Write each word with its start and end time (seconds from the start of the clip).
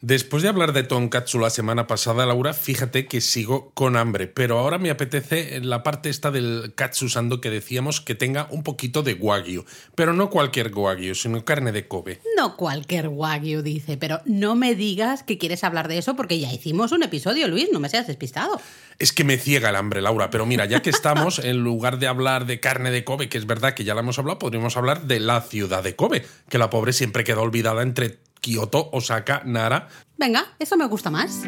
Después 0.00 0.44
de 0.44 0.48
hablar 0.48 0.72
de 0.72 0.84
tonkatsu 0.84 1.40
la 1.40 1.50
semana 1.50 1.88
pasada, 1.88 2.24
Laura, 2.24 2.54
fíjate 2.54 3.08
que 3.08 3.20
sigo 3.20 3.72
con 3.74 3.96
hambre, 3.96 4.28
pero 4.28 4.56
ahora 4.56 4.78
me 4.78 4.90
apetece 4.90 5.58
la 5.60 5.82
parte 5.82 6.08
esta 6.08 6.30
del 6.30 6.72
katsusando 6.76 7.40
que 7.40 7.50
decíamos 7.50 8.00
que 8.00 8.14
tenga 8.14 8.46
un 8.52 8.62
poquito 8.62 9.02
de 9.02 9.14
wagyu, 9.14 9.64
pero 9.96 10.12
no 10.12 10.30
cualquier 10.30 10.72
wagyu, 10.72 11.16
sino 11.16 11.44
carne 11.44 11.72
de 11.72 11.88
Kobe. 11.88 12.20
No 12.36 12.56
cualquier 12.56 13.08
wagyu, 13.08 13.62
dice, 13.62 13.96
pero 13.96 14.20
no 14.24 14.54
me 14.54 14.76
digas 14.76 15.24
que 15.24 15.36
quieres 15.36 15.64
hablar 15.64 15.88
de 15.88 15.98
eso 15.98 16.14
porque 16.14 16.38
ya 16.38 16.52
hicimos 16.52 16.92
un 16.92 17.02
episodio, 17.02 17.48
Luis, 17.48 17.68
no 17.72 17.80
me 17.80 17.88
seas 17.88 18.06
despistado. 18.06 18.60
Es 19.00 19.12
que 19.12 19.24
me 19.24 19.36
ciega 19.36 19.70
el 19.70 19.76
hambre, 19.76 20.00
Laura, 20.00 20.30
pero 20.30 20.46
mira, 20.46 20.64
ya 20.66 20.80
que 20.80 20.90
estamos, 20.90 21.38
en 21.44 21.64
lugar 21.64 21.98
de 21.98 22.06
hablar 22.06 22.46
de 22.46 22.60
carne 22.60 22.92
de 22.92 23.02
Kobe, 23.02 23.28
que 23.28 23.38
es 23.38 23.46
verdad 23.46 23.74
que 23.74 23.82
ya 23.82 23.94
la 23.94 24.02
hemos 24.02 24.20
hablado, 24.20 24.38
podríamos 24.38 24.76
hablar 24.76 25.08
de 25.08 25.18
la 25.18 25.40
ciudad 25.40 25.82
de 25.82 25.96
Kobe, 25.96 26.24
que 26.48 26.58
la 26.58 26.70
pobre 26.70 26.92
siempre 26.92 27.24
queda 27.24 27.40
olvidada 27.40 27.82
entre 27.82 28.18
Kioto, 28.40 28.90
Osaka, 28.92 29.42
Nara. 29.44 29.88
Venga, 30.16 30.46
eso 30.58 30.76
me 30.76 30.86
gusta 30.86 31.10
más. 31.10 31.42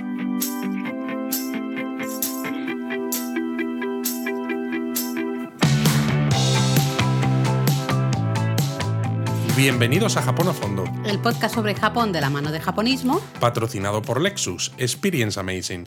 Bienvenidos 9.56 10.16
a 10.16 10.22
Japón 10.22 10.48
a 10.48 10.54
Fondo. 10.54 10.84
El 11.04 11.20
podcast 11.20 11.54
sobre 11.54 11.74
Japón 11.74 12.12
de 12.12 12.22
la 12.22 12.30
mano 12.30 12.50
de 12.50 12.60
japonismo. 12.60 13.20
Patrocinado 13.40 14.00
por 14.00 14.20
Lexus. 14.20 14.72
Experience 14.78 15.38
Amazing. 15.38 15.86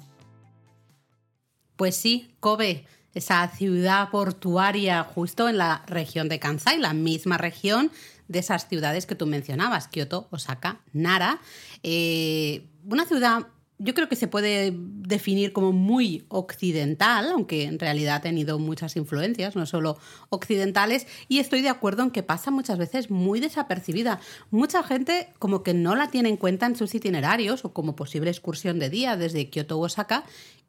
Pues 1.75 1.95
sí, 1.95 2.35
Kobe, 2.39 2.85
esa 3.15 3.47
ciudad 3.47 4.11
portuaria 4.11 5.03
justo 5.03 5.49
en 5.49 5.57
la 5.57 5.83
región 5.87 6.29
de 6.29 6.39
Kansai, 6.39 6.77
la 6.77 6.93
misma 6.93 7.39
región 7.39 7.91
de 8.27 8.39
esas 8.39 8.67
ciudades 8.67 9.05
que 9.05 9.15
tú 9.15 9.25
mencionabas, 9.25 9.87
Kioto, 9.87 10.27
Osaka, 10.31 10.81
Nara. 10.93 11.39
Eh, 11.83 12.67
una 12.85 13.05
ciudad 13.05 13.47
yo 13.79 13.93
creo 13.93 14.07
que 14.07 14.15
se 14.15 14.27
puede 14.27 14.71
definir 14.73 15.51
como 15.51 15.73
muy 15.73 16.25
occidental, 16.29 17.29
aunque 17.31 17.63
en 17.63 17.79
realidad 17.79 18.15
ha 18.15 18.21
tenido 18.21 18.57
muchas 18.57 18.95
influencias, 18.95 19.57
no 19.57 19.65
solo 19.65 19.97
occidentales, 20.29 21.05
y 21.27 21.39
estoy 21.39 21.61
de 21.61 21.67
acuerdo 21.69 22.03
en 22.03 22.11
que 22.11 22.23
pasa 22.23 22.49
muchas 22.49 22.77
veces 22.77 23.11
muy 23.11 23.41
desapercibida. 23.41 24.21
Mucha 24.51 24.83
gente 24.83 25.29
como 25.37 25.63
que 25.63 25.73
no 25.73 25.95
la 25.95 26.09
tiene 26.09 26.29
en 26.29 26.37
cuenta 26.37 26.65
en 26.65 26.77
sus 26.77 26.95
itinerarios 26.95 27.65
o 27.65 27.73
como 27.73 27.95
posible 27.95 28.29
excursión 28.29 28.79
de 28.79 28.89
día 28.89 29.17
desde 29.17 29.49
Kioto 29.49 29.75
a 29.75 29.79
Osaka, 29.79 30.23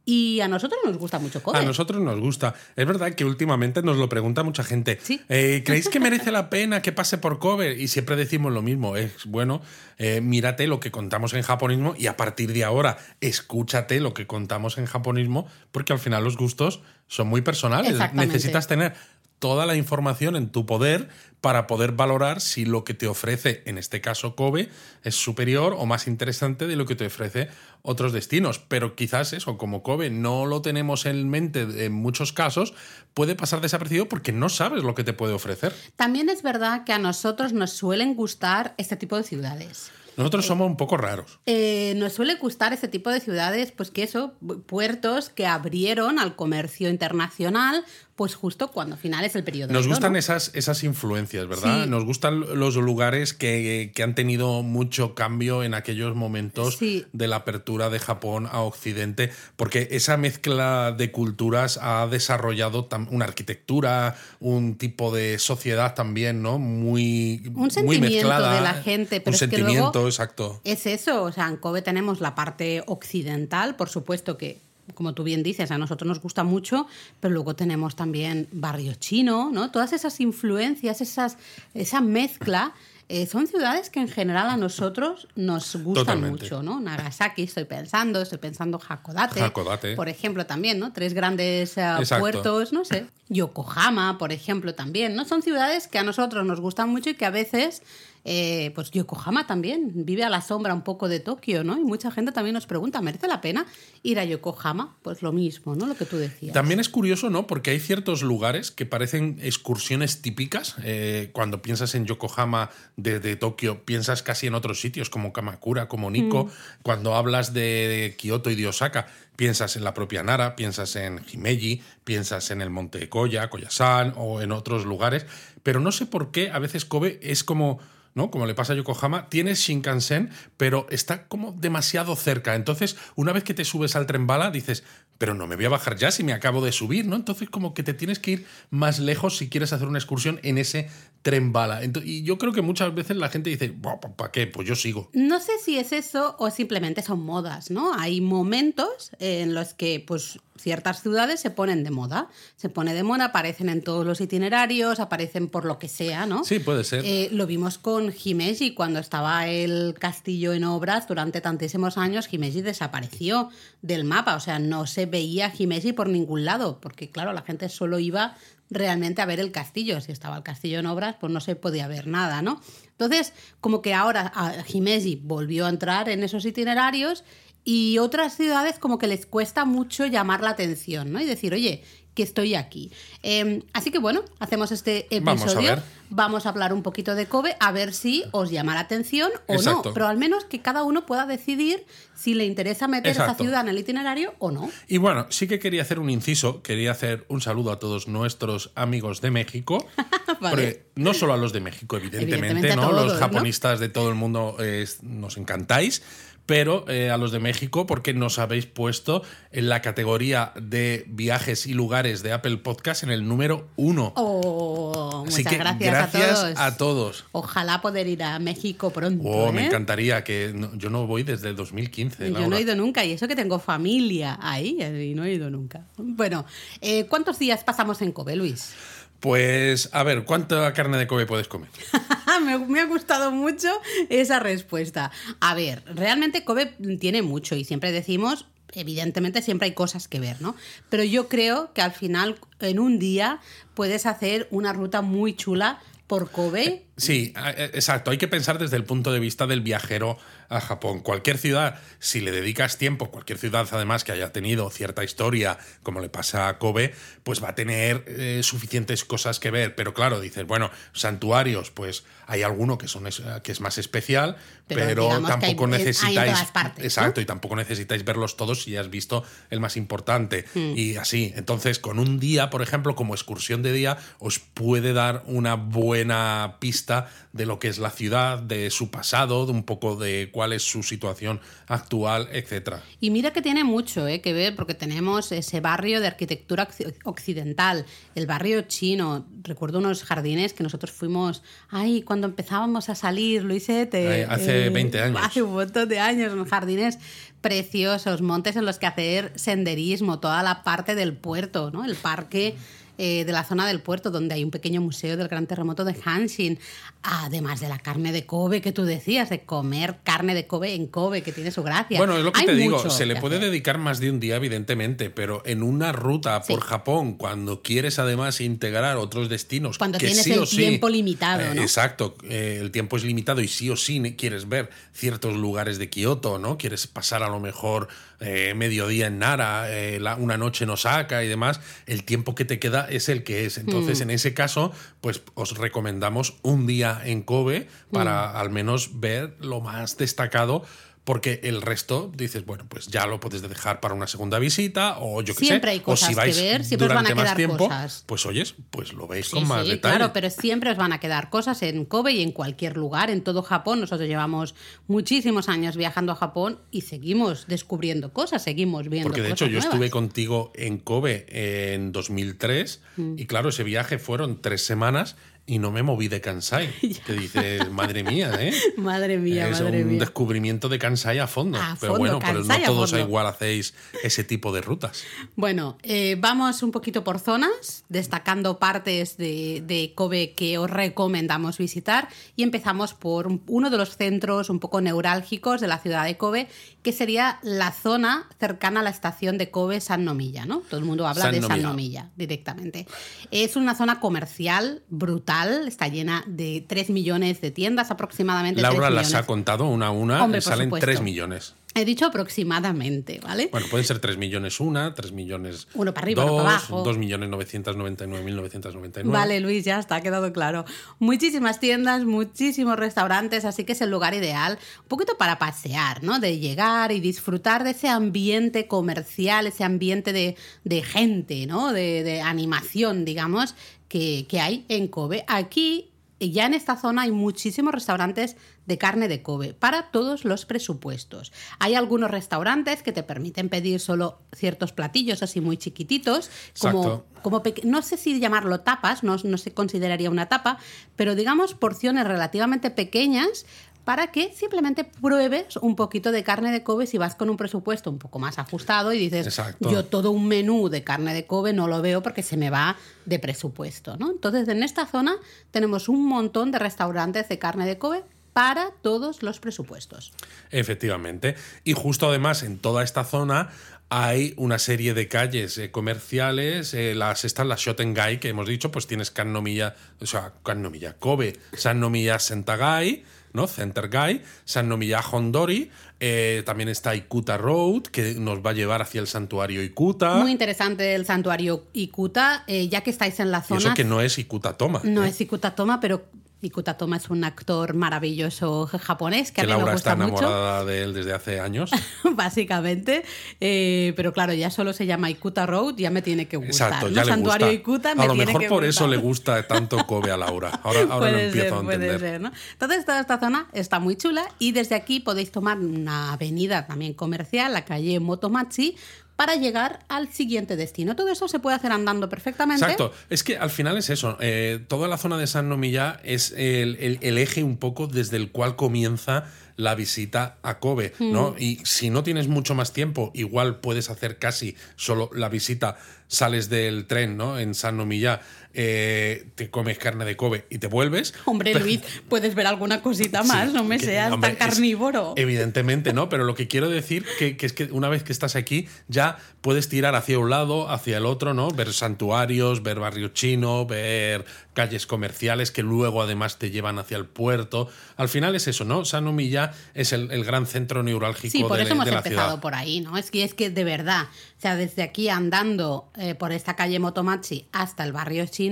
y 0.05 0.41
a 0.41 0.49
nosotros 0.49 0.81
nos 0.85 0.99
gusta 0.99 1.19
mucho 1.19 1.43
Kobe. 1.43 1.59
A 1.59 1.63
nosotros 1.63 2.01
nos 2.03 2.21
gusta. 2.21 2.55
Es 2.77 2.87
verdad 2.87 3.15
que 3.15 3.25
últimamente 3.25 3.83
nos 3.83 3.97
lo 3.97 4.09
pregunta 4.09 4.43
mucha 4.43 4.63
gente. 4.63 4.99
Sí. 5.03 5.21
Eh, 5.29 5.63
¿Creéis 5.65 5.89
que 5.89 5.99
merece 5.99 6.31
la 6.31 6.51
pena 6.51 6.83
que 6.83 6.93
pase 6.93 7.17
por 7.17 7.39
Kobe? 7.39 7.75
Y 7.75 7.89
siempre 7.89 8.17
decimos 8.17 8.53
lo 8.53 8.61
mismo. 8.61 8.97
Es 8.97 9.25
bueno, 9.25 9.63
eh, 9.97 10.21
mírate 10.21 10.67
lo 10.67 10.79
que 10.79 10.91
contamos 10.91 11.33
en 11.33 11.43
japonismo 11.43 11.95
y 11.97 12.07
a 12.09 12.17
partir 12.17 12.53
de 12.53 12.65
ahora 12.65 12.99
escúchate 13.21 14.01
lo 14.01 14.13
que 14.13 14.27
contamos 14.27 14.77
en 14.77 14.87
japonismo 14.87 15.47
porque 15.73 15.93
al 15.95 15.99
final 15.99 16.23
los 16.25 16.37
gustos 16.37 16.83
son 17.07 17.29
muy 17.29 17.41
personales. 17.41 17.97
Necesitas 18.13 18.67
tener 18.67 18.95
toda 19.39 19.67
la 19.67 19.77
información 19.77 20.37
en 20.37 20.51
tu 20.51 20.67
poder 20.67 21.09
para 21.41 21.67
poder 21.67 21.93
valorar 21.93 22.41
si 22.41 22.65
lo 22.65 22.85
que 22.85 22.95
te 22.95 23.07
ofrece, 23.07 23.63
en 23.67 23.77
este 23.77 24.01
caso 24.01 24.35
Kobe, 24.35 24.71
es 25.03 25.15
superior 25.15 25.75
o 25.77 25.85
más 25.85 26.07
interesante 26.07 26.67
de 26.67 26.75
lo 26.75 26.87
que 26.87 26.97
te 26.97 27.07
ofrece 27.07 27.49
otros 27.83 28.15
destinos. 28.15 28.59
Pero 28.59 28.97
quizás 28.97 29.35
eso, 29.35 29.59
como 29.59 29.83
Kobe 29.83 30.09
no 30.09 30.47
lo 30.47 30.63
tenemos 30.63 31.05
en 31.05 31.29
mente 31.29 31.85
en 31.85 31.93
muchos 31.93 32.33
casos, 32.33 32.73
puede 33.13 33.35
pasar 33.35 33.61
desapercibido 33.61 34.09
porque 34.09 34.33
no 34.33 34.49
sabes 34.49 34.83
lo 34.83 34.95
que 34.95 35.05
te 35.05 35.13
puede 35.13 35.35
ofrecer. 35.35 35.75
También 35.97 36.31
es 36.31 36.43
verdad 36.43 36.85
que 36.85 36.95
a 36.95 36.99
nosotros 36.99 37.53
nos 37.53 37.73
suelen 37.73 38.15
gustar 38.15 38.75
este 38.79 38.97
tipo 38.97 39.19
de 39.19 39.25
ciudades. 39.25 39.91
Nosotros 40.17 40.47
somos 40.47 40.69
un 40.69 40.77
poco 40.77 40.97
raros. 40.97 41.41
Eh, 41.47 41.95
nos 41.97 42.13
suele 42.13 42.37
gustar 42.37 42.73
este 42.73 42.89
tipo 42.89 43.11
de 43.11 43.21
ciudades, 43.21 43.73
pues 43.73 43.91
que 43.91 44.05
eso, 44.05 44.35
puertos 44.67 45.29
que 45.29 45.47
abrieron 45.47 46.19
al 46.19 46.37
comercio 46.37 46.89
internacional, 46.89 47.85
pues 48.17 48.35
justo 48.37 48.69
cuando 48.71 48.95
al 48.95 49.01
final 49.01 49.25
es 49.25 49.35
el 49.35 49.43
periodo. 49.43 49.73
Nos 49.73 49.89
gustan 49.89 50.15
esas, 50.15 50.53
esas 50.55 50.85
influencias, 50.85 51.49
¿verdad? 51.49 51.85
Sí. 51.85 51.91
Nos 51.91 52.05
gustan 52.05 52.41
los 52.59 52.77
lugares 52.77 53.35
que, 53.35 53.91
que 53.95 54.03
han 54.05 54.15
tenido 54.15 54.63
mucho 54.63 55.15
cambio 55.17 55.65
en 55.65 55.75
aquellos 55.75 56.15
momentos 56.15 56.77
Sí. 56.77 57.05
de 57.13 57.27
la 57.27 57.37
apertura 57.37 57.91
de 57.91 57.99
Japón 57.99 58.47
a 58.51 58.61
Occidente, 58.61 59.33
porque 59.57 59.89
esa 59.91 60.17
mezcla 60.17 60.93
de 60.97 61.11
culturas 61.11 61.79
ha 61.83 62.07
desarrollado 62.07 62.89
una 63.11 63.25
arquitectura, 63.25 64.17
un 64.39 64.77
tipo 64.77 65.13
de 65.13 65.39
sociedad 65.41 65.95
también, 65.95 66.41
¿no? 66.41 66.59
Muy, 66.61 67.43
Un 67.49 67.53
muy 67.55 67.71
sentimiento 67.71 68.11
mezclada. 68.29 68.55
de 68.55 68.61
la 68.61 68.75
gente, 68.75 69.21
pero 69.21 69.31
un 69.31 69.35
es 69.35 69.41
que 69.41 69.47
sentimiento, 69.57 69.91
luego- 69.95 70.09
exacto. 70.09 70.61
Es 70.63 70.87
eso, 70.87 71.25
o 71.25 71.33
sea, 71.33 71.49
en 71.49 71.57
Kobe 71.57 71.83
tenemos 71.83 72.21
la 72.21 72.35
parte 72.37 72.83
occidental, 72.87 73.75
por 73.77 73.89
supuesto 73.89 74.37
que, 74.39 74.61
como 74.95 75.15
tú 75.15 75.23
bien 75.25 75.43
dices, 75.43 75.71
a 75.71 75.79
nosotros 75.79 76.07
nos 76.07 76.21
gusta 76.21 76.45
mucho, 76.45 76.87
pero 77.21 77.33
luego 77.33 77.55
tenemos 77.57 77.97
también 77.97 78.49
barrio 78.53 78.95
chino, 78.95 79.51
¿no? 79.53 79.71
Todas 79.71 79.93
esas 79.93 80.21
influencias, 80.21 81.01
esas, 81.01 81.39
esa 81.73 82.01
mezcla. 82.01 82.73
eh, 83.09 83.27
son 83.27 83.47
ciudades 83.47 83.91
que 83.91 84.01
en 84.01 84.09
general 84.09 84.49
a 84.49 84.57
nosotros 84.57 85.29
nos 85.37 85.77
gustan 85.77 86.07
Totalmente. 86.07 86.45
mucho, 86.45 86.63
¿no? 86.63 86.81
Nagasaki, 86.81 87.43
estoy 87.43 87.65
pensando, 87.65 88.23
estoy 88.23 88.39
pensando 88.39 88.81
Hakodate, 88.89 89.43
Hakodate. 89.43 89.95
por 89.95 90.09
ejemplo, 90.09 90.47
también, 90.47 90.79
¿no? 90.79 90.91
Tres 90.93 91.13
grandes 91.13 91.77
eh, 91.77 91.85
puertos, 92.19 92.73
no 92.73 92.85
sé. 92.87 93.07
Yokohama, 93.29 94.17
por 94.17 94.33
ejemplo, 94.33 94.75
también, 94.75 95.15
¿no? 95.17 95.25
Son 95.27 95.43
ciudades 95.43 95.87
que 95.87 95.99
a 95.99 96.03
nosotros 96.03 96.47
nos 96.47 96.61
gustan 96.61 96.89
mucho 96.89 97.11
y 97.11 97.15
que 97.15 97.27
a 97.27 97.31
veces, 97.31 97.83
eh, 98.25 98.73
pues 98.75 98.91
Yokohama 98.91 99.47
también 99.47 99.93
vive 100.07 100.25
a 100.25 100.31
la 100.31 100.41
sombra 100.41 100.73
un 100.73 100.83
poco 100.83 101.09
de 101.09 101.21
Tokio, 101.21 101.63
¿no? 101.63 101.79
Y 101.79 101.85
mucha 101.85 102.11
gente 102.11 102.33
también 102.33 102.55
nos 102.55 102.67
pregunta, 102.67 103.03
¿merece 103.03 103.29
la 103.29 103.43
pena 103.43 103.67
ir 104.03 104.19
a 104.19 104.25
Yokohama? 104.25 104.97
Pues 105.03 105.21
lo 105.21 105.31
mismo, 105.33 105.75
¿no? 105.75 105.87
Lo 105.87 105.95
que 105.95 106.07
tú 106.07 106.17
decías. 106.17 106.55
También 106.55 106.81
es 106.81 106.89
curioso, 106.89 107.29
¿no? 107.29 107.47
Porque 107.47 107.71
hay 107.71 107.81
ciertos 107.81 108.23
lugares 108.23 108.71
que 108.71 108.87
parecen 108.87 109.39
excursiones 109.43 110.23
típicas. 110.23 110.77
Eh, 110.83 111.31
cuando 111.33 111.61
piensas 111.61 111.95
en 111.95 112.07
Yokohama 112.07 112.71
desde 112.97 113.37
Tokio, 113.37 113.85
piensas 113.85 114.23
casi 114.23 114.47
en 114.47 114.55
otros 114.55 114.81
sitios 114.81 115.11
como 115.11 115.35
Kamakura, 115.35 115.87
como 115.89 116.11
Nikko. 116.11 116.51
Cuando 116.83 117.15
hablas 117.15 117.53
de 117.53 118.15
Kioto 118.17 118.51
y 118.51 118.55
de 118.55 118.69
Osaka, 118.69 119.07
piensas 119.37 119.77
en 119.77 119.85
la 119.85 119.93
propia 119.93 120.23
Nara, 120.23 120.57
piensas 120.57 120.97
en 120.97 121.21
Himeji, 121.31 121.83
piensas 122.05 122.51
en 122.51 122.63
el 122.63 122.71
Monte 122.71 123.09
Koya, 123.09 123.51
Koyasan 123.51 124.15
o 124.17 124.41
en 124.41 124.53
otros 124.53 124.87
lugares. 124.87 125.27
Pero 125.63 125.81
no 125.81 125.93
sé 125.93 126.07
por 126.07 126.31
qué 126.31 126.51
a 126.51 126.59
veces 126.59 126.85
Kobe 126.85 127.19
es 127.23 127.45
como 127.45 127.81
¿no? 128.15 128.31
Como 128.31 128.47
le 128.47 128.55
pasa 128.55 128.73
a 128.73 128.77
Yokohama, 128.77 129.29
tienes 129.29 129.59
Shinkansen, 129.61 130.31
pero 130.57 130.87
está 130.91 131.27
como 131.27 131.53
demasiado 131.53 132.17
cerca. 132.17 132.55
Entonces, 132.55 132.97
una 133.17 133.33
vez 133.33 133.45
que 133.45 133.55
te 133.55 133.65
subes 133.65 133.97
al 133.97 134.07
tren 134.07 134.27
bala, 134.27 134.51
dices, 134.51 134.85
pero 135.19 135.35
no 135.35 135.47
me 135.47 135.57
voy 135.57 135.65
a 135.67 135.71
bajar 135.71 135.97
ya 135.97 136.11
si 136.11 136.25
me 136.25 136.33
acabo 136.33 136.65
de 136.65 136.73
subir, 136.73 137.07
¿no? 137.07 137.17
Entonces, 137.17 137.49
como 137.49 137.75
que 137.75 137.83
te 137.83 137.95
tienes 137.95 138.19
que 138.19 138.31
ir 138.33 138.47
más 138.71 138.99
lejos 138.99 139.37
si 139.37 139.49
quieres 139.49 139.73
hacer 139.73 139.89
una 139.89 139.99
excursión 139.99 140.41
en 140.43 140.59
ese 140.59 140.89
tren 141.25 141.53
bala. 141.55 141.83
Ento- 141.83 142.03
y 142.05 142.23
yo 142.23 142.37
creo 142.37 142.53
que 142.53 142.61
muchas 142.61 142.95
veces 142.95 143.17
la 143.17 143.31
gente 143.31 143.49
dice, 143.49 143.73
¿para 144.17 144.31
qué? 144.31 144.47
Pues 144.47 144.69
yo 144.69 144.77
sigo. 144.77 145.09
No 145.15 145.41
sé 145.41 145.53
si 145.65 145.79
es 145.79 145.91
eso 145.93 146.37
o 146.39 146.51
simplemente 146.51 147.01
son 147.01 147.21
modas, 147.25 147.71
¿no? 147.71 147.95
Hay 147.95 148.21
momentos 148.21 149.11
en 149.19 149.55
los 149.55 149.73
que, 149.73 150.05
pues, 150.07 150.39
ciertas 150.57 151.01
ciudades 151.03 151.41
se 151.41 151.51
ponen 151.51 151.83
de 151.83 151.91
moda. 151.91 152.29
Se 152.57 152.69
pone 152.69 152.93
de 152.93 153.03
moda, 153.03 153.25
aparecen 153.27 153.71
en 153.71 153.83
todos 153.83 154.05
los 154.07 154.21
itinerarios, 154.21 155.01
aparecen 155.01 155.49
por 155.49 155.65
lo 155.65 155.79
que 155.79 155.89
sea, 155.89 156.27
¿no? 156.27 156.45
Sí, 156.45 156.59
puede 156.59 156.85
ser. 156.85 157.03
Eh, 157.07 157.31
lo 157.33 157.47
vimos 157.47 157.79
con 157.79 158.13
Himeji 158.13 158.75
cuando 158.75 158.99
estaba 159.01 159.49
el 159.49 159.95
castillo 159.99 160.53
en 160.53 160.65
obras 160.65 161.09
durante 161.09 161.41
tantísimos 161.41 161.97
años. 161.97 162.29
Himeji 162.31 162.61
desapareció 162.61 163.49
del 163.81 164.05
mapa, 164.05 164.37
o 164.37 164.41
sea, 164.41 164.59
no 164.59 164.87
se 164.87 165.07
veía 165.07 165.51
Himeji 165.59 165.95
por 165.95 166.09
ningún 166.11 166.45
lado, 166.45 166.79
porque 166.83 167.09
claro, 167.11 167.33
la 167.33 167.43
gente 167.43 167.71
solo 167.71 167.99
iba 167.99 168.37
realmente 168.71 169.23
a 169.23 169.27
ver 169.27 169.41
el 169.41 169.53
castillo. 169.53 170.01
Si 170.01 170.13
estaba 170.13 170.37
el 170.37 170.43
castillo 170.43 170.79
en 170.79 170.87
obras, 170.87 171.17
pues 171.21 171.33
no 171.33 171.41
se 171.41 171.57
podía 171.57 171.89
ver 171.89 172.07
nada, 172.07 172.43
¿no? 172.43 172.61
Entonces, 172.91 173.33
como 173.61 173.83
que 173.83 173.95
ahora 173.95 174.33
a 174.35 174.65
Himeji 174.67 175.17
volvió 175.17 175.67
a 175.67 175.71
entrar 175.71 176.09
en 176.09 176.23
esos 176.23 176.45
itinerarios 176.45 177.25
y 177.65 177.99
otras 177.99 178.37
ciudades 178.37 178.79
como 178.79 178.99
que 178.99 179.07
les 179.07 179.27
cuesta 179.27 179.65
mucho 179.65 180.07
llamar 180.07 180.43
la 180.43 180.51
atención, 180.51 181.13
¿no? 181.13 181.21
Y 181.21 181.25
decir, 181.25 181.55
oye, 181.55 181.83
que 182.15 182.23
estoy 182.23 182.55
aquí. 182.55 182.93
Eh, 183.23 183.63
así 183.73 183.91
que 183.91 183.99
bueno, 183.99 184.23
hacemos 184.39 184.71
este 184.71 185.09
Vamos 185.23 185.43
a 185.43 185.45
episodio. 185.47 185.69
ver. 185.71 185.83
Vamos 186.11 186.47
a 186.47 186.51
hablar 186.51 186.73
un 186.73 186.85
poquito 186.85 187.17
de 187.17 187.27
Kobe, 187.27 187.57
a 187.59 187.73
ver 187.73 187.93
si 187.93 188.23
os 188.31 188.51
llama 188.51 188.75
la 188.75 188.81
atención 188.81 189.33
o 189.49 189.55
Exacto. 189.55 189.89
no. 189.89 189.95
Pero 189.95 190.07
al 190.07 190.17
menos 190.17 190.45
que 190.45 190.61
cada 190.63 190.85
uno 190.85 191.07
pueda 191.07 191.27
decidir 191.27 191.85
si 192.15 192.35
le 192.35 192.45
interesa 192.45 192.87
meter 192.87 193.11
esa 193.11 193.23
Exacto. 193.23 193.43
ciudad 193.43 193.63
en 193.63 193.69
el 193.71 193.79
itinerario 193.79 194.35
o 194.39 194.53
no. 194.53 194.71
Y 194.87 194.99
bueno, 194.99 195.27
sí 195.31 195.49
que 195.49 195.59
quería 195.59 195.83
hacer 195.83 195.99
un 195.99 196.09
inciso, 196.09 196.63
quería 196.63 196.93
hacer 196.93 197.25
un 197.29 197.41
saludo 197.41 197.73
a 197.73 197.81
todos 197.81 198.07
nuestros 198.07 198.71
amigos 198.77 199.21
de 199.21 199.33
México. 199.33 199.85
Vale. 200.41 200.51
Porque 200.51 200.87
no 200.95 201.15
solo 201.15 201.33
a 201.33 201.37
los 201.37 201.53
de 201.53 201.61
México, 201.61 201.97
evidentemente, 201.97 202.77
¿no? 202.77 202.91
todos, 202.91 203.07
los 203.07 203.13
¿no? 203.15 203.19
japonistas 203.19 203.81
de 203.81 203.89
todo 203.89 204.09
el 204.09 204.15
mundo 204.15 204.57
eh, 204.61 204.87
nos 205.03 205.37
encantáis. 205.37 206.03
Pero 206.47 206.85
eh, 206.89 207.11
a 207.11 207.17
los 207.17 207.33
de 207.33 207.39
México 207.41 207.87
porque 207.87 208.13
nos 208.15 208.39
habéis 208.39 208.67
puesto 208.67 209.23
en 209.51 209.69
la 209.69 209.81
categoría 209.83 210.53
de 210.61 211.05
viajes 211.09 211.67
y 211.67 211.73
lugares 211.75 212.23
de 212.23 212.33
Apple 212.33 212.59
Podcast 212.59 213.03
en 213.03 213.11
el 213.11 213.27
número 213.27 213.69
uno. 213.77 214.13
Oh, 214.17 215.23
muchas 215.25 215.35
Así 215.35 215.45
que 215.45 215.57
gracias, 215.57 215.91
gracias 215.91 216.39
a 216.39 216.43
todos. 216.43 216.59
a 216.59 216.77
todos. 216.77 217.25
Ojalá 217.33 217.81
poder 217.81 218.07
ir 218.09 218.23
a 218.23 218.39
México 218.39 218.91
pronto. 218.91 219.27
Oh, 219.27 219.53
me 219.53 219.63
¿eh? 219.63 219.67
encantaría 219.67 220.23
que 220.25 220.53
no- 220.55 220.75
yo 220.77 220.91
no 220.91 221.07
voy 221.07 221.23
desde 221.23 221.49
el 221.51 221.57
2015. 221.57 222.33
Yo 222.33 222.49
no 222.49 222.57
he 222.57 222.61
ido 222.61 222.75
nunca 222.77 223.05
y 223.05 223.13
eso 223.13 223.27
que 223.29 223.37
tengo 223.37 223.59
familia 223.59 224.39
ahí 224.43 224.83
y 224.83 225.15
no 225.15 225.25
he 225.25 225.33
ido 225.35 225.51
nunca. 225.51 225.87
Bueno, 225.97 226.45
eh, 226.81 227.07
¿cuántos 227.07 227.39
días 227.39 227.65
pasamos 227.65 228.03
en 228.03 228.13
Kobe, 228.13 228.37
Luis? 228.37 228.75
Pues 229.25 229.89
a 229.93 230.03
ver, 230.03 230.25
¿cuánta 230.27 230.71
carne 230.75 230.99
de 230.99 231.07
Kobe 231.07 231.25
puedes 231.25 231.49
comer? 231.49 231.71
me, 232.45 232.59
me 232.59 232.81
ha 232.81 232.85
gustado 232.85 233.31
mucho 233.31 233.71
esa 234.11 234.39
respuesta. 234.39 235.11
A 235.41 235.55
ver, 235.55 235.83
realmente 235.87 236.45
Kobe 236.45 236.75
tiene 237.01 237.23
mucho 237.23 237.57
y 237.57 237.65
siempre 237.65 237.91
decimos, 237.91 238.45
evidentemente 238.75 239.41
siempre 239.41 239.65
hay 239.69 239.73
cosas 239.73 240.09
que 240.09 240.21
ver, 240.21 240.43
¿no? 240.43 240.55
Pero 240.91 241.05
yo 241.05 241.31
creo 241.31 241.73
que 241.73 241.81
al 241.81 241.93
final, 241.93 242.39
en 242.61 242.79
un 242.79 242.99
día, 242.99 243.41
puedes 243.73 244.05
hacer 244.05 244.47
una 244.51 244.75
ruta 244.75 245.01
muy 245.01 245.35
chula 245.35 245.81
por 246.07 246.31
Kobe. 246.31 246.85
Sí, 246.99 247.33
a- 247.35 247.51
eh, 247.53 247.71
exacto. 247.73 248.11
Hay 248.11 248.19
que 248.19 248.29
pensar 248.29 248.59
desde 248.59 248.77
el 248.77 248.85
punto 248.85 249.11
de 249.11 249.21
vista 249.21 249.47
del 249.47 249.63
viajero 249.63 250.19
a 250.49 250.61
Japón. 250.61 251.01
Cualquier 251.01 251.39
ciudad, 251.39 251.79
si 251.99 252.21
le 252.21 252.31
dedicas 252.33 252.79
tiempo, 252.79 253.11
cualquier 253.11 253.39
ciudad 253.39 253.67
además 253.73 254.05
que 254.05 254.13
haya 254.13 254.33
tenido 254.33 254.71
cierta 254.71 255.05
historia, 255.05 255.59
como 255.83 256.01
le 256.01 256.09
pasa 256.09 256.49
a 256.49 256.59
Kobe, 256.59 256.95
pues 257.23 257.43
va 257.43 257.51
a 257.51 257.55
tener 257.55 258.05
eh, 258.07 258.41
suficientes 258.43 259.05
cosas 259.05 259.41
que 259.41 259.51
ver. 259.51 259.75
Pero 259.75 259.95
claro, 259.95 260.21
dices, 260.21 260.47
bueno, 260.47 260.71
santuarios, 260.93 261.71
pues 261.71 262.05
hay 262.27 262.43
alguno 262.43 262.79
que, 262.79 262.89
son 262.89 263.07
es- 263.07 263.23
que 263.43 263.53
es 263.53 263.61
más 263.61 263.79
especial, 263.79 264.37
Pero 264.67 264.81
pero, 264.87 265.13
hay- 265.17 265.23
tampoco 265.25 265.65
hay 265.67 265.73
en 265.73 265.79
necesitáis... 265.79 266.33
todas 266.33 266.51
partes, 266.53 266.79
¿no? 266.79 266.85
exacto, 266.85 267.21
y 267.21 267.27
tampoco 267.27 267.57
necesitáis 267.57 268.05
verlos 268.05 268.37
todos 268.37 268.63
si 268.63 268.73
ya 268.73 268.81
has 268.81 268.91
visto 268.91 269.25
el 269.51 269.61
más 269.61 269.77
importante. 269.77 270.45
Hmm. 270.55 270.73
Y 270.77 270.97
así, 270.97 271.33
entonces 271.37 271.79
con 271.79 271.99
un 271.99 272.19
día, 272.19 272.51
por 272.51 272.63
ejemplo, 272.63 272.95
como 272.95 273.15
excursión 273.15 273.63
de 273.63 273.73
día, 273.73 273.99
os 274.19 274.39
puede 274.39 274.93
dar 274.93 275.23
una 275.27 275.55
buena 275.57 276.57
pista 276.61 277.11
de 277.33 277.47
lo 277.47 277.59
que 277.59 277.69
es 277.69 277.79
la 277.79 277.91
ciudad, 277.91 278.39
de 278.39 278.71
su 278.71 278.91
pasado, 278.91 279.47
de 279.47 279.53
un 279.53 279.65
poco 279.65 279.97
de 279.97 280.31
cuál 280.35 280.53
es 280.53 280.65
su 280.65 280.83
situación 280.83 281.41
actual, 281.69 282.29
etcétera. 282.33 282.83
Y 283.01 283.11
mira 283.11 283.33
que 283.33 283.41
tiene 283.41 283.63
mucho 283.63 284.09
eh, 284.09 284.21
que 284.21 284.33
ver 284.33 284.57
porque 284.57 284.75
tenemos 284.75 285.31
ese 285.31 285.61
barrio 285.61 286.01
de 286.01 286.09
arquitectura 286.09 286.69
occi- 286.69 286.93
occidental, 287.05 287.87
el 288.17 288.27
barrio 288.27 288.63
chino. 288.63 289.25
Recuerdo 289.45 289.79
unos 289.79 290.03
jardines 290.03 290.53
que 290.53 290.65
nosotros 290.65 290.91
fuimos, 290.91 291.45
ay, 291.71 292.03
cuando 292.03 292.27
empezábamos 292.27 292.89
a 292.89 292.97
salir, 292.97 293.45
Luisete. 293.45 294.09
Ay, 294.09 294.27
hace 294.29 294.71
20 294.71 295.01
años. 295.01 295.21
Hace 295.23 295.43
un 295.43 295.53
montón 295.53 295.89
de 295.89 296.01
años, 296.01 296.33
unos 296.33 296.49
jardines 296.49 296.99
preciosos, 297.41 298.21
montes 298.23 298.57
en 298.57 298.65
los 298.65 298.79
que 298.79 298.87
hacer 298.87 299.31
senderismo, 299.37 300.19
toda 300.19 300.43
la 300.43 300.65
parte 300.65 300.95
del 300.97 301.13
puerto, 301.17 301.71
¿no? 301.71 301.85
El 301.85 301.95
parque 301.95 302.57
eh, 302.99 303.25
de 303.25 303.33
la 303.33 303.45
zona 303.45 303.67
del 303.67 303.81
puerto, 303.81 304.11
donde 304.11 304.35
hay 304.35 304.45
un 304.45 304.51
pequeño 304.51 304.81
museo 304.81 305.17
del 305.17 305.29
gran 305.29 305.47
terremoto 305.47 305.85
de 305.85 305.95
Hanshin, 306.05 306.59
además 307.03 307.61
de 307.61 307.69
la 307.69 307.79
carne 307.79 308.13
de 308.13 308.25
Kobe 308.27 308.61
que 308.61 308.73
tú 308.73 308.85
decías, 308.85 309.31
de 309.31 309.41
comer 309.43 309.97
carne 310.05 310.35
de 310.35 310.47
Kobe 310.47 310.75
en 310.75 310.87
Kobe, 310.87 311.23
que 311.23 311.33
tiene 311.33 311.51
su 311.51 311.63
gracia. 311.63 311.99
Bueno, 311.99 312.17
es 312.17 312.25
lo 312.25 312.33
que 312.33 312.41
Hay 312.41 312.47
te 312.47 312.55
digo, 312.55 312.89
se 312.91 313.07
le 313.07 313.17
puede 313.17 313.37
hacer. 313.37 313.51
dedicar 313.51 313.79
más 313.79 314.01
de 314.01 314.11
un 314.11 314.21
día, 314.21 314.37
evidentemente, 314.37 315.11
pero 315.11 315.43
en 315.45 315.63
una 315.63 315.93
ruta 315.93 316.43
por 316.43 316.61
Sí. 316.63 316.67
Japón, 316.69 317.15
cuando 317.15 317.63
quieres 317.63 317.99
además 317.99 318.41
integrar 318.41 318.97
otros 318.97 319.29
destinos, 319.29 319.79
Cuando 319.79 319.99
que 319.99 320.07
tienes 320.07 320.25
sí 320.25 320.33
el 320.33 320.39
o 320.41 320.47
sí- 320.47 320.57
tiempo 320.57 320.89
limitado, 320.89 321.41
Eh, 321.43 321.55
¿no? 321.55 321.63
Exacto, 321.63 322.15
eh, 322.29 322.59
el 322.61 322.71
tiempo 322.71 322.97
es 322.97 323.05
limitado 323.05 323.41
y 323.41 323.49
sí 323.49 323.69
o 323.71 323.77
sí 323.77 324.01
quieres 324.17 324.49
ver 324.49 324.71
ciertos 324.93 325.35
lugares 325.37 325.79
de 325.79 325.91
Kioto, 325.91 326.39
¿no? 326.39 326.59
Quieres 326.59 326.87
pasar 326.87 327.23
a 327.23 327.29
lo 327.29 327.41
mejor 327.41 327.89
eh, 328.21 328.55
mediodía 328.55 329.09
en 329.09 329.19
Nara, 329.19 329.67
la- 329.99 330.15
una 330.17 330.39
noche 330.39 330.65
en 330.65 330.71
Osaka 330.71 331.23
y 331.25 331.29
demás, 331.29 331.61
el 331.87 332.05
tiempo 332.05 332.35
que 332.35 332.45
te 332.47 332.59
queda 332.59 332.84
es 332.89 333.09
el 333.09 333.25
que 333.25 333.45
es. 333.47 333.59
Entonces, 333.59 333.99
Hmm. 334.01 334.03
en 334.05 334.11
ese 334.11 334.35
caso, 334.35 334.73
pues 335.01 335.23
os 335.35 335.57
recomendamos 335.59 336.37
un 336.43 336.67
día 336.67 337.01
en 337.05 337.23
Kobe 337.23 337.69
para 337.93 338.33
Hmm. 338.33 338.37
al 338.37 338.51
menos 338.51 339.01
ver 339.01 339.37
lo 339.41 339.61
más 339.61 339.97
destacado. 339.97 340.65
Porque 341.05 341.41
el 341.45 341.61
resto 341.61 342.11
dices, 342.17 342.47
bueno, 342.47 342.65
pues 342.67 342.87
ya 342.87 343.07
lo 343.07 343.21
puedes 343.21 343.43
dejar 343.43 343.81
para 343.81 343.93
una 343.95 344.07
segunda 344.07 344.39
visita 344.39 344.97
o 345.01 345.21
yo 345.21 345.35
qué 345.35 345.41
sé. 345.41 345.47
Siempre 345.47 345.73
hay 345.73 345.81
cosas 345.81 346.09
o 346.09 346.09
si 346.09 346.15
que 346.15 346.17
vais 346.21 346.37
ver, 346.41 346.65
siempre 346.65 346.87
os 346.89 346.95
van 346.95 347.05
a 347.05 347.09
durante 347.11 347.15
más 347.15 347.25
quedar 347.25 347.37
tiempo, 347.37 347.69
cosas. 347.69 348.05
pues 348.07 348.25
oyes, 348.25 348.55
pues 348.71 348.95
lo 348.95 349.07
veis 349.07 349.27
Sí, 349.27 349.33
con 349.33 349.47
más 349.47 349.65
sí, 349.65 349.73
detalle. 349.73 349.97
claro, 349.99 350.13
pero 350.15 350.31
siempre 350.31 350.71
os 350.71 350.79
van 350.79 350.95
a 350.95 351.01
quedar 351.01 351.29
cosas 351.29 351.63
en 351.63 351.85
Kobe 351.85 352.13
y 352.13 352.23
en 352.23 352.33
cualquier 352.33 352.79
lugar, 352.79 353.11
en 353.11 353.23
todo 353.23 353.43
Japón. 353.43 353.81
Nosotros 353.81 354.09
llevamos 354.09 354.55
muchísimos 354.87 355.51
años 355.51 355.77
viajando 355.77 356.13
a 356.13 356.15
Japón 356.17 356.61
y 356.71 356.81
seguimos 356.81 357.47
descubriendo 357.49 358.13
cosas, 358.15 358.43
seguimos 358.43 358.89
viendo 358.89 359.09
Porque 359.11 359.21
de 359.21 359.29
cosas 359.31 359.43
hecho 359.43 359.53
yo 359.53 359.59
estuve 359.59 359.91
contigo 359.91 360.53
en 360.55 360.79
Kobe 360.79 361.27
en 361.75 361.93
2003 361.93 362.81
Mm. 362.97 363.19
y 363.19 363.27
claro, 363.27 363.49
ese 363.49 363.65
viaje 363.65 363.99
fueron 363.99 364.41
tres 364.41 364.65
semanas 364.65 365.17
y 365.47 365.59
no 365.59 365.71
me 365.71 365.83
moví 365.83 366.09
de 366.09 366.21
Kansai. 366.21 366.71
Que 367.07 367.13
dices, 367.13 367.71
madre 367.71 368.03
mía, 368.03 368.33
¿eh? 368.41 368.53
Madre 368.77 369.19
mía, 369.19 369.49
es 369.49 369.61
madre 369.61 369.83
un 369.83 369.91
mía. 369.91 370.01
descubrimiento 370.01 370.69
de 370.69 370.79
Kansai 370.79 371.19
a 371.19 371.27
fondo. 371.27 371.59
A 371.59 371.77
pero 371.81 371.93
fondo, 371.95 371.99
bueno, 371.99 372.19
pero 372.19 372.43
no 372.45 372.55
a 372.55 372.59
todos 372.63 372.91
fondo. 372.91 373.05
igual 373.07 373.27
hacéis 373.27 373.75
ese 374.03 374.25
tipo 374.25 374.53
de 374.53 374.61
rutas. 374.63 375.05
Bueno, 375.37 375.77
eh, 375.83 376.17
vamos 376.19 376.63
un 376.63 376.71
poquito 376.71 377.05
por 377.05 377.19
zonas, 377.19 377.85
destacando 377.89 378.59
partes 378.59 379.17
de, 379.17 379.63
de 379.67 379.93
Kobe 379.95 380.33
que 380.33 380.57
os 380.59 380.71
recomendamos 380.71 381.59
visitar 381.59 382.09
y 382.37 382.43
empezamos 382.43 382.95
por 382.95 383.27
un- 383.27 383.43
uno 383.47 383.69
de 383.71 383.77
los 383.77 383.97
centros 383.97 384.49
un 384.51 384.61
poco 384.61 384.81
neurálgicos 384.81 385.61
de 385.61 385.67
la 385.69 385.79
ciudad 385.79 386.05
de 386.05 386.17
Kobe, 386.17 386.49
que 386.85 386.93
sería 386.93 387.39
la 387.43 387.73
zona 387.73 388.29
cercana 388.39 388.81
a 388.81 388.83
la 388.83 388.91
estación 388.91 389.39
de 389.39 389.51
Kobe 389.51 389.81
San 389.81 390.05
Nomiya, 390.05 390.45
¿no? 390.45 390.61
Todo 390.61 390.79
el 390.79 390.85
mundo 390.85 391.09
habla 391.09 391.31
de 391.31 391.41
San 391.41 391.49
Sannomiya. 391.49 392.03
Nomiya 392.03 392.11
directamente. 392.15 392.87
Es 393.31 393.57
una 393.57 393.75
zona 393.75 394.01
comercial 394.01 394.83
brutal, 394.91 395.67
está 395.67 395.89
llena 395.89 396.23
de 396.27 396.63
3 396.69 396.91
millones 396.91 397.41
de 397.41 397.51
tiendas 397.51 397.91
aproximadamente. 397.91 398.61
Laura 398.61 398.89
3 398.89 398.95
las 398.97 399.15
ha 399.15 399.25
contado 399.25 399.67
una 399.67 399.87
a 399.87 399.91
una 399.93 400.23
Hombre, 400.23 400.43
salen 400.43 400.67
supuesto. 400.67 400.85
3 400.85 401.01
millones. 401.01 401.55
He 401.77 401.85
dicho 401.85 402.07
aproximadamente, 402.07 403.21
¿vale? 403.21 403.49
Bueno, 403.51 403.67
pueden 403.69 403.85
ser 403.85 403.99
3 403.99 404.17
millones 404.17 404.61
una, 404.61 404.95
3 404.95 405.11
millones 405.11 405.67
Uno 405.75 405.93
para 405.93 406.05
arriba, 406.05 406.23
dos, 406.23 406.31
uno 406.31 406.43
para 406.45 406.57
abajo. 406.57 406.83
2 406.85 406.99
millones 406.99 407.29
999 407.31 408.25
mil 408.25 408.37
999. 408.37 409.13
Vale, 409.13 409.41
Luis, 409.41 409.65
ya 409.65 409.81
está, 409.81 409.97
ha 409.97 410.01
quedado 410.01 410.33
claro. 410.33 410.65
Muchísimas 411.01 411.59
tiendas, 411.59 412.05
muchísimos 412.05 412.79
restaurantes, 412.79 413.45
así 413.45 413.65
que 413.65 413.73
es 413.73 413.81
el 413.81 413.91
lugar 413.91 414.15
ideal, 414.15 414.59
un 414.83 414.89
poquito 414.89 415.19
para 415.19 415.39
pasear, 415.41 416.05
¿no? 416.05 416.21
De 416.21 416.39
llegar 416.39 416.93
y 416.93 417.01
disfrutar 417.01 417.65
de 417.65 417.71
ese 417.71 417.89
ambiente 417.89 418.69
comercial, 418.69 419.49
ese 419.49 419.65
ambiente 419.65 420.13
de, 420.13 420.37
de 420.63 420.83
gente, 420.83 421.47
¿no? 421.47 421.73
De, 421.73 422.05
de 422.05 422.21
animación, 422.21 423.05
digamos, 423.05 423.57
que, 423.89 424.27
que 424.29 424.41
hay 424.41 424.65
en 424.69 424.87
Kobe. 424.87 425.25
Aquí, 425.27 425.91
ya 426.31 426.47
en 426.47 426.55
esta 426.55 426.77
zona, 426.77 427.03
hay 427.03 427.13
muchísimos 427.13 427.75
restaurantes 427.75 428.37
de 428.67 428.79
carne 428.79 429.09
de 429.09 429.23
Kobe 429.23 429.55
para 429.55 429.91
todos 429.91 430.25
los 430.25 430.47
presupuestos. 430.47 431.33
Hay 431.59 431.75
algunos 431.75 432.11
restaurantes 432.11 432.83
que 432.83 432.93
te 432.93 433.03
permiten 433.03 433.49
pedir 433.49 433.81
solo 433.81 434.19
ciertos 434.35 434.73
platillos 434.73 435.23
así 435.23 435.41
muy 435.41 435.57
chiquititos, 435.57 436.31
como 436.59 437.05
como 437.25 437.43
no 437.63 437.81
sé 437.81 437.97
si 437.97 438.21
llamarlo 438.21 438.61
tapas, 438.61 439.03
no, 439.03 439.17
no 439.25 439.39
se 439.39 439.55
consideraría 439.55 440.11
una 440.11 440.27
tapa, 440.27 440.59
pero 440.95 441.15
digamos 441.15 441.55
porciones 441.55 442.07
relativamente 442.07 442.71
pequeñas 442.71 443.47
para 443.85 444.09
que 444.09 444.33
simplemente 444.33 444.85
pruebes 444.85 445.57
un 445.57 445.77
poquito 445.77 446.11
de 446.13 446.25
carne 446.25 446.53
de 446.53 446.63
Kobe 446.63 446.87
si 446.87 446.99
vas 446.99 447.15
con 447.15 447.31
un 447.31 447.37
presupuesto 447.37 447.91
un 447.91 447.99
poco 447.99 448.19
más 448.19 448.39
ajustado 448.39 448.93
y 448.93 448.99
dices, 448.99 449.27
Exacto. 449.27 449.71
yo 449.71 449.85
todo 449.85 450.11
un 450.11 450.27
menú 450.27 450.69
de 450.69 450.83
carne 450.83 451.15
de 451.15 451.27
Kobe 451.27 451.53
no 451.53 451.69
lo 451.69 451.83
veo 451.83 452.03
porque 452.03 452.23
se 452.23 452.37
me 452.37 452.51
va 452.51 452.77
de 453.05 453.19
presupuesto, 453.19 453.97
¿no? 453.97 454.11
Entonces, 454.11 454.49
en 454.49 454.63
esta 454.63 454.87
zona 454.87 455.17
tenemos 455.51 455.89
un 455.89 456.07
montón 456.07 456.51
de 456.51 456.59
restaurantes 456.59 457.29
de 457.29 457.39
carne 457.39 457.67
de 457.67 457.79
Kobe 457.79 458.05
para 458.33 458.71
todos 458.83 459.23
los 459.23 459.39
presupuestos. 459.39 460.13
Efectivamente. 460.51 461.37
Y 461.63 461.73
justo 461.75 462.09
además 462.09 462.43
en 462.43 462.59
toda 462.59 462.83
esta 462.83 463.05
zona 463.05 463.51
hay 463.91 464.35
una 464.37 464.59
serie 464.59 464.93
de 464.93 465.07
calles 465.07 465.57
eh, 465.59 465.71
comerciales. 465.71 466.75
eh, 466.75 466.95
las, 466.97 467.25
están 467.25 467.49
las 467.49 467.61
Shotengai, 467.61 468.19
que 468.19 468.29
hemos 468.29 468.49
dicho, 468.49 468.73
pues 468.73 468.87
tienes 468.89 469.11
Kannomiya, 469.13 469.77
o 470.01 470.07
sea, 470.07 470.33
Kannomiya, 470.43 470.95
Kobe, 470.99 471.39
Sannomiya 471.53 472.19
Sentagai, 472.19 473.05
¿no? 473.35 473.47
Centergai, 473.47 474.23
Sannomiya 474.47 475.01
Hondori. 475.01 475.71
eh, 476.01 476.43
también 476.47 476.69
está 476.69 476.95
Ikuta 476.95 477.37
Road, 477.37 477.83
que 477.83 478.15
nos 478.15 478.39
va 478.45 478.51
a 478.51 478.53
llevar 478.53 478.81
hacia 478.81 479.01
el 479.01 479.07
santuario 479.07 479.63
Ikuta. 479.63 480.15
Muy 480.17 480.33
interesante 480.33 480.95
el 480.95 481.05
santuario 481.05 481.65
Ikuta, 481.73 482.45
eh, 482.47 482.69
ya 482.69 482.81
que 482.83 482.91
estáis 482.91 483.21
en 483.21 483.31
la 483.31 483.39
y 483.39 483.43
zona. 483.43 483.61
eso 483.61 483.75
que 483.75 483.85
no 483.85 484.01
es 484.01 484.19
Ikuta 484.19 484.57
Toma. 484.57 484.81
No 484.85 485.05
¿eh? 485.05 485.09
es 485.09 485.21
Ikuta 485.21 485.55
Toma, 485.55 485.81
pero 485.81 486.05
Ikuta 486.45 486.77
Toma 486.77 486.97
es 486.97 487.11
un 487.11 487.25
actor 487.25 487.75
maravilloso 487.75 488.67
japonés 488.67 489.31
que, 489.31 489.37
Que 489.37 489.41
a 489.43 489.45
mí 489.45 489.51
me 489.53 489.59
Laura 489.59 489.73
gusta 489.73 489.93
está 489.93 490.03
mucho. 490.07 490.19
enamorada 490.25 490.65
de 490.65 490.83
él 490.83 490.95
desde 490.95 491.13
hace 491.13 491.41
años. 491.41 491.71
básicamente. 492.15 493.05
Eh, 493.41 493.93
pero 493.97 494.13
claro, 494.13 494.33
ya 494.33 494.51
solo 494.51 494.73
se 494.73 494.87
llama 494.87 495.11
Ikuta 495.11 495.47
Road, 495.47 495.77
ya 495.77 495.91
me 495.91 496.03
tiene 496.03 496.27
que 496.27 496.37
gustar. 496.37 496.69
Exacto, 496.69 496.89
¿no? 496.89 496.95
ya 496.95 497.05
le 497.05 497.11
Santuario 497.11 497.47
gusta. 497.47 497.61
Ikuta 497.61 497.95
me 497.95 498.03
a 498.03 498.07
lo 498.07 498.13
tiene 498.15 498.27
mejor 498.27 498.43
que 498.43 498.49
por 498.49 498.65
eso 498.65 498.87
le 498.87 498.97
gusta 498.97 499.47
tanto 499.47 499.87
Kobe 499.87 500.11
a 500.11 500.17
Laura. 500.17 500.61
Ahora, 500.63 500.81
ahora 500.91 501.11
lo 501.11 501.19
empiezo 501.19 501.45
ser, 501.47 501.55
a 501.55 501.61
entender. 501.61 501.99
puede 501.99 501.99
ser, 501.99 502.21
¿no? 502.21 502.33
Entonces, 502.53 502.85
toda 502.85 503.01
esta 503.01 503.19
zona 503.19 503.49
está 503.53 503.79
muy 503.79 503.97
chula 503.97 504.25
y 504.39 504.53
desde 504.53 504.75
aquí 504.75 505.01
podéis 505.01 505.31
tomar 505.33 505.59
una 505.59 506.13
avenida 506.13 506.67
también 506.67 506.95
comercial, 506.95 507.53
la 507.53 507.65
calle 507.65 508.01
Motomachi, 508.01 508.77
para 509.17 509.37
llegar 509.37 509.81
al 509.89 510.13
siguiente 510.13 510.57
destino. 510.57 510.97
Todo 510.97 511.09
eso 511.11 511.29
se 511.29 511.39
puede 511.39 511.57
hacer 511.57 511.71
andando 511.73 512.09
perfectamente. 512.09 512.63
Exacto, 512.65 512.93
es 513.11 513.23
que 513.23 513.37
al 513.37 513.51
final 513.51 513.77
es 513.79 513.91
eso. 513.91 514.17
eh, 514.21 514.61
toda 514.69 514.89
la 514.89 514.99
zona 514.99 515.19
de 515.19 515.27
San 515.27 515.49
Nomiya 515.49 516.01
es 516.03 516.33
el, 516.33 516.77
el- 516.81 516.99
el 517.01 517.19
eje 517.19 517.43
un 517.45 517.57
poco 517.57 517.87
desde 517.87 518.17
el 518.17 518.31
cual 518.33 518.57
comienza 518.57 519.25
la 519.57 519.77
visita 519.77 520.39
a 520.43 520.59
Kobe, 520.59 520.95
¿no? 520.99 521.31
Mm. 521.31 521.35
Y 521.39 521.61
si 521.65 521.89
no 521.91 522.03
tienes 522.03 522.27
mucho 522.27 522.57
más 522.57 522.73
tiempo, 522.73 523.13
igual 523.15 523.61
puedes 523.61 523.89
hacer 523.89 524.19
casi 524.19 524.57
solo 524.75 525.11
la 525.15 525.29
visita, 525.29 525.77
sales 526.09 526.49
del 526.49 526.87
tren, 526.87 527.17
¿no? 527.17 527.39
En 527.39 527.55
San 527.55 527.77
Nomiya, 527.77 528.21
eh, 528.55 529.27
te 529.35 529.51
comes 529.51 529.79
carne 529.79 530.05
de 530.05 530.17
Kobe 530.17 530.47
y 530.51 530.59
te 530.59 530.67
vuelves. 530.69 531.13
Hombre, 531.25 531.55
Luis, 531.59 531.81
puedes 532.09 532.35
ver 532.35 532.47
alguna 532.47 532.81
cosita 532.83 533.23
más, 533.25 533.49
Sí, 533.51 533.55
no 533.55 533.65
me 533.65 533.79
que- 533.79 533.87
seas 533.87 534.13
hombre, 534.13 534.35
tan 534.35 534.49
es- 534.49 534.55
carnívoro. 534.55 535.15
Evidentemente, 535.17 535.93
¿no? 535.93 536.09
Pero 536.09 536.25
lo 536.25 536.35
que 536.35 536.49
quiero 536.49 536.69
decir 536.69 537.05
que, 537.19 537.37
que 537.37 537.47
es 537.47 537.53
que 537.53 537.65
una 537.65 537.89
vez 537.89 538.03
que 538.05 538.13
estás 538.13 538.37
aquí, 538.37 538.69
ya 538.89 539.19
puedes 539.41 539.69
tirar 539.69 539.95
hacia 539.95 540.19
un 540.19 540.31
lado, 540.31 540.71
hacia 540.71 540.97
el 540.99 541.07
otro, 541.07 541.35
¿no? 541.35 541.49
Ver 541.51 541.73
santuarios, 541.73 542.63
ver 542.63 542.79
barrio 542.81 543.09
chino, 543.09 543.67
ver 543.67 544.25
calles 544.55 544.87
comerciales 544.87 545.51
que 545.51 545.63
luego 545.65 546.01
además 546.03 546.39
te 546.39 546.51
llevan 546.51 546.79
hacia 546.79 546.97
el 546.97 547.07
puerto. 547.07 547.69
Al 547.97 548.09
final 548.09 548.37
es 548.37 548.47
eso, 548.47 548.65
¿no? 548.65 548.85
San 548.85 549.07
Omiya 549.07 549.53
es 549.75 549.93
el, 549.93 550.11
el 550.13 550.25
gran 550.25 550.47
centro 550.47 550.83
neurálgico 550.85 551.33
Sí, 551.33 551.43
por 551.43 551.57
de, 551.57 551.65
eso 551.65 551.73
hemos 551.73 551.87
de 551.87 551.91
la 551.91 551.99
empezado 551.99 552.29
ciudad. 552.29 552.41
por 552.41 552.55
ahí, 552.55 552.81
¿no? 552.81 552.97
Es 552.97 553.11
que 553.11 553.25
es 553.25 553.35
que 553.35 553.51
de 553.51 553.65
verdad, 553.65 554.05
o 554.39 554.41
sea, 554.41 554.55
desde 554.55 554.83
aquí 554.85 555.09
andando 555.09 555.91
eh, 555.99 556.15
por 556.15 556.31
esta 556.33 556.55
calle 556.55 556.79
Motomachi 556.79 557.49
hasta 557.53 557.83
el 557.85 557.93
barrio 557.93 558.27
chino 558.27 558.44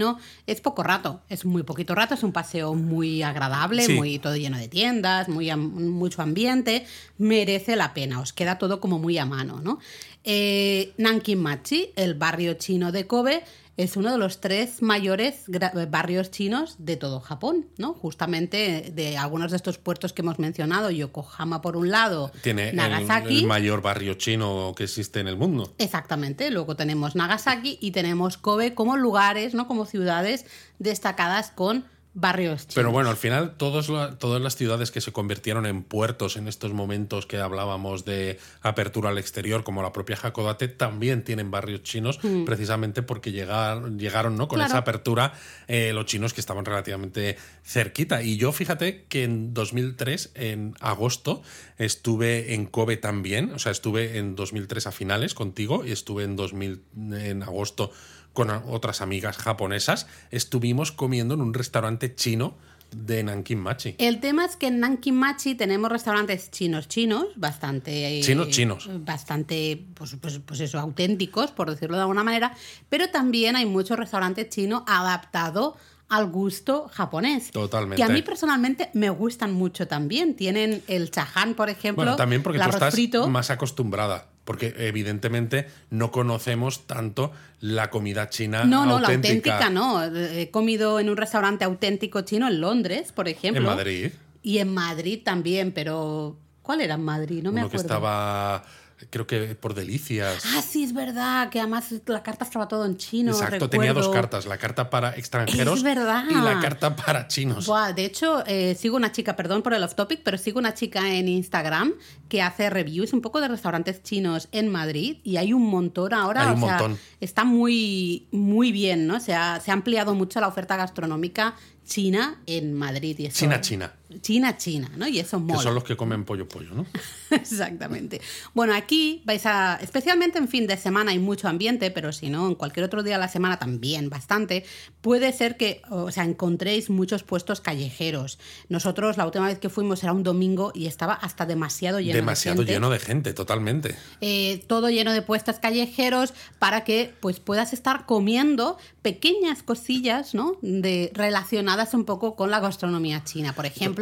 es 0.47 0.61
poco 0.61 0.83
rato, 0.83 1.21
es 1.29 1.45
muy 1.45 1.63
poquito 1.63 1.95
rato, 1.95 2.15
es 2.15 2.23
un 2.23 2.33
paseo 2.33 2.75
muy 2.75 3.23
agradable, 3.23 3.85
Sí. 3.85 3.95
muy 3.95 4.19
todo 4.19 4.37
lleno 4.37 4.59
de 4.59 4.69
tiendas, 4.69 5.29
muy 5.29 5.55
mucho 5.57 6.23
ambiente, 6.23 6.85
merece 7.19 7.77
la 7.77 7.95
pena, 7.95 8.21
os 8.21 8.33
queda 8.33 8.59
todo 8.59 8.81
como 8.81 8.99
muy 8.99 9.19
a 9.19 9.27
mano, 9.27 9.61
¿no? 9.61 9.79
Eh, 10.25 10.93
Nankinmachi, 10.99 11.91
el 11.97 12.15
barrio 12.15 12.55
chino 12.55 12.93
de 12.93 13.07
Kobe, 13.07 13.43
es 13.76 13.97
uno 13.97 14.12
de 14.12 14.19
los 14.19 14.41
tres 14.41 14.83
mayores 14.83 15.45
barrios 15.88 16.31
chinos 16.31 16.76
de 16.79 16.97
todo 16.97 17.21
Japón, 17.21 17.69
¿no? 17.79 17.95
Justamente 17.95 18.93
de 18.95 19.17
algunos 19.17 19.50
de 19.50 19.57
estos 19.57 19.79
puertos 19.79 20.12
que 20.12 20.21
hemos 20.23 20.38
mencionado, 20.38 20.91
Yokohama 20.91 21.62
por 21.62 21.76
un 21.76 21.91
lado, 21.91 22.31
Tiene 22.43 22.69
el- 22.71 22.76
Nagasaki. 22.76 23.38
El, 23.41 23.47
mayor 23.47 23.81
barrio 23.81 24.14
chino 24.14 24.75
que 24.76 24.85
existe 24.85 25.21
en 25.21 25.29
el 25.29 25.37
mundo. 25.37 25.75
Exactamente, 25.79 26.50
luego 26.50 26.76
tenemos 26.76 27.14
Nagasaki 27.17 27.79
y 27.81 27.93
tenemos 27.93 28.37
Kobe 28.37 28.75
como 28.75 28.97
lugares, 28.97 29.55
¿no? 29.55 29.67
Como 29.67 29.87
ciudades 29.87 30.45
destacadas 30.79 31.50
con 31.50 31.87
barrios 32.14 32.62
chinos. 32.62 32.75
Pero 32.75 32.90
bueno, 32.92 33.09
al 33.11 33.16
final 33.16 33.54
todos 33.57 33.88
la- 33.88 34.19
todas 34.19 34.40
las 34.42 34.57
ciudades 34.57 34.90
que 34.90 35.00
se 35.00 35.12
convirtieron 35.12 35.64
en 35.66 35.83
puertos 35.83 36.37
en 36.37 36.47
estos 36.49 36.73
momentos 36.73 37.25
que 37.26 37.38
hablábamos 37.38 38.04
de 38.04 38.38
apertura 38.61 39.09
al 39.11 39.19
exterior, 39.19 39.64
como 39.64 39.83
la 39.83 39.92
propia 39.92 40.19
Hakodate, 40.23 40.69
también 40.69 41.25
tienen 41.25 41.50
barrios 41.50 41.83
chinos, 41.83 42.19
precisamente 42.45 43.02
porque 43.02 43.33
llegar- 43.33 43.90
llegaron 43.97 44.37
¿no? 44.37 44.49
con 44.49 44.59
Mm. 44.59 44.61
Claro. 44.61 44.69
esa 44.71 44.78
apertura 44.78 45.33
eh, 45.69 45.92
los 45.95 46.04
chinos 46.07 46.35
que 46.35 46.40
estaban 46.40 46.64
relativamente 46.64 47.37
cerquita. 47.64 48.23
Y 48.23 48.37
yo 48.37 48.52
fíjate 48.52 49.04
que 49.09 49.25
en 49.25 49.54
2003, 49.54 50.33
en 50.35 50.75
agosto, 50.81 51.42
estuve 51.78 52.54
en 52.54 52.66
Kobe 52.66 52.97
también, 52.97 53.52
o 53.52 53.59
sea, 53.59 53.73
estuve 53.73 54.19
en 54.19 54.37
2003 54.37 54.87
a 54.87 54.92
finales 54.92 55.35
contigo 55.35 55.85
y 55.85 55.92
estuve 55.92 56.25
en 56.25 56.37
2000 56.37 56.83
en 57.12 57.42
agosto 57.42 57.90
con 58.33 58.51
otras 58.51 59.01
amigas 59.01 59.37
japonesas, 59.37 60.07
estuvimos 60.31 60.93
comiendo 60.93 61.35
en 61.35 61.41
un 61.43 61.55
restaurante 61.55 62.15
chino 62.15 62.57
de 62.95 63.23
Nankin 63.23 63.59
Machi. 63.59 63.95
El 63.99 64.21
tema 64.21 64.45
es 64.45 64.57
que 64.57 64.67
en 64.67 64.81
Nankinmachi 64.81 65.55
tenemos 65.55 65.91
restaurantes 65.91 66.51
chinos 66.51 66.89
chinos, 66.89 67.27
bastante... 67.37 68.19
eh, 68.19 68.23
Chinos, 68.23 68.49
chinos. 68.51 68.89
Bastante, 69.03 69.83
pues, 69.95 70.17
pues, 70.21 70.41
pues 70.45 70.61
eso, 70.61 70.79
auténticos, 70.79 71.53
por 71.53 71.71
decirlo 71.71 71.97
de 71.97 72.03
alguna 72.03 72.23
manera, 72.23 72.55
pero 72.91 73.09
también 73.09 73.57
hay 73.57 73.65
muchos 73.65 73.99
restaurantes 73.99 74.51
chinos 74.51 74.83
adaptados 74.87 75.75
al 76.11 76.27
gusto 76.31 76.91
japonés. 76.93 77.51
Totalmente. 77.53 77.97
Que 77.97 78.03
a 78.03 78.12
mí 78.12 78.21
personalmente 78.21 78.91
me 78.93 79.09
gustan 79.09 79.55
mucho 79.55 79.89
también. 79.89 80.37
Tienen 80.37 80.83
el 80.87 81.11
chaján, 81.11 81.55
por 81.55 81.71
ejemplo, 81.71 82.05
Bueno, 82.05 82.17
también 82.17 82.43
porque 82.43 82.59
el 82.59 82.65
tú 82.65 82.71
estás 82.71 82.93
frito. 82.93 83.27
más 83.29 83.49
acostumbrada, 83.49 84.27
porque 84.45 84.75
evidentemente 84.79 85.67
no 85.91 86.11
conocemos 86.11 86.87
tanto 86.87 87.33
la 87.61 87.91
comida 87.91 88.29
china 88.29 88.65
No, 88.65 88.85
no, 88.87 88.99
auténtica. 88.99 89.59
la 89.61 89.67
auténtica 89.67 89.71
no. 89.71 90.05
He 90.05 90.51
comido 90.51 90.99
en 91.01 91.09
un 91.11 91.17
restaurante 91.17 91.65
auténtico 91.65 92.23
chino 92.23 92.49
en 92.49 92.61
Londres, 92.61 93.13
por 93.13 93.29
ejemplo. 93.29 93.61
En 93.63 93.77
Madrid, 93.77 94.13
Y 94.43 94.59
en 94.59 94.75
Madrid 94.75 95.21
también, 95.25 95.71
pero 95.73 96.37
¿cuál 96.63 96.81
era 96.81 96.95
en 96.97 97.05
Madrid? 97.05 97.43
No 97.43 97.53
me 97.53 97.61
uno 97.61 97.71
que 97.71 97.77
acuerdo. 97.77 97.95
estaba, 97.95 98.65
creo 99.11 99.27
que 99.27 99.55
por 99.55 99.75
Delicias. 99.75 100.45
Ah, 100.57 100.63
sí, 100.63 100.85
es 100.85 100.93
verdad, 100.93 101.49
que 101.51 101.61
además 101.61 101.87
la 102.07 102.23
carta 102.23 102.45
estaba 102.45 102.69
todo 102.69 102.85
en 102.87 102.97
chino. 102.97 103.33
Exacto, 103.33 103.69
tenía 103.71 103.93
dos 103.93 104.09
cartas, 104.09 104.47
la 104.47 104.59
carta 104.59 104.91
para 104.91 105.17
extranjeros 105.17 105.79
Es 105.79 105.83
verdad. 105.85 106.25
y 106.31 106.35
la 106.35 106.61
carta 106.61 106.95
para 106.97 107.29
chinos. 107.29 107.67
Buah, 107.67 107.93
de 107.93 108.05
hecho, 108.05 108.45
eh, 108.47 108.75
sigo 108.79 108.97
una 108.97 109.13
chica, 109.13 109.37
perdón 109.37 109.63
por 109.63 109.75
el 109.75 109.83
off 109.83 109.95
topic, 109.95 110.21
pero 110.23 110.39
sigo 110.39 110.59
una 110.59 110.75
chica 110.75 111.13
en 111.15 111.29
Instagram 111.29 111.95
que 112.29 112.43
hace 112.43 112.71
reviews 112.71 113.13
un 113.13 113.21
poco 113.21 113.41
de 113.41 113.49
restaurantes 113.49 114.03
chinos 114.03 114.49
en 114.53 114.69
Madrid 114.69 115.19
y 115.25 115.37
hay 115.37 115.53
un 115.53 115.67
montón 115.67 116.15
ahora. 116.15 116.43
Hay 116.49 116.55
un 116.57 116.63
o 116.63 116.67
sea, 116.67 116.79
montón. 116.79 116.99
está 117.21 117.45
muy, 117.45 118.27
muy 118.31 118.73
bien, 118.73 119.07
¿no? 119.07 119.21
Se 119.21 119.35
ha, 119.35 119.61
se 119.61 119.71
ha 119.71 119.75
ampliado 119.75 120.15
mucho 120.15 120.41
la 120.41 120.49
oferta 120.49 120.77
gastronómica 120.77 121.55
china 121.87 122.41
en 122.47 122.75
Madrid. 122.75 123.17
Y 123.19 123.27
eso- 123.27 123.39
China, 123.41 123.61
China, 123.61 123.93
China, 124.21 124.57
China, 124.57 124.90
¿no? 124.97 125.09
Y 125.09 125.19
eso 125.19 125.38
que 125.38 125.45
mola. 125.45 125.62
son 125.62 125.75
los 125.75 125.85
que 125.85 125.97
comen 125.97 126.25
pollo, 126.25 126.47
pollo, 126.47 126.75
¿no? 126.75 126.87
Exactamente. 127.31 128.21
Bueno, 128.54 128.75
aquí 128.75 129.23
vais 129.25 129.47
a, 129.47 129.78
especialmente 129.81 130.38
en 130.38 130.49
fin 130.49 130.66
de 130.66 130.76
semana 130.76 131.12
hay 131.12 131.19
mucho 131.19 131.49
ambiente, 131.49 131.90
pero 131.90 132.12
si 132.12 132.28
no, 132.28 132.49
en 132.49 132.54
cualquier 132.54 132.85
otro 132.85 133.02
día 133.02 133.14
de 133.14 133.21
la 133.21 133.28
semana 133.28 133.59
también 133.59 134.11
bastante. 134.11 134.64
Puede 135.00 135.33
ser 135.33 135.57
que, 135.57 135.83
o 135.90 136.11
sea, 136.11 136.25
encontréis 136.25 136.90
muchos 136.90 137.23
puestos 137.23 137.61
callejeros. 137.61 138.38
Nosotros 138.69 139.16
la 139.16 139.26
última 139.26 139.47
vez 139.47 139.59
que 139.59 139.69
fuimos 139.69 140.02
era 140.02 140.12
un 140.12 140.23
domingo 140.23 140.73
y 140.75 140.87
estaba 140.87 141.14
hasta 141.14 141.47
demasiado 141.47 142.00
lleno 142.00 142.16
Demasiado 142.16 142.59
de 142.59 142.66
gente. 142.66 142.73
lleno 142.75 142.90
de 142.90 142.99
gente, 142.99 143.33
totalmente. 143.33 143.97
Eh, 144.21 144.64
todo 144.66 144.90
lleno 144.90 145.12
de 145.12 145.23
puestos 145.23 145.59
callejeros 145.59 146.35
para 146.59 146.85
que 146.85 147.14
pues 147.21 147.40
puedas 147.40 147.73
estar 147.73 148.07
comiendo 148.07 148.78
pequeñas 149.02 149.62
cosillas 149.62 150.35
¿no? 150.35 150.57
de, 150.62 151.11
relacionadas 151.14 151.95
un 151.95 152.04
poco 152.04 152.37
con 152.37 152.50
la 152.50 152.61
gastronomía 152.61 153.25
china. 153.25 153.52
Por 153.54 153.66
ejemplo, 153.66 154.02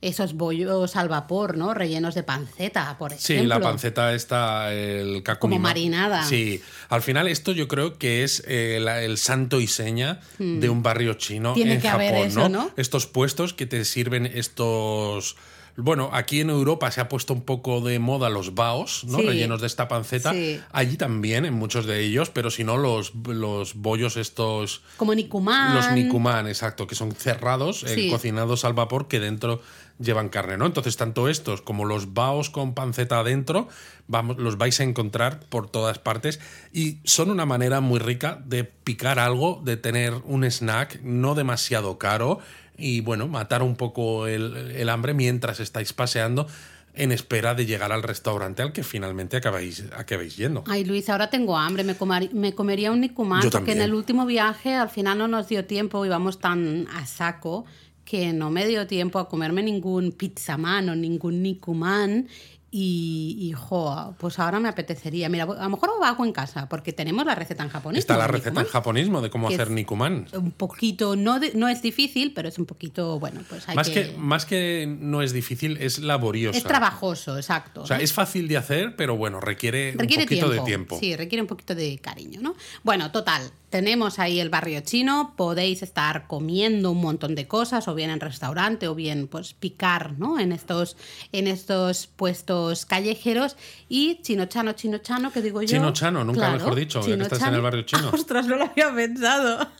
esos 0.00 0.34
bollos 0.34 0.96
al 0.96 1.08
vapor, 1.08 1.56
¿no? 1.56 1.74
rellenos 1.74 2.14
de 2.14 2.22
panceta, 2.22 2.96
por 2.98 3.12
Sí, 3.12 3.34
ejemplo. 3.34 3.58
la 3.58 3.60
panceta 3.60 4.14
está 4.14 4.72
el 4.72 5.22
kakumi 5.22 5.54
Como 5.56 5.62
ma- 5.62 5.68
marinada. 5.70 6.24
Sí, 6.24 6.62
al 6.88 7.02
final 7.02 7.28
esto 7.28 7.52
yo 7.52 7.68
creo 7.68 7.98
que 7.98 8.22
es 8.24 8.42
eh, 8.46 8.76
el 9.04 9.18
santo 9.18 9.60
y 9.60 9.66
seña 9.66 10.20
de 10.38 10.68
un 10.68 10.82
barrio 10.82 11.14
chino 11.14 11.52
Hmm. 11.52 11.54
Tiene 11.54 11.74
en 11.74 11.80
que 11.80 11.88
Japón, 11.88 12.06
haber 12.06 12.26
eso, 12.28 12.40
¿no? 12.40 12.48
¿no? 12.48 12.70
Estos 12.76 13.06
puestos 13.06 13.54
que 13.54 13.66
te 13.66 13.84
sirven 13.84 14.26
estos 14.26 15.36
bueno, 15.76 16.10
aquí 16.12 16.40
en 16.40 16.50
Europa 16.50 16.90
se 16.90 17.00
ha 17.00 17.08
puesto 17.08 17.32
un 17.32 17.42
poco 17.42 17.80
de 17.80 17.98
moda 17.98 18.28
los 18.28 18.54
baos, 18.54 19.04
¿no? 19.04 19.18
Sí. 19.18 19.26
Rellenos 19.26 19.60
de 19.60 19.66
esta 19.66 19.88
panceta. 19.88 20.32
Sí. 20.32 20.60
Allí 20.72 20.96
también, 20.96 21.44
en 21.44 21.54
muchos 21.54 21.86
de 21.86 22.00
ellos, 22.00 22.30
pero 22.30 22.50
si 22.50 22.64
no, 22.64 22.76
los, 22.76 23.14
los 23.26 23.74
bollos 23.74 24.16
estos 24.16 24.82
Como 24.96 25.14
Nikuman. 25.14 25.74
los 25.74 25.92
nikuman, 25.92 26.46
exacto, 26.46 26.86
que 26.86 26.94
son 26.94 27.12
cerrados, 27.12 27.84
eh, 27.84 28.08
cocinados 28.10 28.64
al 28.64 28.74
vapor, 28.74 29.08
que 29.08 29.20
dentro 29.20 29.60
llevan 29.98 30.30
carne, 30.30 30.56
¿no? 30.56 30.66
Entonces, 30.66 30.96
tanto 30.96 31.28
estos 31.28 31.60
como 31.60 31.84
los 31.84 32.14
baos 32.14 32.50
con 32.50 32.74
panceta 32.74 33.20
adentro, 33.20 33.68
vamos, 34.08 34.38
los 34.38 34.56
vais 34.56 34.80
a 34.80 34.84
encontrar 34.84 35.40
por 35.48 35.68
todas 35.70 35.98
partes 35.98 36.40
y 36.72 36.98
son 37.04 37.30
una 37.30 37.46
manera 37.46 37.80
muy 37.80 37.98
rica 37.98 38.42
de 38.46 38.64
picar 38.64 39.18
algo, 39.18 39.60
de 39.64 39.76
tener 39.76 40.14
un 40.24 40.44
snack 40.44 41.00
no 41.02 41.34
demasiado 41.34 41.98
caro 41.98 42.40
y, 42.80 43.00
bueno, 43.00 43.28
matar 43.28 43.62
un 43.62 43.76
poco 43.76 44.26
el, 44.26 44.72
el 44.74 44.88
hambre 44.88 45.14
mientras 45.14 45.60
estáis 45.60 45.92
paseando 45.92 46.46
en 46.94 47.12
espera 47.12 47.54
de 47.54 47.66
llegar 47.66 47.92
al 47.92 48.02
restaurante 48.02 48.62
al 48.62 48.72
que 48.72 48.82
finalmente 48.82 49.36
acabáis, 49.36 49.84
acabéis 49.96 50.36
yendo. 50.36 50.64
Ay, 50.66 50.84
Luis, 50.84 51.08
ahora 51.08 51.30
tengo 51.30 51.56
hambre. 51.56 51.84
Me, 51.84 51.96
comar- 51.96 52.32
me 52.32 52.52
comería 52.54 52.90
un 52.90 53.00
Nikuman 53.00 53.42
Yo 53.42 53.50
porque 53.50 53.72
en 53.72 53.80
el 53.80 53.94
último 53.94 54.26
viaje 54.26 54.74
al 54.74 54.88
final 54.90 55.16
no 55.18 55.28
nos 55.28 55.46
dio 55.48 55.64
tiempo, 55.66 56.04
íbamos 56.04 56.40
tan 56.40 56.88
a 56.92 57.06
saco 57.06 57.64
que 58.04 58.32
no 58.32 58.50
me 58.50 58.66
dio 58.66 58.88
tiempo 58.88 59.20
a 59.20 59.28
comerme 59.28 59.62
ningún 59.62 60.10
pizzaman 60.10 60.88
o 60.88 60.96
ningún 60.96 61.42
Nikuman. 61.42 62.26
Y, 62.72 63.36
y, 63.40 63.52
jo, 63.52 64.14
pues 64.18 64.38
ahora 64.38 64.60
me 64.60 64.68
apetecería. 64.68 65.28
Mira, 65.28 65.42
a 65.42 65.64
lo 65.64 65.70
mejor 65.70 65.90
lo 65.98 66.04
hago 66.04 66.24
en 66.24 66.32
casa, 66.32 66.68
porque 66.68 66.92
tenemos 66.92 67.26
la 67.26 67.34
receta 67.34 67.64
en 67.64 67.68
japonés. 67.68 67.98
Está 67.98 68.16
la 68.16 68.28
receta 68.28 68.60
en 68.60 68.66
japonismo 68.66 69.20
de 69.20 69.28
cómo 69.28 69.48
hacer 69.48 69.70
nikuman. 69.70 70.28
Un 70.32 70.52
poquito, 70.52 71.16
no, 71.16 71.40
no 71.54 71.68
es 71.68 71.82
difícil, 71.82 72.32
pero 72.32 72.48
es 72.48 72.58
un 72.58 72.66
poquito, 72.66 73.18
bueno, 73.18 73.40
pues 73.48 73.68
hay 73.68 73.74
más 73.74 73.88
que... 73.88 74.12
que... 74.12 74.16
Más 74.16 74.46
que 74.46 74.86
no 74.86 75.20
es 75.20 75.32
difícil, 75.32 75.78
es 75.78 75.98
laborioso. 75.98 76.56
Es 76.56 76.62
trabajoso, 76.62 77.36
exacto. 77.36 77.82
O 77.82 77.86
sea, 77.86 77.98
es 77.98 78.12
fácil 78.12 78.46
de 78.46 78.56
hacer, 78.56 78.94
pero 78.94 79.16
bueno, 79.16 79.40
requiere, 79.40 79.92
requiere 79.96 80.22
un 80.22 80.28
poquito 80.28 80.46
tiempo. 80.46 80.64
de 80.64 80.66
tiempo. 80.66 80.98
Sí, 81.00 81.16
requiere 81.16 81.42
un 81.42 81.48
poquito 81.48 81.74
de 81.74 81.98
cariño, 81.98 82.40
¿no? 82.40 82.54
Bueno, 82.84 83.10
total, 83.10 83.50
tenemos 83.70 84.18
ahí 84.18 84.40
el 84.40 84.50
barrio 84.50 84.80
chino, 84.80 85.34
podéis 85.36 85.82
estar 85.82 86.26
comiendo 86.26 86.90
un 86.90 87.00
montón 87.00 87.34
de 87.36 87.46
cosas, 87.46 87.86
o 87.88 87.94
bien 87.94 88.10
en 88.10 88.20
restaurante, 88.20 88.88
o 88.88 88.94
bien 88.94 89.28
pues 89.28 89.54
picar, 89.54 90.18
¿no? 90.18 90.38
En 90.38 90.52
estos, 90.52 90.96
en 91.32 91.46
estos 91.46 92.08
puestos 92.08 92.84
callejeros 92.84 93.56
y 93.88 94.20
chino 94.22 94.46
chano, 94.46 94.72
chino 94.72 94.98
chano, 94.98 95.32
que 95.32 95.40
digo 95.40 95.62
yo. 95.62 95.68
Chino 95.68 95.92
chano, 95.92 96.24
nunca 96.24 96.40
Claro, 96.40 96.58
mejor 96.58 96.74
dicho, 96.74 97.00
ya 97.00 97.16
que 97.16 97.22
estás 97.22 97.42
en 97.42 97.54
el 97.54 97.60
barrio 97.60 97.82
chino. 97.82 98.10
Ostras, 98.12 98.46
no 98.46 98.56
lo 98.56 98.64
había 98.64 98.92
pensado. 98.94 99.68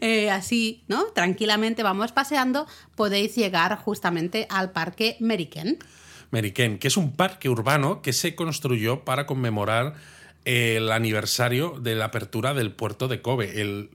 Eh, 0.00 0.30
así, 0.30 0.84
¿no? 0.88 1.04
Tranquilamente 1.14 1.82
vamos 1.82 2.12
paseando, 2.12 2.66
podéis 2.94 3.34
llegar 3.34 3.76
justamente 3.78 4.46
al 4.50 4.72
parque 4.72 5.16
Meriken. 5.20 5.78
Meriken, 6.30 6.78
que 6.78 6.88
es 6.88 6.96
un 6.96 7.12
parque 7.12 7.48
urbano 7.48 8.02
que 8.02 8.12
se 8.12 8.34
construyó 8.34 9.04
para 9.04 9.26
conmemorar 9.26 9.94
el 10.44 10.90
aniversario 10.92 11.78
de 11.80 11.94
la 11.94 12.06
apertura 12.06 12.54
del 12.54 12.72
puerto 12.72 13.08
de 13.08 13.22
Kobe, 13.22 13.60
el 13.60 13.90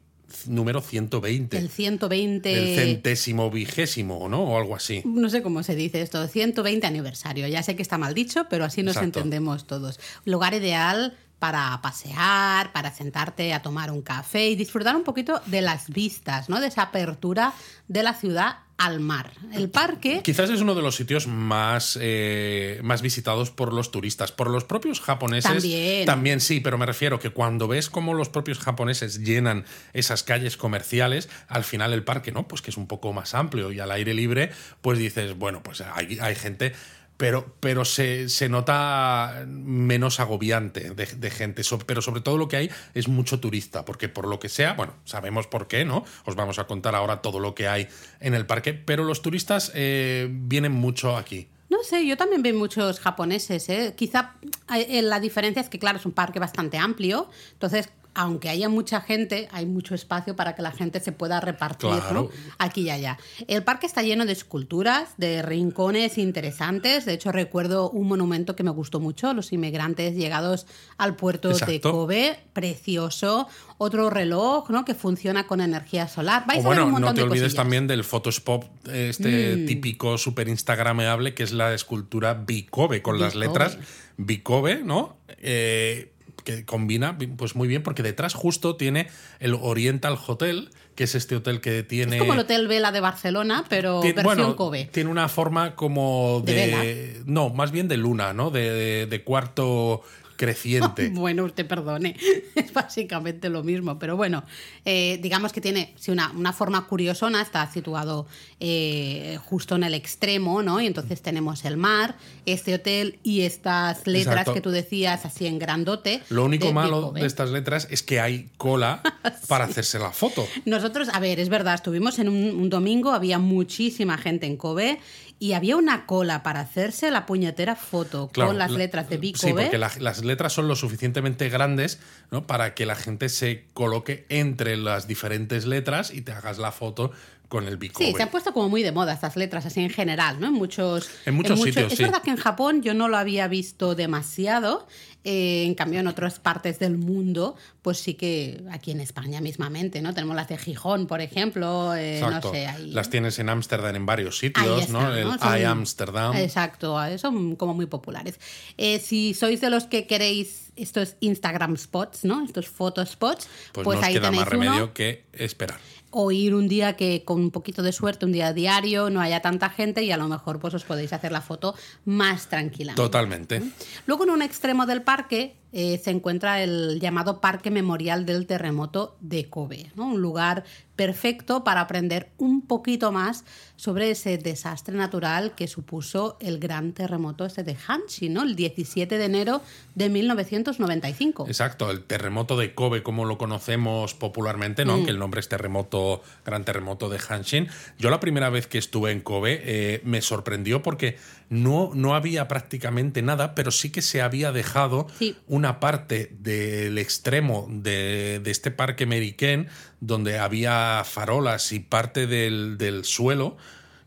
número 0.46 0.82
120. 0.82 1.58
El 1.58 1.70
120. 1.70 2.54
El 2.54 2.76
centésimo 2.76 3.50
vigésimo, 3.50 4.30
¿no? 4.30 4.44
O 4.44 4.58
algo 4.58 4.76
así. 4.76 5.02
No 5.06 5.30
sé 5.30 5.42
cómo 5.42 5.64
se 5.64 5.76
dice 5.76 6.02
esto, 6.02 6.28
120 6.28 6.86
aniversario. 6.86 7.48
Ya 7.48 7.64
sé 7.64 7.76
que 7.76 7.82
está 7.82 7.98
mal 7.98 8.14
dicho, 8.14 8.46
pero 8.50 8.66
así 8.66 8.84
nos 8.84 8.96
Exacto. 8.96 9.20
entendemos 9.20 9.66
todos. 9.66 10.00
Lugar 10.26 10.54
ideal 10.54 11.16
para 11.40 11.80
pasear, 11.82 12.72
para 12.74 12.94
sentarte 12.94 13.54
a 13.54 13.62
tomar 13.62 13.92
un 13.92 14.02
café 14.02 14.50
y 14.50 14.56
disfrutar 14.56 14.96
un 14.96 15.04
poquito 15.04 15.42
de 15.46 15.62
las 15.62 15.90
vistas, 15.90 16.50
¿no? 16.50 16.60
De 16.60 16.68
esa 16.68 16.84
apertura 16.84 17.54
de 17.88 18.04
la 18.04 18.14
ciudad 18.14 18.58
al 18.80 19.02
mar. 19.02 19.32
El 19.54 19.70
parque 19.70 20.22
Quizás 20.24 20.50
es 20.50 20.62
uno 20.62 20.74
de 20.74 20.82
los 20.82 20.96
sitios 20.96 21.28
más, 21.28 22.00
eh, 22.02 22.80
más 22.82 23.02
visitados 23.02 23.52
por 23.52 23.74
los 23.74 23.92
turistas. 23.92 24.32
Por 24.32 24.50
los 24.50 24.64
propios 24.64 25.02
japoneses 25.02 26.06
También. 26.06 26.40
sí, 26.40 26.62
pero 26.62 26.78
me 26.78 26.86
refiero 26.86 27.20
que 27.20 27.30
cuando 27.30 27.68
ves 27.68 27.90
cómo 27.90 28.14
los 28.14 28.30
propios 28.30 28.58
japoneses 28.60 29.20
llenan 29.20 29.66
esas 29.92 30.24
calles 30.24 30.56
comerciales, 30.56 31.30
al 31.50 31.66
final 31.66 31.92
el 31.92 32.06
parque, 32.06 32.32
¿no? 32.32 32.48
Pues 32.48 32.62
que 32.62 32.72
es 32.72 32.78
un 32.78 32.88
poco 32.88 33.12
más 33.12 33.36
amplio 33.36 33.74
y 33.74 33.82
al 33.82 33.92
aire 33.92 34.14
libre, 34.14 34.50
pues 34.82 34.98
dices, 34.98 35.38
bueno, 35.38 35.62
pues 35.62 35.82
hay, 35.82 36.18
hay 36.22 36.36
gente. 36.36 36.74
Pero, 37.20 37.54
pero 37.60 37.84
se, 37.84 38.30
se 38.30 38.48
nota 38.48 39.44
menos 39.46 40.22
agobiante 40.22 40.92
de, 40.92 41.30
gente. 41.30 41.64
Pero 41.86 42.02
sobre 42.02 42.22
todo 42.22 42.38
lo 42.38 42.48
que 42.48 42.56
hay 42.56 42.72
es 42.94 43.10
mucho 43.10 43.42
turista, 43.42 43.84
porque 43.84 44.08
por 44.08 44.26
lo 44.26 44.40
que 44.40 44.48
sea, 44.48 44.72
bueno, 44.72 44.94
sabemos 45.04 45.46
por 45.46 45.68
qué, 45.68 45.84
¿no? 45.84 46.06
Os 46.24 46.36
vamos 46.36 46.60
a 46.60 46.66
contar 46.66 46.96
ahora 46.96 47.22
todo 47.22 47.42
lo 47.42 47.56
que 47.56 47.68
hay 47.68 47.90
en 48.22 48.36
el 48.36 48.46
parque, 48.46 48.74
pero 48.74 49.04
los 49.04 49.22
turistas 49.22 49.74
eh, 49.76 50.30
vienen 50.32 50.72
mucho 50.72 51.18
aquí. 51.18 51.50
No 51.70 51.84
sé, 51.84 52.08
yo 52.08 52.16
también 52.16 52.42
veo 52.42 52.56
muchos 52.56 53.02
japoneses. 53.02 53.68
¿eh? 53.68 53.94
Quizá 53.98 54.36
eh, 54.74 55.02
la 55.02 55.20
diferencia 55.20 55.62
es 55.62 55.68
que, 55.68 55.78
claro, 55.78 56.00
es 56.00 56.06
un 56.06 56.14
parque 56.14 56.40
bastante 56.40 56.78
amplio. 56.78 57.30
Entonces, 57.52 57.90
aunque 58.14 58.50
haya 58.50 58.70
mucha 58.70 59.02
gente, 59.02 59.48
hay 59.52 59.66
mucho 59.66 59.96
espacio 59.96 60.36
para 60.36 60.56
que 60.56 60.62
la 60.62 60.72
gente 60.72 61.00
se 61.00 61.12
pueda 61.12 61.40
repartir 61.40 61.90
Claro. 61.90 62.14
¿no? 62.14 62.30
aquí 62.58 62.82
y 62.82 62.90
allá. 62.90 63.18
El 63.48 63.64
parque 63.64 63.86
está 63.86 64.02
lleno 64.02 64.26
de 64.26 64.34
esculturas, 64.34 65.10
de 65.18 65.42
rincones 65.42 66.18
interesantes. 66.18 67.06
De 67.06 67.14
hecho, 67.14 67.32
recuerdo 67.32 67.90
un 67.90 68.08
monumento 68.08 68.56
que 68.56 68.64
me 68.64 68.72
gustó 68.72 69.00
mucho, 69.00 69.34
los 69.34 69.54
inmigrantes 69.54 70.16
llegados 70.16 70.66
al 70.98 71.16
puerto 71.16 71.50
de. 71.50 71.80
Kobe, 71.80 72.40
precioso. 72.54 73.48
Otro 73.78 74.10
reloj 74.10 74.70
¿no? 74.70 74.84
que 74.84 74.94
funciona 74.94 75.48
con 75.48 75.62
energía 75.62 76.08
solar. 76.08 76.44
Vais 76.46 76.64
O 76.64 76.68
a 76.68 76.70
ver 76.70 76.80
bueno, 76.80 76.86
un 76.86 76.92
montón 76.92 77.10
no 77.10 77.14
te 77.14 77.22
de 77.22 77.24
olvides 77.24 77.44
cosillas. 77.44 77.54
Mm. 77.54 77.58
también 77.64 77.88
del 77.88 78.04
Photospop, 78.04 78.66
este 78.92 79.58
típico 79.66 80.18
super 80.18 80.48
instagrameable 80.50 81.34
que 81.34 81.44
es 81.44 81.54
la 81.54 81.74
escultura 81.74 82.34
Bicobe 82.34 83.02
con 83.02 83.20
las 83.20 83.36
letras 83.36 83.78
Bicobe, 84.18 84.82
¿no? 84.84 85.18
Eh, 85.38 86.12
que 86.58 86.66
combina 86.66 87.18
pues 87.38 87.56
muy 87.56 87.68
bien 87.68 87.84
porque 87.84 88.04
detrás 88.04 88.34
justo 88.34 88.76
tiene 88.76 89.08
el 89.40 89.54
Oriental 89.54 90.18
Hotel, 90.28 90.70
que 90.96 91.06
es 91.06 91.16
este 91.16 91.36
hotel 91.36 91.62
que 91.62 91.84
tiene 91.84 92.16
Es 92.18 92.20
como 92.20 92.34
el 92.34 92.40
Hotel 92.40 92.68
Vela 92.68 92.92
de 92.92 93.00
Barcelona, 93.00 93.66
pero 93.70 94.02
Tien- 94.02 94.16
versión 94.16 94.24
bueno, 94.38 94.56
Kobe. 94.56 94.90
tiene 94.92 95.10
una 95.10 95.28
forma 95.30 95.76
como 95.76 96.42
De 96.46 96.54
de, 96.54 97.22
no, 97.26 97.50
más 97.50 97.72
bien 97.72 97.88
de 97.88 97.98
luna, 97.98 98.34
¿no? 98.34 98.50
De, 98.52 98.70
de- 98.72 99.06
de 99.06 99.24
cuarto 99.24 100.02
creciente. 100.40 101.12
Bueno, 101.20 101.44
usted 101.44 101.68
perdone, 101.68 102.16
es 102.56 102.72
básicamente 102.72 103.50
lo 103.50 103.62
mismo, 103.62 104.00
pero 104.00 104.16
bueno, 104.16 104.46
eh, 104.86 105.20
digamos 105.22 105.52
que 105.52 105.60
tiene 105.60 105.94
sí, 105.98 106.12
una, 106.12 106.32
una 106.32 106.54
forma 106.54 106.88
curiosona, 106.88 107.42
está 107.42 107.70
situado 107.70 108.26
eh, 108.62 109.38
justo 109.44 109.76
en 109.76 109.84
el 109.84 109.94
extremo, 109.94 110.64
¿no? 110.64 110.80
Y 110.80 110.88
entonces 110.88 111.22
tenemos 111.22 111.66
el 111.66 111.76
mar, 111.76 112.16
este 112.46 112.76
hotel 112.76 113.20
y 113.22 113.42
estas 113.42 114.08
letras 114.08 114.34
Exacto. 114.34 114.54
que 114.54 114.62
tú 114.62 114.72
decías 114.72 115.26
así 115.26 115.46
en 115.46 115.60
grandote. 115.60 116.22
Lo 116.30 116.46
único 116.46 116.68
de 116.68 116.74
malo 116.74 117.12
de 117.12 117.26
estas 117.26 117.50
letras 117.50 117.88
es 117.92 118.02
que 118.02 118.22
hay 118.22 118.50
cola 118.56 119.02
para 119.50 119.66
hacerse 119.66 120.00
la 120.00 120.12
foto. 120.12 120.48
Nosotros, 120.64 121.10
a 121.12 121.20
ver, 121.20 121.42
es 121.42 121.50
verdad, 121.50 121.74
estuvimos 121.76 122.18
en 122.18 122.30
un, 122.30 122.56
un 122.56 122.70
domingo, 122.70 123.12
había 123.12 123.40
muchísima 123.40 124.18
gente 124.18 124.46
en 124.46 124.56
Kobe 124.56 125.00
y 125.42 125.54
había 125.54 125.78
una 125.78 126.06
cola 126.06 126.44
para 126.44 126.60
hacerse 126.60 127.10
la 127.12 127.26
puñetera 127.26 127.76
foto 127.78 128.28
Claro, 128.34 128.50
con 128.50 128.58
las 128.58 128.72
la- 128.72 128.78
letras 128.78 129.10
de 129.10 129.18
Big 129.18 129.38
Sí, 129.38 129.52
porque 129.54 129.78
la- 129.78 129.92
las 130.00 130.24
letras 130.24 130.52
son 130.54 130.68
lo 130.68 130.76
suficientemente 130.76 131.48
grandes 131.50 132.00
¿no? 132.30 132.46
para 132.46 132.74
que 132.76 132.86
la 132.86 132.96
gente 132.96 133.30
se 133.30 133.66
coloque 133.74 134.26
entre 134.30 134.76
las 134.76 135.08
diferentes 135.08 135.66
letras 135.66 136.12
y 136.14 136.22
te 136.22 136.34
hagas 136.34 136.58
la 136.60 136.72
foto 136.74 137.12
con 137.50 137.68
el. 137.68 137.78
Sí, 137.98 138.14
se 138.16 138.24
han 138.24 138.30
puesto 138.30 138.54
como 138.54 138.70
muy 138.70 138.82
de 138.84 138.92
moda 138.94 139.12
estas 139.14 139.36
letras, 139.36 139.66
así 139.66 139.82
en 139.82 139.90
general, 139.90 140.40
¿no? 140.40 140.48
En 140.48 140.54
muchos, 140.54 141.10
En 141.26 141.34
muchos 141.36 141.60
sitios, 141.60 141.92
Es 141.92 141.98
sí. 141.98 142.04
verdad 142.04 142.22
que 142.22 142.30
en 142.32 142.38
Japón 142.38 142.82
yo 142.84 142.94
no 142.94 143.08
lo 143.10 143.18
había 143.18 143.48
visto 143.50 143.96
demasiado, 143.96 144.88
eh, 145.26 145.64
en 145.66 145.76
cambio 145.76 146.00
en 146.00 146.08
otras 146.08 146.40
partes 146.40 146.80
del 146.80 146.98
mundo, 146.98 147.56
pues 147.82 147.98
sí 148.00 148.14
que 148.14 148.64
aquí 148.72 148.92
en 148.92 149.02
España 149.02 149.42
mismamente, 149.42 150.02
¿no? 150.02 150.14
Tenemos 150.14 150.36
las 150.36 150.48
de 150.48 150.58
Gijón, 150.58 151.08
por 151.08 151.20
ejemplo, 151.22 151.94
eh, 151.96 152.20
Exacto. 152.20 152.48
no 152.50 152.54
sé, 152.54 152.68
ahí... 152.68 152.92
Las 152.92 153.10
tienes 153.10 153.38
en 153.40 153.50
Ámsterdam 153.50 153.96
en 153.96 154.06
varios 154.06 154.38
sitios, 154.38 154.82
está, 154.82 154.94
¿no? 154.94 155.14
El 155.14 155.40
Son- 155.40 155.60
I 155.60 155.64
Amsterdam. 155.64 156.36
Exacto, 156.38 156.96
son 157.18 157.56
como 157.56 157.74
muy 157.74 157.88
populares. 157.88 158.40
Eh, 158.78 159.00
si 159.00 159.34
sois 159.34 159.60
de 159.60 159.70
los 159.70 159.86
que 159.86 160.08
queréis 160.08 160.72
estos 160.76 161.16
Instagram 161.20 161.76
spots, 161.78 162.24
¿no? 162.24 162.46
Estos 162.46 162.70
photo 162.70 163.06
spots, 163.06 163.50
Pues, 163.74 163.84
pues, 163.84 163.96
no 163.96 164.00
os 164.02 164.08
ahí 164.08 164.14
queda 164.14 164.24
tenéis 164.28 164.42
más 164.42 164.48
remedio 164.50 164.72
uno. 164.86 164.94
que 164.94 165.26
esperar. 165.34 165.80
O 166.12 166.32
ir 166.32 166.56
un 166.56 166.68
día 166.68 166.96
que 166.96 167.24
con 167.24 167.40
un 167.40 167.52
poquito 167.52 167.84
de 167.84 167.92
suerte, 167.92 168.26
un 168.26 168.32
día 168.32 168.54
diario, 168.54 169.10
no 169.10 169.22
haya 169.22 169.42
tanta 169.42 169.70
gente 169.70 170.04
y 170.04 170.12
a 170.12 170.18
lo 170.18 170.28
mejor 170.28 170.60
pues 170.60 170.74
os 170.74 170.84
podéis 170.84 171.14
hacer 171.14 171.32
la 171.32 171.42
foto 171.42 171.76
más 172.06 172.48
tranquilamente. 172.48 173.02
Totalmente. 173.02 173.62
Luego 174.06 174.24
en 174.24 174.32
un 174.32 174.42
extremo 174.42 174.86
del 174.86 175.02
parque 175.04 175.59
eh, 175.72 176.00
se 176.04 176.12
encuentra 176.12 176.64
el 176.64 177.00
llamado 177.00 177.42
Parque 177.42 177.72
Memorial 177.72 178.26
del 178.26 178.46
Terremoto 178.48 179.16
de 179.20 179.50
Kobe, 179.50 179.92
¿no? 179.96 180.08
un 180.08 180.22
lugar 180.22 180.64
perfecto 180.96 181.64
para 181.64 181.82
aprender 181.82 182.30
un 182.38 182.62
poquito 182.62 183.12
más 183.12 183.46
sobre 183.78 184.12
ese 184.12 184.38
desastre 184.38 184.96
natural 184.98 185.54
que 185.56 185.68
supuso 185.68 186.38
el 186.42 186.60
gran 186.60 186.92
terremoto 186.92 187.46
ese 187.46 187.64
de 187.64 187.78
Hanshi, 187.88 188.28
¿no? 188.28 188.44
el 188.44 188.56
17 188.56 189.18
de 189.18 189.24
enero 189.26 189.62
de 189.96 190.10
1995. 190.10 191.46
Exacto, 191.48 191.90
el 191.92 192.04
terremoto 192.04 192.58
de 192.58 192.74
Kobe, 192.74 193.02
como 193.04 193.24
lo 193.26 193.38
conocemos 193.38 194.14
popularmente, 194.14 194.84
Mm. 194.84 194.88
¿no? 194.88 194.94
Aunque 194.94 195.12
el 195.12 195.20
nombre 195.20 195.40
es 195.40 195.50
terremoto, 195.50 196.22
gran 196.46 196.66
terremoto 196.66 197.10
de 197.10 197.20
Hanshin. 197.28 197.68
Yo 197.98 198.10
la 198.10 198.20
primera 198.20 198.50
vez 198.50 198.68
que 198.68 198.78
estuve 198.78 199.12
en 199.12 199.22
Kobe 199.22 199.62
eh, 199.64 200.02
me 200.04 200.22
sorprendió 200.22 200.82
porque 200.82 201.18
no, 201.50 201.92
no 201.96 202.16
había 202.16 202.48
prácticamente 202.48 203.22
nada, 203.22 203.56
pero 203.56 203.72
sí 203.72 203.90
que 203.90 204.02
se 204.02 204.22
había 204.22 204.52
dejado 204.52 205.08
Sí. 205.18 205.36
una 205.48 205.80
parte 205.80 206.32
del 206.40 206.98
extremo 206.98 207.68
de, 207.70 208.40
de 208.44 208.52
este 208.52 208.72
parque 208.72 209.06
Meriken 209.06 209.68
donde 210.00 210.38
había 210.40 211.04
farolas 211.06 211.72
y 211.72 211.80
parte 211.80 212.28
del, 212.28 212.78
del 212.78 213.04
suelo 213.04 213.58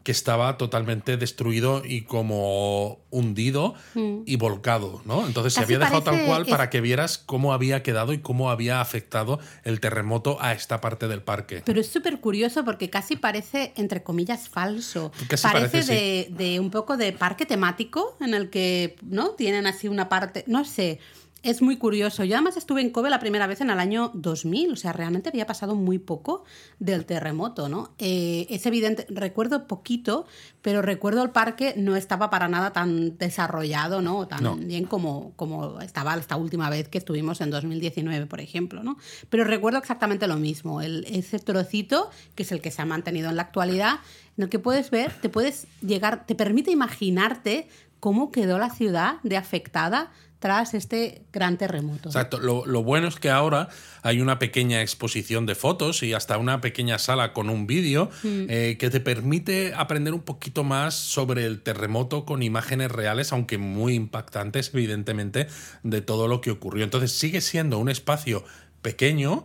que 0.02 0.12
estaba 0.12 0.56
totalmente 0.58 1.16
destruido 1.16 1.82
y 1.84 2.02
como 2.02 3.00
hundido 3.10 3.74
y 3.94 4.36
volcado, 4.36 5.00
¿no? 5.04 5.26
Entonces 5.26 5.54
se 5.54 5.60
Mm. 5.60 5.64
Había 5.64 5.78
dejado 5.78 6.02
tal 6.02 6.24
cual 6.26 6.42
es- 6.42 6.48
para 6.48 6.70
que 6.70 6.80
vieras 6.80 7.18
cómo 7.18 7.52
había 7.52 7.82
quedado 7.82 8.12
y 8.12 8.18
cómo 8.18 8.50
había 8.50 8.80
afectado 8.80 9.38
el 9.64 9.80
terremoto 9.80 10.38
a 10.40 10.52
esta 10.52 10.80
parte 10.80 11.08
del 11.08 11.22
parque. 11.22 11.62
Pero 11.64 11.80
es 11.80 11.88
súper 11.88 12.20
curioso 12.20 12.64
porque 12.64 12.90
casi 12.90 13.16
parece, 13.16 13.72
entre 13.76 14.02
comillas, 14.02 14.48
falso. 14.48 15.12
Casi 15.28 15.42
parece 15.46 15.70
parece, 15.72 15.94
de, 15.94 16.28
de 16.30 16.60
un 16.60 16.70
poco 16.70 16.96
de 16.96 17.12
parque 17.12 17.46
temático 17.46 18.16
en 18.20 18.34
el 18.34 18.50
que, 18.50 18.96
¿no? 19.02 19.30
Tienen 19.30 19.66
así 19.66 19.88
una 19.88 20.08
parte, 20.08 20.44
no 20.46 20.64
sé. 20.64 20.98
Es 21.42 21.60
muy 21.60 21.76
curioso. 21.76 22.24
Yo 22.24 22.36
además 22.36 22.56
estuve 22.56 22.80
en 22.80 22.90
Kobe 22.90 23.10
la 23.10 23.18
primera 23.18 23.46
vez 23.46 23.60
en 23.60 23.70
el 23.70 23.80
año 23.80 24.10
2000, 24.14 24.72
o 24.72 24.76
sea, 24.76 24.92
realmente 24.92 25.28
había 25.28 25.46
pasado 25.46 25.74
muy 25.74 25.98
poco 25.98 26.44
del 26.78 27.04
terremoto, 27.04 27.68
¿no? 27.68 27.92
Eh, 27.98 28.46
es 28.48 28.64
evidente, 28.66 29.06
recuerdo 29.10 29.66
poquito, 29.66 30.26
pero 30.62 30.82
recuerdo 30.82 31.22
el 31.22 31.30
parque 31.30 31.74
no 31.76 31.96
estaba 31.96 32.30
para 32.30 32.48
nada 32.48 32.72
tan 32.72 33.18
desarrollado, 33.18 34.02
¿no? 34.02 34.28
Tan 34.28 34.68
bien 34.68 34.84
como, 34.84 35.32
como 35.34 35.80
estaba 35.80 36.14
esta 36.14 36.36
última 36.36 36.70
vez 36.70 36.88
que 36.88 36.98
estuvimos 36.98 37.40
en 37.40 37.50
2019, 37.50 38.26
por 38.26 38.40
ejemplo, 38.40 38.84
¿no? 38.84 38.96
Pero 39.28 39.44
recuerdo 39.44 39.78
exactamente 39.78 40.28
lo 40.28 40.36
mismo, 40.36 40.80
el, 40.80 41.04
ese 41.08 41.40
trocito, 41.40 42.10
que 42.36 42.44
es 42.44 42.52
el 42.52 42.60
que 42.60 42.70
se 42.70 42.82
ha 42.82 42.86
mantenido 42.86 43.30
en 43.30 43.36
la 43.36 43.42
actualidad, 43.42 43.96
en 44.36 44.44
el 44.44 44.48
que 44.48 44.60
puedes 44.60 44.90
ver, 44.90 45.12
te 45.20 45.28
puedes 45.28 45.66
llegar, 45.80 46.24
te 46.24 46.36
permite 46.36 46.70
imaginarte 46.70 47.68
cómo 47.98 48.30
quedó 48.30 48.58
la 48.58 48.70
ciudad 48.70 49.16
de 49.22 49.36
afectada 49.36 50.10
tras 50.42 50.74
este 50.74 51.22
gran 51.32 51.56
terremoto. 51.56 52.08
Exacto. 52.08 52.40
Lo, 52.40 52.82
bueno 52.82 53.06
es 53.06 53.14
que 53.14 53.30
ahora 53.30 53.68
hay 54.02 54.20
una 54.20 54.40
pequeña 54.40 54.82
exposición 54.82 55.46
de 55.46 55.54
fotos 55.54 56.02
y 56.02 56.14
hasta 56.14 56.36
una 56.36 56.60
pequeña 56.60 56.98
sala 56.98 57.32
con 57.32 57.48
un 57.48 57.68
vídeo 57.68 58.10
mm. 58.24 58.46
eh, 58.48 58.76
que 58.76 58.90
te 58.90 58.98
permite 58.98 59.72
aprender 59.72 60.14
un 60.14 60.22
poquito 60.22 60.64
más 60.64 60.94
sobre 60.94 61.46
el 61.46 61.62
terremoto 61.62 62.24
con 62.24 62.42
imágenes 62.42 62.90
reales, 62.90 63.32
aunque 63.32 63.56
muy 63.56 63.94
impactantes, 63.94 64.72
evidentemente, 64.74 65.46
de 65.84 66.00
todo 66.00 66.26
lo 66.26 66.40
que 66.40 66.50
ocurrió. 66.50 66.82
Entonces 66.82 67.12
sigue 67.12 67.40
siendo 67.40 67.78
un 67.78 67.88
espacio 67.88 68.44
pequeño, 68.82 69.44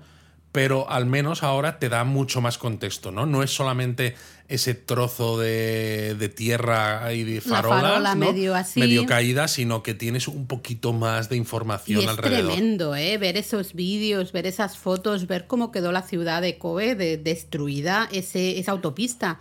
pero 0.58 0.90
al 0.90 1.06
menos 1.06 1.44
ahora 1.44 1.78
te 1.78 1.88
da 1.88 2.04
mucho 2.04 2.42
más 2.42 2.58
contexto, 2.58 3.12
¿no? 3.12 3.28
No 3.28 3.44
es 3.44 3.52
solamente 3.52 4.16
ese 4.48 4.74
trozo 4.74 5.38
de, 5.38 6.34
tierra 6.36 7.14
y 7.14 7.24
de 7.24 7.42
farolas, 7.42 8.16
medio, 8.16 8.56
así. 8.56 8.80
medio 8.80 9.06
caída, 9.06 9.48
sino 9.50 9.84
que 9.84 9.94
tienes 9.94 10.28
un 10.28 10.48
poquito 10.48 10.94
más 10.94 11.30
de 11.30 11.38
información 11.38 12.02
y 12.02 12.06
es 12.06 12.10
alrededor. 12.10 12.54
tremendo, 12.54 12.96
¿eh? 12.96 13.20
Ver 13.20 13.38
esos 13.38 13.76
vídeos, 13.76 14.32
ver 14.32 14.48
esas 14.48 14.80
fotos, 14.80 15.28
ver 15.28 15.46
cómo 15.46 15.72
quedó 15.72 15.92
la 15.92 16.02
ciudad 16.02 16.42
de 16.42 16.58
Kobe 16.58 16.96
de, 16.96 17.18
destruida, 17.18 18.10
ese, 18.12 18.58
esa 18.58 18.72
autopista 18.72 19.38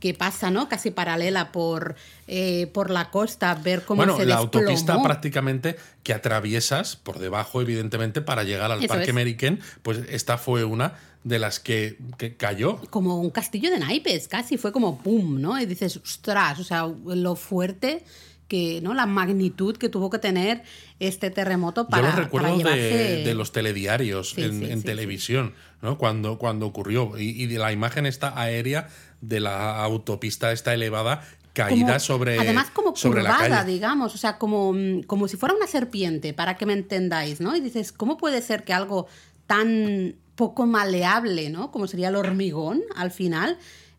que 0.00 0.14
pasa, 0.14 0.50
¿no? 0.50 0.68
Casi 0.68 0.90
paralela 0.90 1.52
por, 1.52 1.94
eh, 2.26 2.68
por 2.72 2.90
la 2.90 3.10
costa, 3.10 3.54
ver 3.54 3.84
cómo 3.84 3.98
bueno, 3.98 4.16
se 4.16 4.24
la 4.24 4.36
autopista 4.36 5.00
prácticamente 5.02 5.76
que 6.02 6.14
atraviesas 6.14 6.96
por 6.96 7.18
debajo, 7.18 7.60
evidentemente, 7.60 8.22
para 8.22 8.42
llegar 8.42 8.72
al 8.72 8.84
Parque 8.86 9.10
American, 9.10 9.60
pues 9.82 10.00
esta 10.08 10.38
fue 10.38 10.64
una 10.64 10.94
de 11.22 11.38
las 11.38 11.60
que, 11.60 11.98
cayó. 12.38 12.78
Como 12.88 13.20
un 13.20 13.30
castillo 13.30 13.70
de 13.70 13.78
naipes, 13.78 14.26
casi, 14.26 14.56
fue 14.56 14.72
como 14.72 14.98
pum, 15.02 15.40
¿no? 15.40 15.60
Y 15.60 15.66
dices, 15.66 15.98
ostras, 15.98 16.58
o 16.58 16.64
sea, 16.64 16.90
lo 17.04 17.36
fuerte 17.36 18.02
que, 18.48 18.80
¿no? 18.82 18.94
La 18.94 19.04
magnitud 19.06 19.76
que 19.76 19.90
tuvo 19.90 20.08
que 20.08 20.18
tener 20.18 20.62
este 20.98 21.30
terremoto 21.30 21.88
para. 21.88 22.10
Yo 22.10 22.16
lo 22.16 22.22
recuerdo 22.24 22.56
de, 22.56 23.34
los 23.34 23.52
telediarios 23.52 24.36
en, 24.38 24.82
televisión, 24.82 25.54
¿no? 25.82 25.98
Cuando, 25.98 26.38
cuando 26.38 26.66
ocurrió. 26.66 27.18
Y, 27.18 27.42
y 27.42 27.46
la 27.48 27.70
imagen 27.70 28.06
está 28.06 28.40
aérea 28.40 28.88
de 29.20 29.40
la 29.40 29.82
autopista 29.82 30.52
esta 30.52 30.74
elevada 30.74 31.22
caída 31.52 31.98
sobre 31.98 32.38
además 32.38 32.70
como 32.70 32.94
sobre 32.94 33.22
curvada, 33.22 33.64
digamos, 33.64 34.14
o 34.14 34.18
sea, 34.18 34.38
como, 34.38 34.72
mm, 34.72 35.02
como 35.02 35.28
si 35.28 35.36
fuera 35.36 35.54
una 35.54 35.66
serpiente, 35.66 36.32
para 36.32 36.56
que 36.56 36.66
me 36.66 36.72
entendáis, 36.72 37.40
¿no? 37.40 37.56
Y 37.56 37.60
dices, 37.60 37.92
¿cómo 37.92 38.16
puede 38.16 38.40
ser 38.40 38.64
que 38.64 38.72
algo 38.72 39.06
tan 39.46 40.16
poco 40.36 40.66
maleable, 40.66 41.50
¿no? 41.50 41.70
Como 41.70 41.86
sería 41.86 42.08
el 42.08 42.16
hormigón 42.16 42.82
al 42.94 43.10
final, 43.10 43.58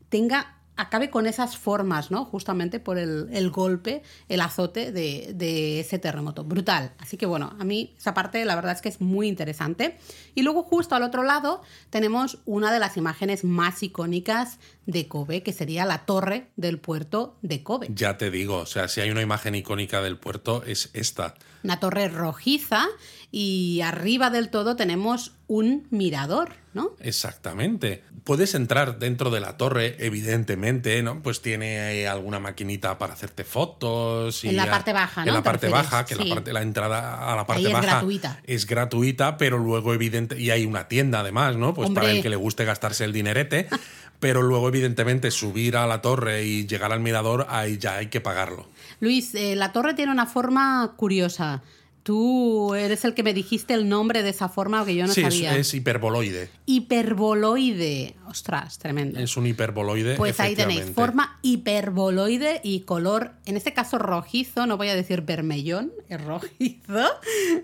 tenga 0.10 0.56
acabe 0.76 1.10
con 1.10 1.28
esas 1.28 1.58
formas, 1.58 2.12
¿no? 2.12 2.26
Justamente 2.26 2.80
por 2.80 2.98
el, 2.98 3.50
golpe, 3.52 4.02
el 4.30 4.42
azote 4.42 4.92
de, 4.92 5.80
ese 5.80 6.00
terremoto. 6.00 6.44
Brutal. 6.44 6.94
Así 7.00 7.18
que 7.18 7.26
bueno, 7.26 7.56
a 7.60 7.64
mí 7.64 7.94
esa 7.98 8.14
parte 8.14 8.44
la 8.46 8.56
verdad 8.56 8.74
es 8.74 8.82
que 8.82 8.90
es 8.90 9.02
muy 9.02 9.28
interesante. 9.28 9.98
Y 10.36 10.44
luego 10.44 10.64
justo 10.64 10.96
al 10.96 11.04
otro 11.04 11.24
lado 11.24 11.62
tenemos 11.90 12.40
una 12.46 12.72
de 12.72 12.80
las 12.80 12.98
imágenes 12.98 13.44
más 13.44 13.84
icónicas 13.84 14.60
de 14.86 15.08
Kobe, 15.08 15.44
que 15.44 15.54
sería 15.54 15.86
la 15.86 16.06
torre 16.06 16.52
del 16.56 16.80
puerto 16.80 17.38
de 17.42 17.64
Kobe. 17.64 17.88
Ya 17.94 18.18
te 18.18 18.32
digo, 18.32 18.58
o 18.58 18.66
sea, 18.66 18.88
si 18.88 19.02
hay 19.02 19.12
una 19.12 19.22
imagen 19.22 19.56
icónica 19.56 20.02
del 20.02 20.18
puerto 20.18 20.64
es 20.66 20.90
esta. 20.94 21.36
Una 21.64 21.80
torre 21.80 22.08
rojiza 22.08 22.88
y 23.32 23.82
arriba 23.82 24.30
del 24.32 24.50
todo 24.50 24.76
tenemos 24.76 25.34
un 25.52 25.86
mirador, 25.90 26.54
¿no? 26.74 26.96
Exactamente. 27.02 28.06
Puedes 28.24 28.56
entrar 28.56 29.00
dentro 29.00 29.30
de 29.32 29.42
la 29.42 29.58
torre, 29.58 29.98
evidentemente, 30.00 31.04
¿no? 31.04 31.22
Pues 31.22 31.42
tiene 31.42 32.08
alguna 32.08 32.40
maquinita 32.40 32.98
para 32.98 33.16
hacerte 33.16 33.44
fotos. 33.44 34.46
Y 34.46 34.50
en 34.50 34.56
la 34.56 34.70
parte 34.70 34.94
baja, 34.94 35.26
¿no? 35.26 35.28
En 35.28 35.34
la 35.34 35.44
parte 35.44 35.68
baja, 35.68 36.06
que 36.06 36.16
la, 36.16 36.34
parte, 36.34 36.54
la 36.54 36.62
entrada 36.62 37.30
a 37.30 37.36
la 37.36 37.46
parte 37.46 37.68
Ahí 37.68 37.74
baja 37.74 37.86
es 37.86 37.92
gratuita. 37.92 38.40
es 38.46 38.66
gratuita, 38.66 39.38
pero 39.38 39.58
luego 39.58 39.94
evidente 39.94 40.40
y 40.40 40.52
hay 40.52 40.66
una 40.66 40.88
tienda 40.88 41.20
además, 41.20 41.58
¿no? 41.58 41.74
Pues 41.74 41.90
para 41.90 42.12
el 42.12 42.22
que 42.22 42.30
le 42.30 42.38
guste 42.38 42.64
gastarse 42.64 43.04
el 43.04 43.12
dinerete. 43.12 43.68
pero 44.22 44.44
luego, 44.44 44.70
evidentemente, 44.70 45.32
subir 45.32 45.76
a 45.76 45.86
la 45.86 46.02
torre 46.02 46.46
y 46.46 46.66
llegar 46.66 46.94
al 46.94 47.02
mirador, 47.02 47.48
ahí 47.50 47.78
ya 47.78 47.98
hay 47.98 48.08
que 48.08 48.22
pagarlo. 48.22 48.70
Luis, 49.02 49.36
eh, 49.36 49.58
la 49.58 49.74
torre 49.74 49.96
tiene 49.96 50.14
una 50.14 50.28
forma 50.28 50.94
curiosa. 50.96 51.62
Tú 52.04 52.74
eres 52.74 53.06
el 53.06 53.14
que 53.14 53.22
me 53.22 53.34
dijiste 53.34 53.76
el 53.76 53.88
nombre 53.88 54.24
de 54.24 54.30
esa 54.30 54.50
forma 54.50 54.84
que 54.86 54.96
yo 54.96 55.06
no 55.06 55.14
sabía. 55.14 55.54
Sí, 55.54 55.60
es, 55.60 55.74
hiperboloide. 55.76 56.50
Hiperboloide. 56.66 58.16
Ostras, 58.28 58.80
tremendo. 58.80 59.20
Es 59.20 59.38
un 59.38 59.46
hiperboloide. 59.46 60.16
Pues 60.16 60.40
ahí 60.40 60.56
tenéis, 60.56 60.86
forma 60.96 61.38
hiperboloide 61.44 62.60
y 62.64 62.82
color, 62.82 63.34
en 63.46 63.56
este 63.56 63.74
caso 63.74 64.00
rojizo, 64.00 64.66
no 64.66 64.78
voy 64.78 64.90
a 64.90 64.96
decir 64.96 65.22
vermellón, 65.22 65.92
es 66.10 66.24
rojizo. 66.24 66.82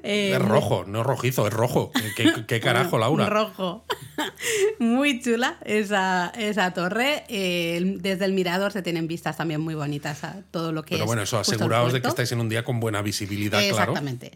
Eh, 0.04 0.34
es 0.34 0.42
rojo, 0.42 0.86
no 0.88 1.02
es 1.02 1.06
rojizo, 1.06 1.48
es 1.48 1.54
rojo. 1.54 1.92
¿Qué, 2.16 2.60
carajo, 2.62 2.98
Laura? 2.98 3.28
rojo. 3.28 3.86
muy 4.80 5.22
chula 5.22 5.58
esa, 5.66 6.32
esa 6.38 6.74
torre. 6.74 7.24
Eh, 7.30 7.98
desde 8.00 8.26
el 8.26 8.34
mirador 8.34 8.72
se 8.72 8.82
tienen 8.82 9.08
vistas 9.08 9.38
también 9.38 9.62
muy 9.62 9.76
bonitas 9.76 10.24
a 10.24 10.42
todo 10.52 10.72
lo 10.72 10.84
que 10.84 10.96
es. 10.96 11.00
Pero 11.00 11.08
bueno, 11.08 11.22
eso, 11.22 11.40
aseguraos 11.40 11.94
de 11.94 12.02
que 12.02 12.08
estáis 12.08 12.32
en 12.32 12.40
un 12.40 12.50
día 12.50 12.64
con 12.64 12.80
buena 12.80 13.02
visibilidad, 13.02 13.60
claro. 13.60 13.94
Exactamente. 13.94 14.27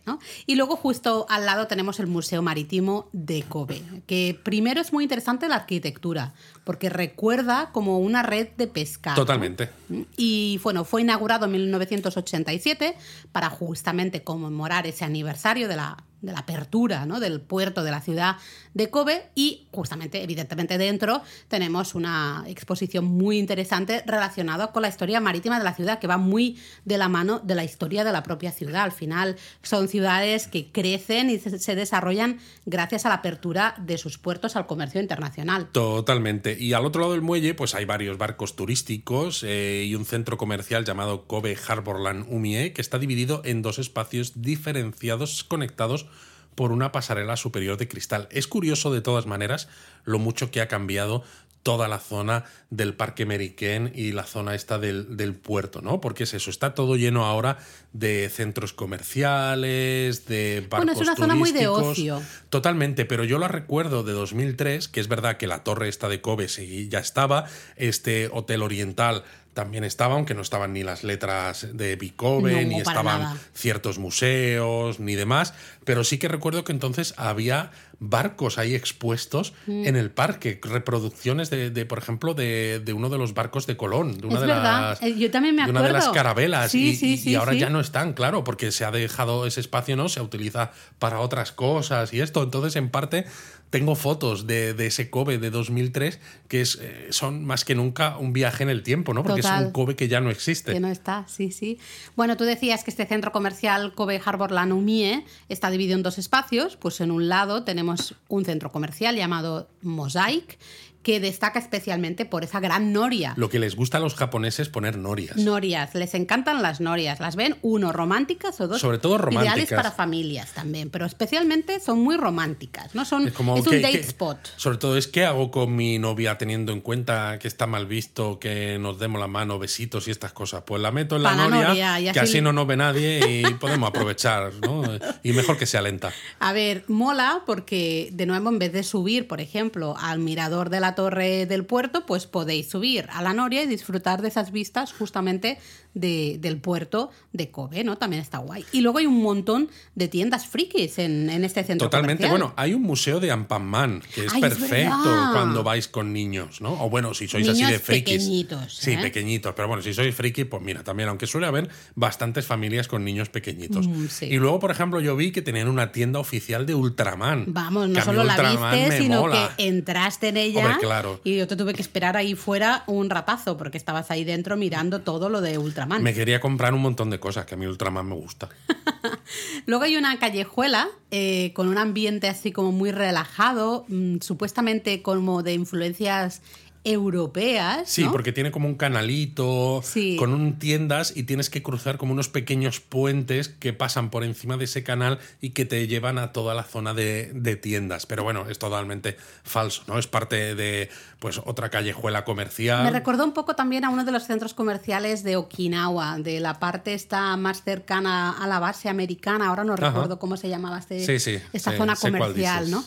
Y 0.45 0.55
luego 0.55 0.75
justo 0.75 1.25
al 1.29 1.45
lado 1.45 1.67
tenemos 1.67 1.99
el 1.99 2.07
Museo 2.07 2.41
Marítimo 2.41 3.09
de 3.11 3.43
Kobe, 3.43 3.81
que 4.07 4.39
primero 4.43 4.81
es 4.81 4.93
muy 4.93 5.03
interesante 5.03 5.47
la 5.47 5.55
arquitectura, 5.55 6.33
porque 6.63 6.89
recuerda 6.89 7.71
como 7.71 7.99
una 7.99 8.23
red 8.23 8.49
de 8.57 8.67
pesca. 8.67 9.13
Totalmente. 9.15 9.69
Y 10.17 10.59
bueno, 10.63 10.83
fue 10.83 11.01
inaugurado 11.01 11.45
en 11.45 11.51
1987 11.51 12.95
para 13.31 13.49
justamente 13.49 14.23
conmemorar 14.23 14.87
ese 14.87 15.05
aniversario 15.05 15.67
de 15.67 15.75
la 15.75 15.97
de 16.21 16.31
la 16.31 16.39
apertura 16.39 17.05
¿no? 17.05 17.19
del 17.19 17.41
puerto 17.41 17.83
de 17.83 17.91
la 17.91 18.01
ciudad 18.01 18.37
de 18.73 18.89
Kobe 18.89 19.29
y 19.35 19.67
justamente, 19.71 20.23
evidentemente 20.23 20.77
dentro 20.77 21.21
tenemos 21.47 21.95
una 21.95 22.43
exposición 22.47 23.05
muy 23.05 23.37
interesante 23.37 24.03
relacionada 24.05 24.71
con 24.71 24.83
la 24.83 24.87
historia 24.87 25.19
marítima 25.19 25.57
de 25.57 25.63
la 25.63 25.73
ciudad 25.73 25.99
que 25.99 26.07
va 26.07 26.17
muy 26.17 26.57
de 26.85 26.97
la 26.97 27.09
mano 27.09 27.39
de 27.39 27.55
la 27.55 27.63
historia 27.63 28.03
de 28.03 28.11
la 28.11 28.23
propia 28.23 28.51
ciudad. 28.51 28.83
Al 28.83 28.91
final 28.91 29.35
son 29.63 29.87
ciudades 29.87 30.47
que 30.47 30.71
crecen 30.71 31.29
y 31.29 31.39
se, 31.39 31.75
desarrollan 31.75 32.39
gracias 32.65 33.05
a 33.05 33.09
la 33.09 33.15
apertura 33.15 33.75
de 33.79 33.97
sus 33.97 34.17
puertos 34.17 34.55
al 34.55 34.67
comercio 34.67 35.01
internacional. 35.01 35.67
Totalmente. 35.71 36.50
Y 36.59 36.73
al 36.73 36.85
otro 36.85 37.01
lado 37.01 37.13
del 37.13 37.21
muelle 37.21 37.53
pues 37.53 37.75
hay 37.75 37.85
varios 37.85 38.17
barcos 38.17 38.55
turísticos 38.55 39.43
eh, 39.43 39.85
y 39.87 39.95
un 39.95 40.05
centro 40.05 40.37
comercial 40.37 40.85
llamado 40.85 41.25
Kobe 41.27 41.57
Harborland 41.67 42.25
Umie 42.29 42.73
que 42.73 42.81
está 42.81 42.99
dividido 42.99 43.41
en 43.45 43.61
dos 43.61 43.79
espacios 43.79 44.41
diferenciados 44.41 45.43
conectados 45.43 46.07
por 46.55 46.71
una 46.71 46.91
pasarela 46.91 47.37
superior 47.37 47.77
de 47.77 47.87
cristal. 47.87 48.27
Es 48.31 48.47
curioso 48.47 48.93
de 48.93 49.01
todas 49.01 49.25
maneras 49.25 49.69
lo 50.03 50.19
mucho 50.19 50.51
que 50.51 50.61
ha 50.61 50.67
cambiado 50.67 51.23
toda 51.63 51.87
la 51.87 51.99
zona 51.99 52.45
del 52.69 52.93
Parque 52.93 53.25
Meriquén 53.25 53.91
y 53.93 54.11
la 54.11 54.23
zona 54.23 54.55
esta 54.55 54.77
del, 54.79 55.35
puerto, 55.35 55.81
¿no? 55.81 56.01
Porque 56.01 56.23
es 56.23 56.33
eso, 56.33 56.49
está 56.49 56.73
todo 56.73 56.95
lleno 56.95 57.25
ahora 57.25 57.57
de 57.93 58.29
centros 58.29 58.73
comerciales, 58.73 60.25
de 60.25 60.61
barcos 60.69 60.85
Bueno, 60.85 60.91
es 60.93 61.07
una 61.07 61.15
zona 61.15 61.35
muy 61.35 61.51
de 61.51 61.67
ocio. 61.67 62.21
Totalmente, 62.49 63.05
pero 63.05 63.23
yo 63.23 63.37
la 63.39 63.47
recuerdo 63.47 64.03
de 64.03 64.13
2003, 64.13 64.87
que 64.87 64.99
es 64.99 65.07
verdad 65.07 65.37
que 65.37 65.47
la 65.47 65.63
torre 65.63 65.89
esta 65.89 66.09
de 66.09 66.21
Kobe 66.21 66.47
ya 66.89 66.99
estaba, 66.99 67.45
este 67.75 68.29
Hotel 68.31 68.61
Oriental 68.63 69.23
también 69.53 69.83
estaba, 69.83 70.15
aunque 70.15 70.33
no 70.33 70.41
estaban 70.41 70.73
ni 70.73 70.83
las 70.83 71.03
letras 71.03 71.67
de 71.73 71.95
Bicove, 71.97 72.65
ni 72.65 72.79
estaban 72.79 73.37
ciertos 73.53 73.99
museos, 73.99 74.99
ni 74.99 75.15
demás, 75.15 75.53
pero 75.83 76.03
sí 76.03 76.17
que 76.17 76.27
recuerdo 76.27 76.63
que 76.63 76.71
entonces 76.71 77.13
había 77.17 77.71
barcos 77.99 78.57
ahí 78.57 78.73
expuestos 78.73 79.53
Mm. 79.67 79.85
en 79.85 79.95
el 79.95 80.09
parque, 80.09 80.59
reproducciones 80.63 81.49
de, 81.49 81.69
de, 81.69 81.85
por 81.85 81.99
ejemplo, 81.99 82.33
de, 82.33 82.79
de 82.83 82.93
uno 82.93 83.09
de 83.09 83.17
los 83.17 83.33
barcos 83.33 83.67
de 83.67 83.77
Colón, 83.77 84.17
de 84.17 84.25
una, 84.27 84.35
Es 84.35 84.41
de 84.41 84.47
verdad, 84.47 84.81
las, 84.89 85.01
eh, 85.03 85.15
yo 85.17 85.29
también 85.29 85.55
me 85.55 85.63
de 85.65 85.69
una 85.69 85.81
de 85.83 85.91
las 85.91 86.05
acuerdo. 86.05 86.13
carabelas. 86.23 86.71
Sí, 86.71 86.89
y, 86.89 86.95
sí, 86.95 87.13
y- 87.13 87.17
sí, 87.17 87.29
y 87.31 87.35
ahora 87.35 87.53
ya 87.53 87.69
no 87.69 87.79
están, 87.79 88.13
claro, 88.13 88.43
porque 88.43 88.71
se 88.71 88.85
ha 88.85 88.91
dejado 88.91 89.45
ese 89.45 89.59
espacio, 89.59 89.95
¿no? 89.95 90.09
Se 90.09 90.21
utiliza 90.21 90.71
para 90.97 91.19
otras 91.19 91.51
cosas 91.51 92.11
y 92.13 92.21
esto. 92.21 92.41
Entonces, 92.41 92.75
en 92.75 92.89
parte, 92.89 93.25
tengo 93.71 93.95
fotos 93.95 94.45
de, 94.45 94.73
de 94.73 94.87
ese 94.87 95.09
Kobe 95.09 95.39
de 95.39 95.49
2003 95.49 96.19
que 96.47 96.61
es, 96.61 96.77
eh, 96.81 97.07
son 97.11 97.45
más 97.45 97.63
que 97.63 97.73
nunca 97.73 98.17
un 98.17 98.33
viaje 98.33 98.63
en 98.63 98.69
el 98.69 98.83
tiempo, 98.83 99.13
¿no? 99.13 99.23
Porque 99.23 99.39
es 99.39 99.45
un 99.45 99.71
Kobe 99.71 99.95
que 99.95 100.09
ya 100.09 100.19
no 100.19 100.29
existe. 100.29 100.73
Que 100.73 100.81
no 100.81 100.89
está, 100.89 101.25
sí, 101.27 101.51
sí. 101.51 101.79
Bueno, 102.17 102.35
tú 102.35 102.43
decías 102.43 102.83
que 102.83 102.91
este 102.91 103.05
centro 103.05 103.31
comercial 103.31 103.95
Kobe 103.95 104.21
Harbor 104.23 104.51
Lanumie 104.51 105.25
está 105.47 105.71
dividido 105.71 105.95
en 105.95 106.03
dos 106.03 106.17
espacios. 106.17 106.75
Pues 106.75 106.99
en 106.99 107.09
un 107.09 107.29
lado 107.29 107.63
tenemos 107.63 108.15
un 108.27 108.43
centro 108.43 108.71
comercial 108.71 109.15
llamado 109.15 109.69
Mosaic, 109.81 110.59
que 111.03 111.19
destaca 111.19 111.59
especialmente 111.59 112.25
por 112.25 112.43
esa 112.43 112.59
gran 112.59 112.93
noria. 112.93 113.33
Lo 113.37 113.49
que 113.49 113.57
les 113.59 113.75
gusta 113.75 113.97
a 113.97 113.99
los 113.99 114.15
japoneses 114.15 114.69
poner 114.69 114.97
norias. 114.97 115.35
Norias, 115.37 115.95
les 115.95 116.13
encantan 116.13 116.61
las 116.61 116.79
norias. 116.79 117.19
Las 117.19 117.35
ven, 117.35 117.57
uno, 117.61 117.91
románticas 117.91 118.59
o 118.61 118.67
dos. 118.67 118.79
Sobre 118.79 118.97
todo 118.99 119.15
Ideales 119.15 119.35
románticas. 119.35 119.75
para 119.77 119.91
familias 119.91 120.51
también, 120.53 120.89
pero 120.89 121.05
especialmente 121.05 121.79
son 121.79 121.99
muy 122.01 122.17
románticas, 122.17 122.93
¿no? 122.93 123.03
Son, 123.05 123.27
Es 123.27 123.33
como 123.33 123.57
es 123.57 123.65
un 123.65 123.81
date 123.81 123.99
spot. 124.01 124.37
Sobre 124.57 124.77
todo 124.77 124.97
es 124.97 125.07
qué 125.07 125.25
hago 125.25 125.49
con 125.51 125.75
mi 125.75 125.97
novia 125.99 126.37
teniendo 126.37 126.71
en 126.71 126.81
cuenta 126.81 127.39
que 127.39 127.47
está 127.47 127.65
mal 127.67 127.85
visto 127.87 128.39
que 128.39 128.77
nos 128.79 128.99
demos 128.99 129.19
la 129.19 129.27
mano, 129.27 129.57
besitos 129.59 130.07
y 130.07 130.11
estas 130.11 130.33
cosas. 130.33 130.63
Pues 130.65 130.81
la 130.81 130.91
meto 130.91 131.15
en 131.15 131.23
la 131.23 131.33
noria, 131.35 131.67
noria, 131.67 131.99
y 131.99 132.03
que 132.05 132.09
así- 132.11 132.19
así 132.19 132.41
no 132.41 132.53
nos 132.53 132.67
ve 132.67 132.77
nadie 132.77 133.41
y 133.41 133.53
podemos 133.55 133.89
aprovechar, 133.89 134.51
¿no? 134.61 134.83
Y 135.23 135.33
mejor 135.33 135.57
que 135.57 135.65
sea 135.65 135.81
lenta. 135.81 136.11
A 136.39 136.53
ver, 136.53 136.83
mola 136.87 137.41
porque 137.45 138.09
de 138.13 138.25
nuevo 138.25 138.49
en 138.49 138.59
vez 138.59 138.71
de 138.73 138.83
subir, 138.83 139.27
por 139.27 139.41
ejemplo, 139.41 139.95
al 139.99 140.19
mirador 140.19 140.69
de 140.69 140.79
la 140.79 140.90
torre 140.95 141.45
del 141.45 141.65
puerto, 141.65 142.05
pues 142.05 142.27
podéis 142.27 142.69
subir 142.69 143.07
a 143.11 143.21
la 143.21 143.33
noria 143.33 143.63
y 143.63 143.67
disfrutar 143.67 144.21
de 144.21 144.27
esas 144.27 144.51
vistas 144.51 144.93
justamente 144.93 145.57
de- 145.93 146.37
del 146.39 146.57
puerto 146.57 147.09
de 147.33 147.49
Kobe, 147.51 147.83
¿no? 147.83 147.97
También 147.97 148.21
está 148.21 148.37
guay. 148.39 148.65
Y 148.71 148.81
luego 148.81 148.99
hay 148.99 149.05
un 149.05 149.21
montón 149.21 149.69
de 149.95 150.07
tiendas 150.07 150.45
frikis 150.47 150.99
en, 150.99 151.29
en 151.29 151.43
este 151.43 151.63
centro 151.63 151.87
Totalmente. 151.87 152.23
comercial. 152.23 152.31
Bueno, 152.49 152.53
hay 152.57 152.73
un 152.73 152.81
museo 152.81 153.19
de 153.19 153.31
Ampamman 153.31 154.01
que 154.13 154.25
es 154.25 154.33
Ay, 154.33 154.41
perfecto 154.41 155.03
cuando 155.33 155.63
vais 155.63 155.87
con 155.87 156.13
niños, 156.13 156.61
¿no? 156.61 156.73
O 156.83 156.89
bueno, 156.89 157.13
si 157.13 157.27
sois 157.27 157.47
así 157.47 157.63
de 157.65 157.79
frikis. 157.79 158.13
pequeñitos, 158.19 158.75
Sí, 158.77 158.91
¿eh? 158.91 158.97
pequeñitos. 159.01 159.53
Pero 159.55 159.67
bueno, 159.67 159.83
si 159.83 159.93
sois 159.93 160.13
friki, 160.15 160.45
pues 160.45 160.61
mira, 160.61 160.83
también, 160.83 161.09
aunque 161.09 161.27
suele 161.27 161.47
haber 161.47 161.69
bastantes 161.95 162.45
familias 162.45 162.87
con 162.87 163.03
niños 163.03 163.29
pequeñitos. 163.29 163.87
Mm, 163.87 164.07
sí. 164.07 164.25
Y 164.27 164.37
luego, 164.37 164.59
por 164.59 164.71
ejemplo, 164.71 164.99
yo 165.01 165.15
vi 165.15 165.31
que 165.31 165.41
tenían 165.41 165.67
una 165.67 165.91
tienda 165.91 166.19
oficial 166.19 166.65
de 166.65 166.75
Ultraman. 166.75 167.45
Vamos, 167.47 167.89
no 167.89 168.01
solo 168.03 168.23
la 168.23 168.37
viste, 168.41 168.97
sino 169.01 169.21
mola. 169.21 169.53
que 169.57 169.67
entraste 169.67 170.29
en 170.29 170.37
ella 170.37 170.59
Hombre, 170.61 170.77
claro. 170.79 171.21
y 171.23 171.37
yo 171.37 171.47
te 171.47 171.55
tuve 171.55 171.73
que 171.73 171.81
esperar 171.81 172.15
ahí 172.17 172.35
fuera 172.35 172.83
un 172.87 173.09
ratazo 173.09 173.57
porque 173.57 173.77
estabas 173.77 174.09
ahí 174.11 174.23
dentro 174.23 174.55
mirando 174.57 175.01
todo 175.01 175.29
lo 175.29 175.41
de 175.41 175.57
Ultraman. 175.57 175.80
Me 175.85 176.13
quería 176.13 176.39
comprar 176.39 176.73
un 176.73 176.81
montón 176.81 177.09
de 177.09 177.19
cosas, 177.19 177.45
que 177.45 177.55
a 177.55 177.57
mí 177.57 177.65
Ultraman 177.65 178.07
me 178.07 178.15
gusta. 178.15 178.49
Luego 179.65 179.83
hay 179.83 179.95
una 179.95 180.17
callejuela 180.19 180.87
eh, 181.11 181.51
con 181.53 181.67
un 181.67 181.77
ambiente 181.77 182.27
así 182.27 182.51
como 182.51 182.71
muy 182.71 182.91
relajado, 182.91 183.85
mm, 183.87 184.17
supuestamente 184.19 185.01
como 185.01 185.43
de 185.43 185.53
influencias 185.53 186.41
europeas. 186.83 187.89
Sí, 187.89 188.03
¿no? 188.05 188.11
porque 188.11 188.31
tiene 188.31 188.51
como 188.51 188.67
un 188.67 188.75
canalito 188.75 189.81
Sí. 189.83 190.15
con 190.17 190.33
un 190.33 190.57
tiendas 190.59 191.13
y 191.15 191.23
tienes 191.23 191.49
que 191.49 191.61
cruzar 191.61 191.97
como 191.97 192.13
unos 192.13 192.29
pequeños 192.29 192.79
puentes 192.79 193.49
que 193.49 193.73
pasan 193.73 194.09
por 194.09 194.23
encima 194.23 194.57
de 194.57 194.65
ese 194.65 194.83
canal 194.83 195.19
y 195.41 195.51
que 195.51 195.65
te 195.65 195.87
llevan 195.87 196.17
a 196.17 196.31
toda 196.31 196.53
la 196.53 196.63
zona 196.63 196.93
de, 196.93 197.31
de 197.33 197.55
tiendas. 197.55 198.05
Pero 198.05 198.23
bueno, 198.23 198.49
es 198.49 198.59
totalmente 198.59 199.17
falso, 199.43 199.83
¿no? 199.87 199.99
Es 199.99 200.07
parte 200.07 200.55
de 200.55 200.89
pues 201.19 201.39
otra 201.45 201.69
callejuela 201.69 202.25
comercial. 202.25 202.83
Me 202.83 202.91
recordó 202.91 203.23
un 203.23 203.33
poco 203.33 203.55
también 203.55 203.85
a 203.85 203.89
uno 203.89 204.03
de 204.03 204.11
los 204.11 204.23
centros 204.23 204.53
comerciales 204.55 205.23
de 205.23 205.35
Okinawa, 205.35 206.17
de 206.17 206.39
la 206.39 206.59
parte 206.59 206.93
esta 206.95 207.37
más 207.37 207.63
cercana 207.63 208.31
a 208.31 208.47
la 208.47 208.59
base 208.59 208.89
americana. 208.89 209.47
Ahora 209.49 209.63
no 209.63 209.73
Ajá. 209.73 209.87
recuerdo 209.89 210.17
cómo 210.17 210.35
se 210.37 210.49
llamaba 210.49 210.79
este, 210.79 211.05
Sí, 211.05 211.19
sí, 211.19 211.39
esta 211.53 211.77
zona 211.77 211.95
comercial. 211.95 212.71
¿no? 212.71 212.83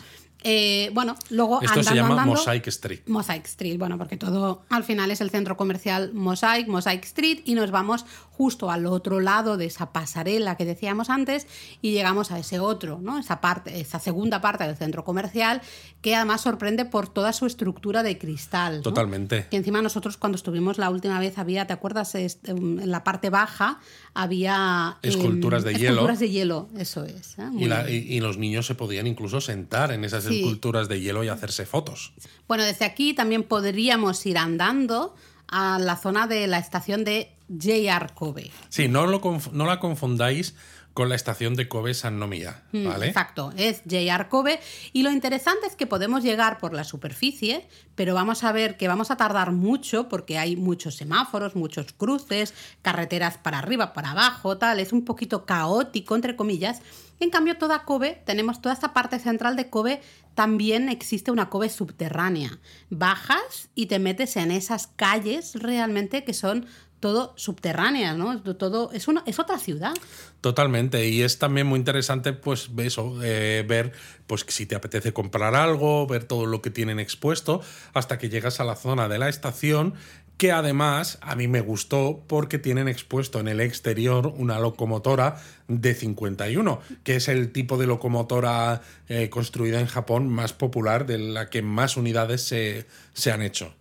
Eh, 0.46 0.90
bueno, 0.92 1.16
luego 1.30 1.60
Esto 1.62 1.70
andando, 1.80 1.90
se 1.90 1.96
llama 1.96 2.08
andando- 2.10 2.32
Mosaic 2.34 2.66
Street. 2.68 3.00
Mosaic 3.06 3.46
Street, 3.46 3.78
bueno, 3.78 3.96
porque 3.98 4.16
todo 4.18 4.62
al 4.68 4.84
final 4.84 5.10
es 5.10 5.20
el 5.22 5.30
centro 5.30 5.56
comercial 5.56 6.12
Mosaic, 6.12 6.68
Mosaic 6.68 7.02
Street, 7.04 7.40
y 7.46 7.54
nos 7.54 7.70
vamos 7.70 8.04
justo 8.30 8.70
al 8.70 8.84
otro 8.86 9.20
lado 9.20 9.56
de 9.56 9.66
esa 9.66 9.92
pasarela 9.92 10.56
que 10.56 10.64
decíamos 10.64 11.08
antes 11.08 11.46
y 11.80 11.92
llegamos 11.92 12.32
a 12.32 12.38
ese 12.40 12.58
otro, 12.58 12.98
¿no? 13.00 13.18
Esa 13.18 13.40
parte, 13.40 13.80
esa 13.80 14.00
segunda 14.00 14.40
parte 14.40 14.64
del 14.64 14.76
centro 14.76 15.04
comercial 15.04 15.62
que 16.02 16.16
además 16.16 16.40
sorprende 16.42 16.84
por 16.84 17.08
toda 17.08 17.32
su 17.32 17.46
estructura 17.46 18.02
de 18.02 18.18
cristal. 18.18 18.78
¿no? 18.78 18.82
Totalmente. 18.82 19.46
Que 19.50 19.56
encima 19.56 19.80
nosotros 19.82 20.16
cuando 20.16 20.34
estuvimos 20.36 20.78
la 20.78 20.90
última 20.90 21.20
vez 21.20 21.38
había, 21.38 21.66
¿te 21.66 21.72
acuerdas? 21.72 22.14
Este, 22.16 22.50
En 22.50 22.90
la 22.90 23.04
parte 23.04 23.30
baja 23.30 23.78
había 24.14 24.98
em, 25.02 25.10
Esculturas 25.10 25.64
de 25.64 25.72
hielo. 25.74 25.86
Esculturas 25.92 26.18
de 26.18 26.30
hielo, 26.30 26.68
eso 26.76 27.04
es. 27.04 27.38
¿eh? 27.38 27.42
Y, 27.58 27.64
la- 27.66 27.88
y- 27.90 27.94
y 27.96 28.20
los 28.20 28.36
niños 28.38 28.66
se 28.66 28.74
podían 28.74 29.06
incluso 29.06 29.40
sentar 29.40 29.92
en 29.92 30.04
esas 30.04 30.24
Sí. 30.24 30.33
Esculturas 30.40 30.88
de 30.88 31.00
hielo 31.00 31.24
y 31.24 31.28
hacerse 31.28 31.66
fotos. 31.66 32.12
Bueno, 32.48 32.64
desde 32.64 32.84
aquí 32.84 33.14
también 33.14 33.42
podríamos 33.42 34.24
ir 34.26 34.38
andando 34.38 35.14
a 35.48 35.78
la 35.78 35.96
zona 35.96 36.26
de 36.26 36.46
la 36.46 36.58
estación 36.58 37.04
de 37.04 37.32
JR 37.48 38.12
Kobe. 38.14 38.50
Sí, 38.68 38.88
no, 38.88 39.06
lo 39.06 39.20
no 39.52 39.66
la 39.66 39.78
confundáis 39.80 40.54
con 40.94 41.08
la 41.08 41.16
estación 41.16 41.54
de 41.56 41.68
Kobe 41.68 41.92
San 41.92 42.20
Nomiya, 42.20 42.62
Mm, 42.70 42.86
¿vale? 42.86 43.08
Exacto, 43.08 43.52
es 43.56 43.82
JR 43.84 44.28
Kobe. 44.28 44.60
Y 44.92 45.02
lo 45.02 45.10
interesante 45.10 45.66
es 45.66 45.74
que 45.74 45.88
podemos 45.88 46.22
llegar 46.22 46.58
por 46.58 46.72
la 46.72 46.84
superficie, 46.84 47.66
pero 47.96 48.14
vamos 48.14 48.44
a 48.44 48.52
ver 48.52 48.76
que 48.76 48.86
vamos 48.86 49.10
a 49.10 49.16
tardar 49.16 49.50
mucho 49.50 50.08
porque 50.08 50.38
hay 50.38 50.54
muchos 50.54 50.94
semáforos, 50.94 51.56
muchos 51.56 51.92
cruces, 51.92 52.54
carreteras 52.82 53.38
para 53.38 53.58
arriba, 53.58 53.92
para 53.92 54.12
abajo, 54.12 54.56
tal. 54.56 54.78
Es 54.78 54.92
un 54.92 55.04
poquito 55.04 55.44
caótico, 55.44 56.14
entre 56.14 56.36
comillas. 56.36 56.80
En 57.18 57.30
cambio, 57.30 57.56
toda 57.56 57.84
Kobe, 57.84 58.22
tenemos 58.24 58.62
toda 58.62 58.72
esta 58.72 58.92
parte 58.92 59.18
central 59.18 59.56
de 59.56 59.70
Kobe, 59.70 60.00
también 60.34 60.88
existe 60.88 61.30
una 61.30 61.48
Kobe 61.48 61.68
subterránea. 61.68 62.58
Bajas 62.90 63.68
y 63.74 63.86
te 63.86 63.98
metes 63.98 64.36
en 64.36 64.50
esas 64.50 64.88
calles 64.88 65.54
realmente 65.54 66.24
que 66.24 66.34
son 66.34 66.66
todo 67.04 67.34
subterráneas, 67.36 68.16
¿no? 68.16 68.40
Todo, 68.56 68.90
es, 68.92 69.08
una, 69.08 69.22
es 69.26 69.38
otra 69.38 69.58
ciudad. 69.58 69.92
Totalmente, 70.40 71.06
y 71.06 71.20
es 71.20 71.38
también 71.38 71.66
muy 71.66 71.78
interesante 71.78 72.32
pues 72.32 72.70
eso, 72.78 73.22
eh, 73.22 73.62
ver 73.68 73.92
pues 74.26 74.46
si 74.48 74.64
te 74.64 74.74
apetece 74.74 75.12
comprar 75.12 75.54
algo, 75.54 76.06
ver 76.06 76.24
todo 76.24 76.46
lo 76.46 76.62
que 76.62 76.70
tienen 76.70 76.98
expuesto, 76.98 77.60
hasta 77.92 78.16
que 78.16 78.30
llegas 78.30 78.58
a 78.58 78.64
la 78.64 78.74
zona 78.74 79.06
de 79.08 79.18
la 79.18 79.28
estación, 79.28 79.92
que 80.36 80.52
además 80.52 81.18
a 81.20 81.36
mí 81.36 81.48
me 81.48 81.60
gustó 81.60 82.22
porque 82.26 82.58
tienen 82.58 82.88
expuesto 82.88 83.40
en 83.40 83.48
el 83.48 83.60
exterior 83.60 84.26
una 84.36 84.58
locomotora 84.58 85.36
de 85.68 85.94
51, 85.94 86.80
que 87.04 87.16
es 87.16 87.28
el 87.28 87.52
tipo 87.52 87.78
de 87.78 87.86
locomotora 87.86 88.82
eh, 89.08 89.30
construida 89.30 89.80
en 89.80 89.86
Japón 89.86 90.28
más 90.28 90.52
popular, 90.52 91.06
de 91.06 91.18
la 91.18 91.50
que 91.50 91.62
más 91.62 91.96
unidades 91.96 92.42
se, 92.42 92.86
se 93.12 93.30
han 93.30 93.42
hecho. 93.42 93.74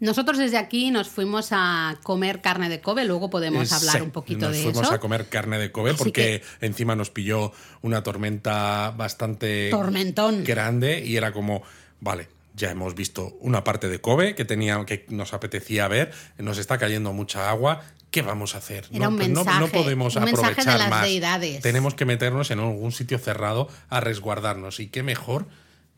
Nosotros 0.00 0.38
desde 0.38 0.56
aquí 0.56 0.90
nos 0.90 1.08
fuimos 1.08 1.48
a 1.52 1.98
comer 2.02 2.40
carne 2.40 2.70
de 2.70 2.80
Kobe, 2.80 3.04
luego 3.04 3.28
podemos 3.28 3.70
hablar 3.70 3.96
sí, 3.96 4.00
un 4.00 4.10
poquito 4.10 4.46
nos 4.46 4.56
de 4.56 4.62
fuimos 4.62 4.82
eso. 4.84 4.94
a 4.94 4.98
comer 4.98 5.28
carne 5.28 5.58
de 5.58 5.70
Kobe 5.70 5.90
Así 5.90 5.98
porque 5.98 6.42
encima 6.62 6.96
nos 6.96 7.10
pilló 7.10 7.52
una 7.82 8.02
tormenta 8.02 8.94
bastante 8.96 9.68
Tormentón. 9.70 10.42
grande 10.42 11.04
y 11.04 11.16
era 11.18 11.32
como, 11.32 11.62
vale, 12.00 12.28
ya 12.54 12.70
hemos 12.70 12.94
visto 12.94 13.36
una 13.40 13.64
parte 13.64 13.88
de 13.88 14.00
Kobe 14.00 14.34
que 14.34 14.44
tenía 14.44 14.84
que 14.84 15.06
nos 15.08 15.32
apetecía 15.32 15.88
ver, 15.88 16.12
nos 16.38 16.58
está 16.58 16.78
cayendo 16.78 17.12
mucha 17.12 17.50
agua. 17.50 17.82
¿Qué 18.10 18.22
vamos 18.22 18.56
a 18.56 18.58
hacer? 18.58 18.86
Era 18.92 19.08
un 19.08 19.16
no, 19.16 19.24
mensaje, 19.24 19.60
no 19.60 19.68
podemos 19.68 20.16
un 20.16 20.24
mensaje 20.24 20.46
de 20.46 20.52
aprovechar 20.52 20.78
las 20.78 20.90
más. 20.90 21.02
deidades. 21.02 21.62
Tenemos 21.62 21.94
que 21.94 22.04
meternos 22.04 22.50
en 22.50 22.58
algún 22.58 22.90
sitio 22.90 23.18
cerrado 23.18 23.68
a 23.88 24.00
resguardarnos. 24.00 24.80
Y 24.80 24.88
qué 24.88 25.04
mejor 25.04 25.46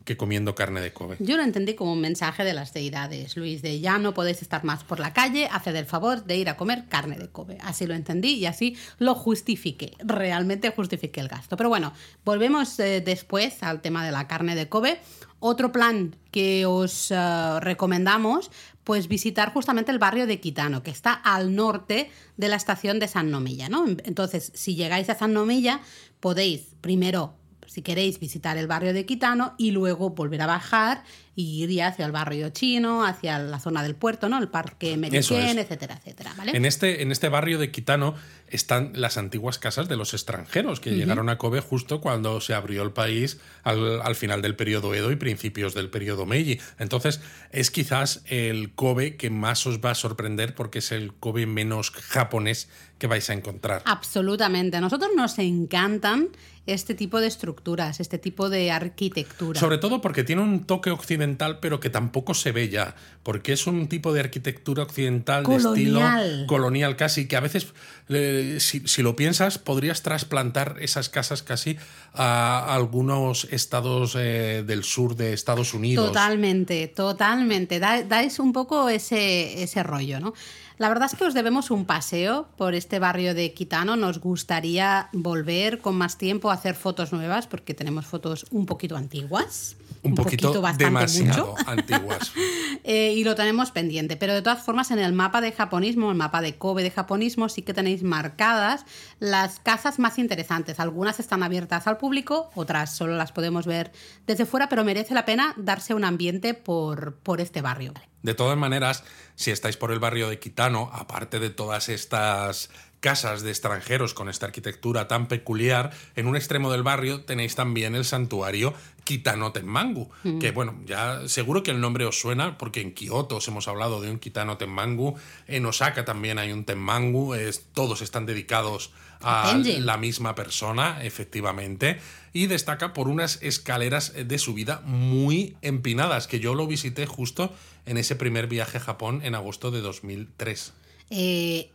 que 0.04 0.16
comiendo 0.16 0.54
carne 0.54 0.80
de 0.80 0.92
Kobe. 0.92 1.16
Yo 1.20 1.36
lo 1.36 1.42
entendí 1.42 1.74
como 1.74 1.92
un 1.92 2.00
mensaje 2.00 2.44
de 2.44 2.54
las 2.54 2.72
deidades, 2.72 3.36
Luis, 3.36 3.62
de 3.62 3.80
ya 3.80 3.98
no 3.98 4.14
podéis 4.14 4.42
estar 4.42 4.64
más 4.64 4.84
por 4.84 5.00
la 5.00 5.12
calle, 5.12 5.48
haced 5.50 5.74
el 5.76 5.86
favor 5.86 6.24
de 6.24 6.36
ir 6.36 6.48
a 6.48 6.56
comer 6.56 6.86
carne 6.88 7.18
de 7.18 7.28
Kobe. 7.28 7.58
Así 7.62 7.86
lo 7.86 7.94
entendí 7.94 8.34
y 8.34 8.46
así 8.46 8.76
lo 8.98 9.14
justifiqué, 9.14 9.92
realmente 9.98 10.70
justifiqué 10.70 11.20
el 11.20 11.28
gasto. 11.28 11.56
Pero 11.56 11.68
bueno, 11.68 11.92
volvemos 12.24 12.78
eh, 12.78 13.02
después 13.04 13.62
al 13.62 13.80
tema 13.80 14.04
de 14.04 14.12
la 14.12 14.26
carne 14.26 14.54
de 14.54 14.68
Kobe. 14.68 15.00
Otro 15.44 15.72
plan 15.72 16.14
que 16.30 16.66
os 16.66 17.10
eh, 17.10 17.60
recomendamos, 17.60 18.50
pues 18.84 19.08
visitar 19.08 19.52
justamente 19.52 19.90
el 19.90 19.98
barrio 19.98 20.26
de 20.26 20.40
Kitano, 20.40 20.82
que 20.82 20.90
está 20.90 21.12
al 21.12 21.54
norte 21.54 22.10
de 22.36 22.48
la 22.48 22.56
estación 22.56 22.98
de 22.98 23.08
San 23.08 23.30
Nomilla, 23.30 23.68
¿no? 23.68 23.86
Entonces, 23.86 24.52
si 24.54 24.74
llegáis 24.74 25.08
a 25.10 25.14
San 25.14 25.32
Nomilla, 25.32 25.80
podéis 26.20 26.76
primero 26.80 27.34
si 27.72 27.80
queréis 27.80 28.20
visitar 28.20 28.58
el 28.58 28.66
barrio 28.66 28.92
de 28.92 29.06
Quitano 29.06 29.54
y 29.56 29.70
luego 29.70 30.10
volver 30.10 30.42
a 30.42 30.46
bajar 30.46 31.04
y 31.34 31.62
ir 31.62 31.70
ya 31.70 31.86
hacia 31.86 32.04
el 32.04 32.12
barrio 32.12 32.50
chino, 32.50 33.02
hacia 33.02 33.38
la 33.38 33.58
zona 33.58 33.82
del 33.82 33.94
puerto, 33.94 34.28
¿no? 34.28 34.38
El 34.38 34.48
parque 34.48 34.98
Meriquén, 34.98 35.58
es. 35.58 35.64
etcétera, 35.64 35.98
etcétera, 35.98 36.34
¿vale? 36.36 36.54
En 36.54 36.66
este, 36.66 37.00
en 37.00 37.10
este 37.10 37.30
barrio 37.30 37.58
de 37.58 37.70
Quitano 37.70 38.14
están 38.52 38.92
las 38.94 39.16
antiguas 39.16 39.58
casas 39.58 39.88
de 39.88 39.96
los 39.96 40.12
extranjeros 40.12 40.78
que 40.78 40.90
llegaron 40.90 41.28
a 41.28 41.38
Kobe 41.38 41.60
justo 41.60 42.00
cuando 42.00 42.40
se 42.40 42.54
abrió 42.54 42.82
el 42.82 42.92
país 42.92 43.40
al, 43.64 44.14
final 44.14 44.42
del 44.42 44.54
periodo 44.54 44.94
Edo 44.94 45.10
y 45.10 45.16
principios 45.16 45.74
del 45.74 45.88
periodo 45.88 46.26
Meiji. 46.26 46.60
Entonces, 46.78 47.20
es 47.50 47.70
quizás 47.70 48.22
el 48.26 48.72
Kobe 48.74 49.16
que 49.16 49.30
más 49.30 49.66
os 49.66 49.80
va 49.80 49.92
a 49.92 49.94
sorprender 49.94 50.54
porque 50.54 50.80
es 50.80 50.92
el 50.92 51.14
Kobe 51.14 51.46
menos 51.46 51.90
japonés 51.90 52.68
que 52.98 53.06
vais 53.06 53.28
a 53.30 53.32
encontrar. 53.32 53.82
Absolutamente. 53.84 54.76
A 54.76 54.80
nosotros 54.80 55.10
nos 55.16 55.38
encantan 55.38 56.28
este 56.66 56.94
tipo 56.94 57.20
de 57.20 57.26
estructuras, 57.26 57.98
este 57.98 58.18
tipo 58.18 58.48
de 58.48 58.70
arquitectura. 58.70 59.58
Sobre 59.58 59.78
todo 59.78 60.00
porque 60.00 60.22
tiene 60.22 60.42
un 60.42 60.64
toque 60.64 60.90
occidental, 60.90 61.58
pero 61.58 61.80
que 61.80 61.90
tampoco 61.90 62.34
se 62.34 62.52
ve 62.52 62.68
ya, 62.68 62.94
porque 63.24 63.52
es 63.52 63.66
un 63.66 63.88
tipo 63.88 64.12
de 64.12 64.20
arquitectura 64.20 64.84
occidental 64.84 65.44
de 65.44 65.56
estilo 65.56 66.00
colonial 66.46 66.96
casi, 66.96 67.26
que 67.26 67.36
a 67.36 67.40
veces, 67.40 67.72
eh, 68.08 68.41
si, 68.58 69.02
lo 69.02 69.16
piensas, 69.16 69.58
podrías 69.58 70.02
trasplantar 70.02 70.76
esas 70.80 71.08
casas 71.08 71.42
casi 71.42 71.76
a 72.14 72.74
algunos 72.74 73.44
estados 73.50 74.16
eh, 74.18 74.64
del 74.66 74.84
sur 74.84 75.16
de 75.16 75.32
Estados 75.32 75.74
Unidos. 75.74 76.06
Totalmente, 76.06 76.88
totalmente. 76.88 77.80
dais 77.80 78.38
un 78.38 78.52
poco 78.52 78.88
ese, 78.88 79.62
ese 79.62 79.82
rollo, 79.82 80.20
¿no? 80.20 80.34
La 80.78 80.88
verdad 80.88 81.08
es 81.12 81.16
que 81.16 81.24
os 81.24 81.34
debemos 81.34 81.70
un 81.70 81.84
paseo 81.84 82.48
por 82.56 82.74
este 82.74 82.98
barrio 82.98 83.34
de 83.34 83.52
Quitano. 83.52 83.94
Nos 83.94 84.18
gustaría 84.18 85.08
volver 85.12 85.78
con 85.78 85.94
más 85.94 86.18
tiempo 86.18 86.50
a 86.50 86.54
hacer 86.54 86.74
fotos 86.74 87.12
nuevas 87.12 87.46
porque 87.46 87.72
tenemos 87.72 88.06
fotos 88.06 88.46
un 88.50 88.66
poquito 88.66 88.96
antiguas. 88.96 89.76
Un, 90.04 90.14
poquito, 90.16 90.52
demasiado 90.76 91.54
antiguas. 91.66 92.32
Eh, 92.84 93.12
y 93.12 93.22
lo 93.22 93.36
tenemos 93.36 93.70
pendiente. 93.70 94.16
Pero 94.16 94.34
de 94.34 94.42
todas 94.42 94.64
formas, 94.64 94.90
en 94.90 94.98
el 94.98 95.12
mapa 95.12 95.40
de 95.40 95.52
japonismo, 95.52 96.10
el 96.10 96.16
mapa 96.16 96.40
de 96.40 96.56
Kobe 96.56 96.82
de 96.82 96.90
japonismo, 96.90 97.48
sí 97.48 97.62
que 97.62 97.72
tenéis 97.72 98.02
marcadas 98.02 98.84
las 99.20 99.60
casas 99.60 100.00
más 100.00 100.18
interesantes. 100.18 100.80
Algunas 100.80 101.20
están 101.20 101.44
abiertas 101.44 101.86
al 101.86 101.98
público, 101.98 102.50
otras 102.56 102.92
solo 102.96 103.16
las 103.16 103.30
podemos 103.30 103.66
ver 103.66 103.92
desde 104.26 104.46
fuera, 104.46 104.68
pero 104.68 104.82
merece 104.82 105.14
la 105.14 105.24
pena 105.24 105.54
darse 105.56 105.94
un 105.94 106.02
ambiente 106.02 106.54
por, 106.54 107.14
por 107.18 107.40
este 107.40 107.62
barrio. 107.62 107.94
De 108.22 108.34
todas 108.34 108.58
maneras, 108.58 109.04
si 109.36 109.52
estáis 109.52 109.76
por 109.76 109.92
el 109.92 110.00
barrio 110.00 110.28
de 110.28 110.40
Quitano, 110.40 110.90
aparte 110.92 111.38
de 111.38 111.50
todas 111.50 111.88
estas 111.88 112.70
casas 113.02 113.42
de 113.42 113.50
extranjeros 113.50 114.14
con 114.14 114.28
esta 114.28 114.46
arquitectura 114.46 115.08
tan 115.08 115.26
peculiar, 115.26 115.90
en 116.14 116.28
un 116.28 116.36
extremo 116.36 116.70
del 116.70 116.84
barrio 116.84 117.24
tenéis 117.24 117.56
también 117.56 117.96
el 117.96 118.04
santuario 118.04 118.74
Kitano 119.12 119.52
Tenmangu, 119.52 120.08
mm. 120.24 120.38
que 120.38 120.52
bueno, 120.52 120.80
ya 120.86 121.28
seguro 121.28 121.62
que 121.62 121.70
el 121.70 121.82
nombre 121.82 122.06
os 122.06 122.18
suena 122.18 122.56
porque 122.56 122.80
en 122.80 122.94
Kioto 122.94 123.36
os 123.36 123.46
hemos 123.46 123.68
hablado 123.68 124.00
de 124.00 124.10
un 124.10 124.18
Kitano 124.18 124.56
Tenmangu, 124.56 125.16
en 125.46 125.66
Osaka 125.66 126.06
también 126.06 126.38
hay 126.38 126.50
un 126.50 126.64
Tenmangu, 126.64 127.34
es, 127.34 127.66
todos 127.74 128.00
están 128.00 128.24
dedicados 128.24 128.90
a 129.20 129.54
la 129.80 129.98
misma 129.98 130.34
persona, 130.34 131.04
efectivamente, 131.04 132.00
y 132.32 132.46
destaca 132.46 132.94
por 132.94 133.08
unas 133.08 133.38
escaleras 133.42 134.14
de 134.16 134.38
subida 134.38 134.80
muy 134.86 135.56
empinadas, 135.60 136.26
que 136.26 136.40
yo 136.40 136.54
lo 136.54 136.66
visité 136.66 137.04
justo 137.04 137.52
en 137.84 137.98
ese 137.98 138.16
primer 138.16 138.46
viaje 138.46 138.78
a 138.78 138.80
Japón 138.80 139.20
en 139.24 139.34
agosto 139.34 139.70
de 139.70 139.82
2003. 139.82 140.72
Eh, 141.10 141.70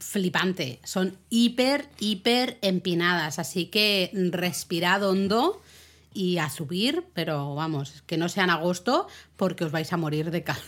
flipante, 0.00 0.80
son 0.84 1.18
hiper, 1.28 1.90
hiper 1.98 2.56
empinadas, 2.62 3.38
así 3.38 3.66
que 3.66 4.10
respirad 4.32 5.02
hondo 5.02 5.60
y 6.12 6.38
a 6.38 6.50
subir, 6.50 7.06
pero 7.14 7.54
vamos, 7.54 8.02
que 8.06 8.16
no 8.16 8.28
sea 8.28 8.44
en 8.44 8.50
agosto 8.50 9.06
porque 9.38 9.64
os 9.64 9.70
vais 9.70 9.90
a 9.92 9.96
morir 9.96 10.32
de 10.32 10.42
calor. 10.42 10.62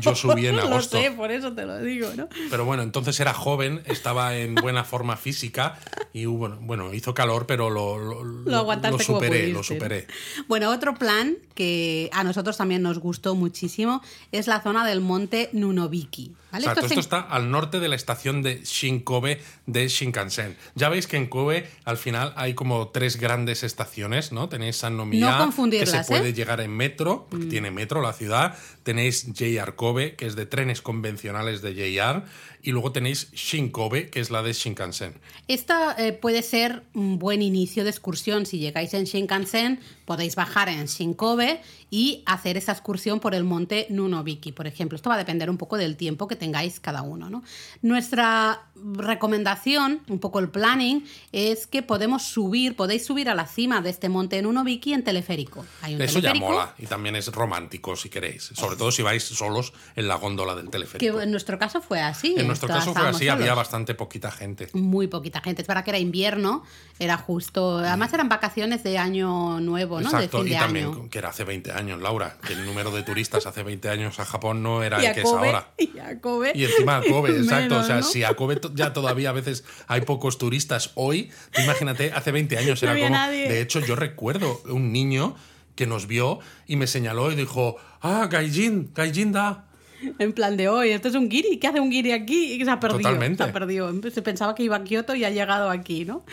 Yo 0.00 0.14
subí 0.14 0.46
en 0.46 0.58
agosto. 0.60 0.96
Lo 0.96 1.02
sé, 1.02 1.10
por 1.10 1.32
eso 1.32 1.52
te 1.52 1.66
lo 1.66 1.78
digo, 1.80 2.08
¿no? 2.16 2.28
Pero 2.48 2.64
bueno, 2.64 2.84
entonces 2.84 3.18
era 3.18 3.34
joven, 3.34 3.82
estaba 3.86 4.36
en 4.36 4.54
buena 4.54 4.84
forma 4.84 5.16
física 5.16 5.78
y 6.12 6.24
bueno, 6.26 6.56
bueno 6.60 6.94
hizo 6.94 7.12
calor, 7.12 7.46
pero 7.46 7.70
lo, 7.70 7.98
lo, 7.98 8.22
lo, 8.22 8.98
superé, 9.00 9.48
lo 9.48 9.64
superé. 9.64 10.06
Bueno, 10.46 10.70
otro 10.70 10.94
plan 10.94 11.36
que 11.54 12.08
a 12.12 12.22
nosotros 12.22 12.56
también 12.56 12.82
nos 12.82 13.00
gustó 13.00 13.34
muchísimo 13.34 14.00
es 14.30 14.46
la 14.46 14.60
zona 14.60 14.86
del 14.86 15.00
monte 15.00 15.50
Nunobiki. 15.52 16.34
esto, 16.52 17.00
está 17.00 17.20
al 17.20 17.50
norte 17.50 17.80
de 17.80 17.88
la 17.88 17.96
estación 17.96 18.42
de 18.42 18.62
Shinkobe 18.62 19.40
de 19.66 19.88
Shinkansen. 19.88 20.56
Ya 20.76 20.88
veis 20.88 21.08
que 21.08 21.16
en 21.16 21.26
Kobe 21.26 21.68
al 21.84 21.96
final 21.96 22.32
hay 22.36 22.54
como 22.54 22.88
tres 22.88 23.16
grandes 23.18 23.64
estaciones, 23.64 24.30
¿no? 24.30 24.48
Tenéis 24.48 24.76
San 24.76 24.96
Nomiya, 24.96 25.48
que 25.70 25.86
se 25.86 26.04
puede 26.04 26.28
¿eh? 26.28 26.32
llegar 26.32 26.60
en 26.60 26.70
metro, 26.70 27.26
porque 27.28 27.46
mm. 27.46 27.50
tiene 27.50 27.70
metro 27.72 28.03
la 28.04 28.12
ciudad. 28.12 28.56
Tenéis 28.82 29.26
JR 29.32 29.74
Kobe, 29.74 30.14
que 30.14 30.26
es 30.26 30.36
de 30.36 30.46
trenes 30.46 30.82
convencionales 30.82 31.62
de 31.62 31.74
JR. 31.74 32.22
Y 32.66 32.72
luego 32.72 32.92
tenéis 32.92 33.30
Shinkobe, 33.32 34.08
que 34.08 34.20
es 34.20 34.30
la 34.30 34.42
de 34.42 34.54
Shinkansen. 34.54 35.12
Esta 35.48 35.94
eh, 35.98 36.14
puede 36.14 36.40
ser 36.40 36.82
un 36.94 37.18
buen 37.18 37.42
inicio 37.42 37.84
de 37.84 37.90
excursión. 37.90 38.46
Si 38.46 38.58
llegáis 38.58 38.94
en 38.94 39.04
Shinkansen, 39.04 39.80
podéis 40.06 40.34
bajar 40.34 40.70
en 40.70 40.86
Shinkobe 40.86 41.60
y 41.90 42.22
hacer 42.24 42.56
esa 42.56 42.72
excursión 42.72 43.20
por 43.20 43.34
el 43.34 43.44
monte 43.44 43.86
Nunobiki, 43.90 44.52
por 44.52 44.66
ejemplo. 44.66 44.96
Esto 44.96 45.10
va 45.10 45.16
a 45.16 45.18
depender 45.18 45.50
un 45.50 45.58
poco 45.58 45.76
del 45.76 45.96
tiempo 45.96 46.26
que 46.26 46.36
tengáis 46.36 46.80
cada 46.80 47.02
uno. 47.02 47.28
¿no? 47.28 47.44
Nuestra 47.82 48.62
recomendación, 48.74 50.00
un 50.08 50.18
poco 50.18 50.38
el 50.38 50.48
planning, 50.48 51.04
es 51.32 51.66
que 51.66 51.82
podemos 51.82 52.22
subir, 52.22 52.76
podéis 52.76 53.04
subir 53.04 53.28
a 53.28 53.34
la 53.34 53.46
cima 53.46 53.82
de 53.82 53.90
este 53.90 54.08
monte 54.08 54.40
Nunobiki 54.42 54.92
en 54.92 55.04
teleférico. 55.04 55.64
Eso 55.98 56.18
ya 56.18 56.34
mola 56.34 56.74
y 56.78 56.86
también 56.86 57.14
es 57.16 57.28
romántico 57.28 57.94
si 57.94 58.08
queréis, 58.08 58.50
sobre 58.54 58.76
todo 58.76 58.90
si 58.90 59.02
vais 59.02 59.22
solos 59.22 59.72
en 59.96 60.08
la 60.08 60.16
góndola 60.16 60.54
del 60.54 60.70
teleférico. 60.70 61.18
Que 61.18 61.22
en 61.22 61.30
nuestro 61.30 61.58
caso 61.58 61.80
fue 61.80 62.00
así. 62.00 62.34
En 62.36 62.46
nuestro 62.54 62.68
caso 62.68 62.94
fue 62.94 63.08
así, 63.08 63.28
había 63.28 63.54
bastante 63.54 63.94
poquita 63.94 64.30
gente. 64.30 64.68
Muy 64.72 65.06
poquita 65.06 65.40
gente. 65.40 65.62
Es 65.62 65.68
para 65.68 65.84
que 65.84 65.90
era 65.90 65.98
invierno, 65.98 66.64
era 66.98 67.16
justo. 67.16 67.78
Además 67.78 68.12
eran 68.12 68.28
vacaciones 68.28 68.82
de 68.82 68.98
año 68.98 69.60
nuevo, 69.60 70.00
¿no? 70.00 70.08
Exacto, 70.08 70.46
y 70.46 70.52
también 70.52 71.08
que 71.08 71.18
era 71.18 71.30
hace 71.30 71.44
20 71.44 71.72
años, 71.72 72.00
Laura, 72.00 72.38
que 72.46 72.52
el 72.52 72.64
número 72.64 72.90
de 72.90 73.02
turistas 73.02 73.46
hace 73.46 73.62
20 73.62 73.88
años 73.88 74.18
a 74.20 74.24
Japón 74.24 74.62
no 74.62 74.82
era 74.82 74.98
el 74.98 75.14
que 75.14 75.20
es 75.20 75.26
ahora. 75.26 75.68
Y 75.78 75.98
a 75.98 76.20
Kobe. 76.20 76.52
Y 76.54 76.64
encima 76.64 76.98
a 76.98 77.02
Kobe, 77.02 77.30
exacto. 77.38 77.78
o 77.78 77.82
sea, 77.84 78.02
si 78.02 78.24
a 78.24 78.34
Kobe 78.34 78.60
ya 78.74 78.92
todavía 78.92 79.30
a 79.30 79.32
veces 79.32 79.64
hay 79.86 80.02
pocos 80.02 80.38
turistas 80.38 80.92
hoy, 80.94 81.30
imagínate, 81.62 82.12
hace 82.12 82.32
20 82.32 82.58
años 82.58 82.82
era 82.82 82.94
como. 82.94 83.28
De 83.28 83.60
hecho, 83.60 83.80
yo 83.80 83.96
recuerdo 83.96 84.62
un 84.66 84.92
niño 84.92 85.34
que 85.74 85.86
nos 85.86 86.06
vio 86.06 86.38
y 86.66 86.76
me 86.76 86.86
señaló 86.86 87.32
y 87.32 87.34
dijo, 87.34 87.76
ah, 88.00 88.28
Gaijin, 88.30 88.90
Gaijin 88.94 89.32
da. 89.32 89.66
En 90.18 90.32
plan 90.32 90.56
de 90.56 90.68
hoy, 90.68 90.90
esto 90.90 91.08
es 91.08 91.14
un 91.14 91.28
guiri, 91.28 91.58
¿qué 91.58 91.68
hace 91.68 91.80
un 91.80 91.90
guiri 91.90 92.12
aquí? 92.12 92.54
Y 92.54 92.64
se 92.64 92.70
ha 92.70 92.80
perdido. 92.80 93.00
Totalmente. 93.00 93.42
Se 93.42 93.50
ha 93.50 93.52
perdido. 93.52 93.92
Se 94.12 94.22
pensaba 94.22 94.54
que 94.54 94.62
iba 94.62 94.76
a 94.76 94.84
Kioto 94.84 95.14
y 95.14 95.24
ha 95.24 95.30
llegado 95.30 95.70
aquí, 95.70 96.04
¿no? 96.04 96.24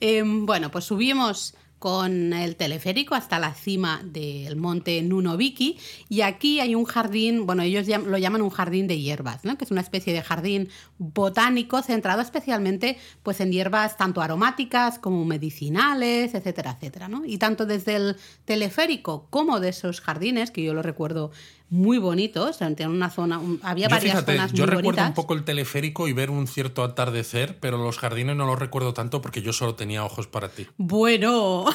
Em, 0.00 0.46
bueno, 0.46 0.70
pues 0.70 0.84
subimos 0.84 1.54
con 1.78 2.32
el 2.32 2.56
teleférico 2.56 3.14
hasta 3.14 3.38
la 3.38 3.52
cima 3.52 4.00
del 4.02 4.56
monte 4.56 5.02
Nunobiki 5.02 5.78
y 6.08 6.22
aquí 6.22 6.58
hay 6.58 6.74
un 6.74 6.84
jardín, 6.84 7.44
bueno, 7.44 7.62
ellos 7.62 7.86
lo 7.86 8.16
llaman 8.16 8.40
un 8.40 8.50
jardín 8.50 8.86
de 8.86 8.98
hierbas, 8.98 9.44
¿no? 9.44 9.58
que 9.58 9.64
es 9.64 9.70
una 9.70 9.82
especie 9.82 10.14
de 10.14 10.22
jardín 10.22 10.68
botánico 10.98 11.82
centrado 11.82 12.22
especialmente 12.22 12.96
pues, 13.22 13.40
en 13.40 13.52
hierbas 13.52 13.96
tanto 13.98 14.22
aromáticas 14.22 14.98
como 14.98 15.24
medicinales, 15.26 16.34
etcétera, 16.34 16.72
etcétera. 16.72 17.08
¿no? 17.08 17.24
Y 17.26 17.36
tanto 17.38 17.66
desde 17.66 17.96
el 17.96 18.16
teleférico 18.46 19.26
como 19.28 19.60
de 19.60 19.68
esos 19.68 20.00
jardines, 20.00 20.50
que 20.50 20.62
yo 20.62 20.72
lo 20.72 20.82
recuerdo 20.82 21.30
muy 21.68 21.98
bonitos, 21.98 22.60
en 22.60 22.88
una 22.88 23.10
zona, 23.10 23.40
había 23.62 23.88
varias 23.88 24.24
zonas 24.24 24.52
muy 24.52 24.58
Yo 24.58 24.66
recuerdo 24.66 25.02
un 25.02 25.14
poco 25.14 25.34
el 25.34 25.44
teleférico 25.44 26.06
y 26.06 26.12
ver 26.12 26.30
un 26.30 26.46
cierto 26.46 26.84
atardecer, 26.84 27.58
pero 27.58 27.76
los 27.78 27.98
jardines 27.98 28.36
no 28.36 28.46
los 28.46 28.58
recuerdo 28.58 28.94
tanto 28.94 29.20
porque 29.20 29.42
yo 29.42 29.52
solo 29.52 29.74
tenía 29.74 30.04
ojos 30.04 30.26
para 30.26 30.48
ti. 30.48 30.66
Bueno. 30.76 31.64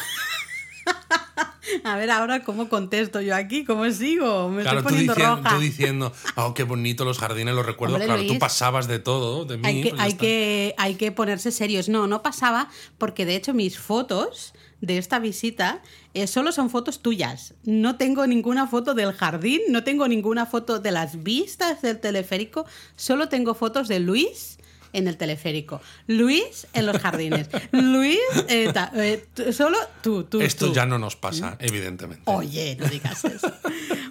A 1.84 1.96
ver 1.96 2.12
ahora 2.12 2.44
cómo 2.44 2.70
contesto 2.70 3.22
yo 3.22 3.36
aquí, 3.36 3.64
cómo 3.64 3.90
sigo. 3.92 4.50
Me 4.50 4.64
estoy 4.64 4.82
poniendo 4.82 5.14
tú 5.14 5.20
diciendo, 5.20 5.36
roja. 5.36 5.56
Tú 5.56 5.62
diciendo, 5.62 6.14
oh, 6.36 6.54
qué 6.54 6.64
bonito 6.64 7.06
los 7.06 7.18
jardines, 7.18 7.54
los 7.56 7.66
recuerdo. 7.66 7.98
claro, 7.98 8.26
tú 8.26 8.38
pasabas 8.40 8.88
de 8.88 9.00
todo, 9.00 9.46
de 9.46 9.58
mí. 9.58 9.64
Hay 9.66 9.82
que, 9.82 9.90
pues 9.92 10.02
hay, 10.02 10.14
que, 10.14 10.76
hay 10.78 10.96
que 10.96 11.12
ponerse 11.12 11.52
serios. 11.52 11.88
No, 11.88 12.08
no 12.08 12.22
pasaba 12.22 12.70
porque 12.98 13.26
de 13.26 13.36
hecho 13.36 13.54
mis 13.54 13.78
fotos 13.78 14.54
de 14.82 14.98
esta 14.98 15.20
visita 15.20 15.82
eh, 16.14 16.28
solo 16.28 16.52
son 16.52 16.70
fotos 16.70 17.02
tuyas. 17.02 17.54
No 17.64 17.96
tengo 17.96 18.28
ninguna 18.28 18.68
foto 18.68 18.94
del 18.94 19.14
jardín, 19.14 19.62
no 19.70 19.84
tengo 19.84 20.08
ninguna 20.08 20.46
foto 20.46 20.80
de 20.80 20.92
las 20.92 21.24
vistas 21.24 21.82
del 21.82 22.00
teleférico, 22.00 22.66
solo 22.96 23.30
tengo 23.30 23.54
fotos 23.54 23.88
de 23.88 24.00
Luis 24.00 24.58
en 24.94 25.08
el 25.08 25.16
teleférico, 25.16 25.82
Luis 26.08 26.68
en 26.74 26.86
los 26.86 26.98
jardines, 26.98 27.50
Luis, 27.72 28.20
eh, 28.50 28.74
eh, 28.96 29.54
solo 29.54 29.78
tú, 30.02 30.26
tú. 30.26 30.42
Esto 30.42 30.74
ya 30.74 30.86
no 30.86 30.98
nos 30.98 31.16
pasa, 31.16 31.56
evidentemente. 31.60 32.24
Oye, 32.26 32.76
no 32.78 32.88
digas 32.88 33.24
eso. 33.24 33.54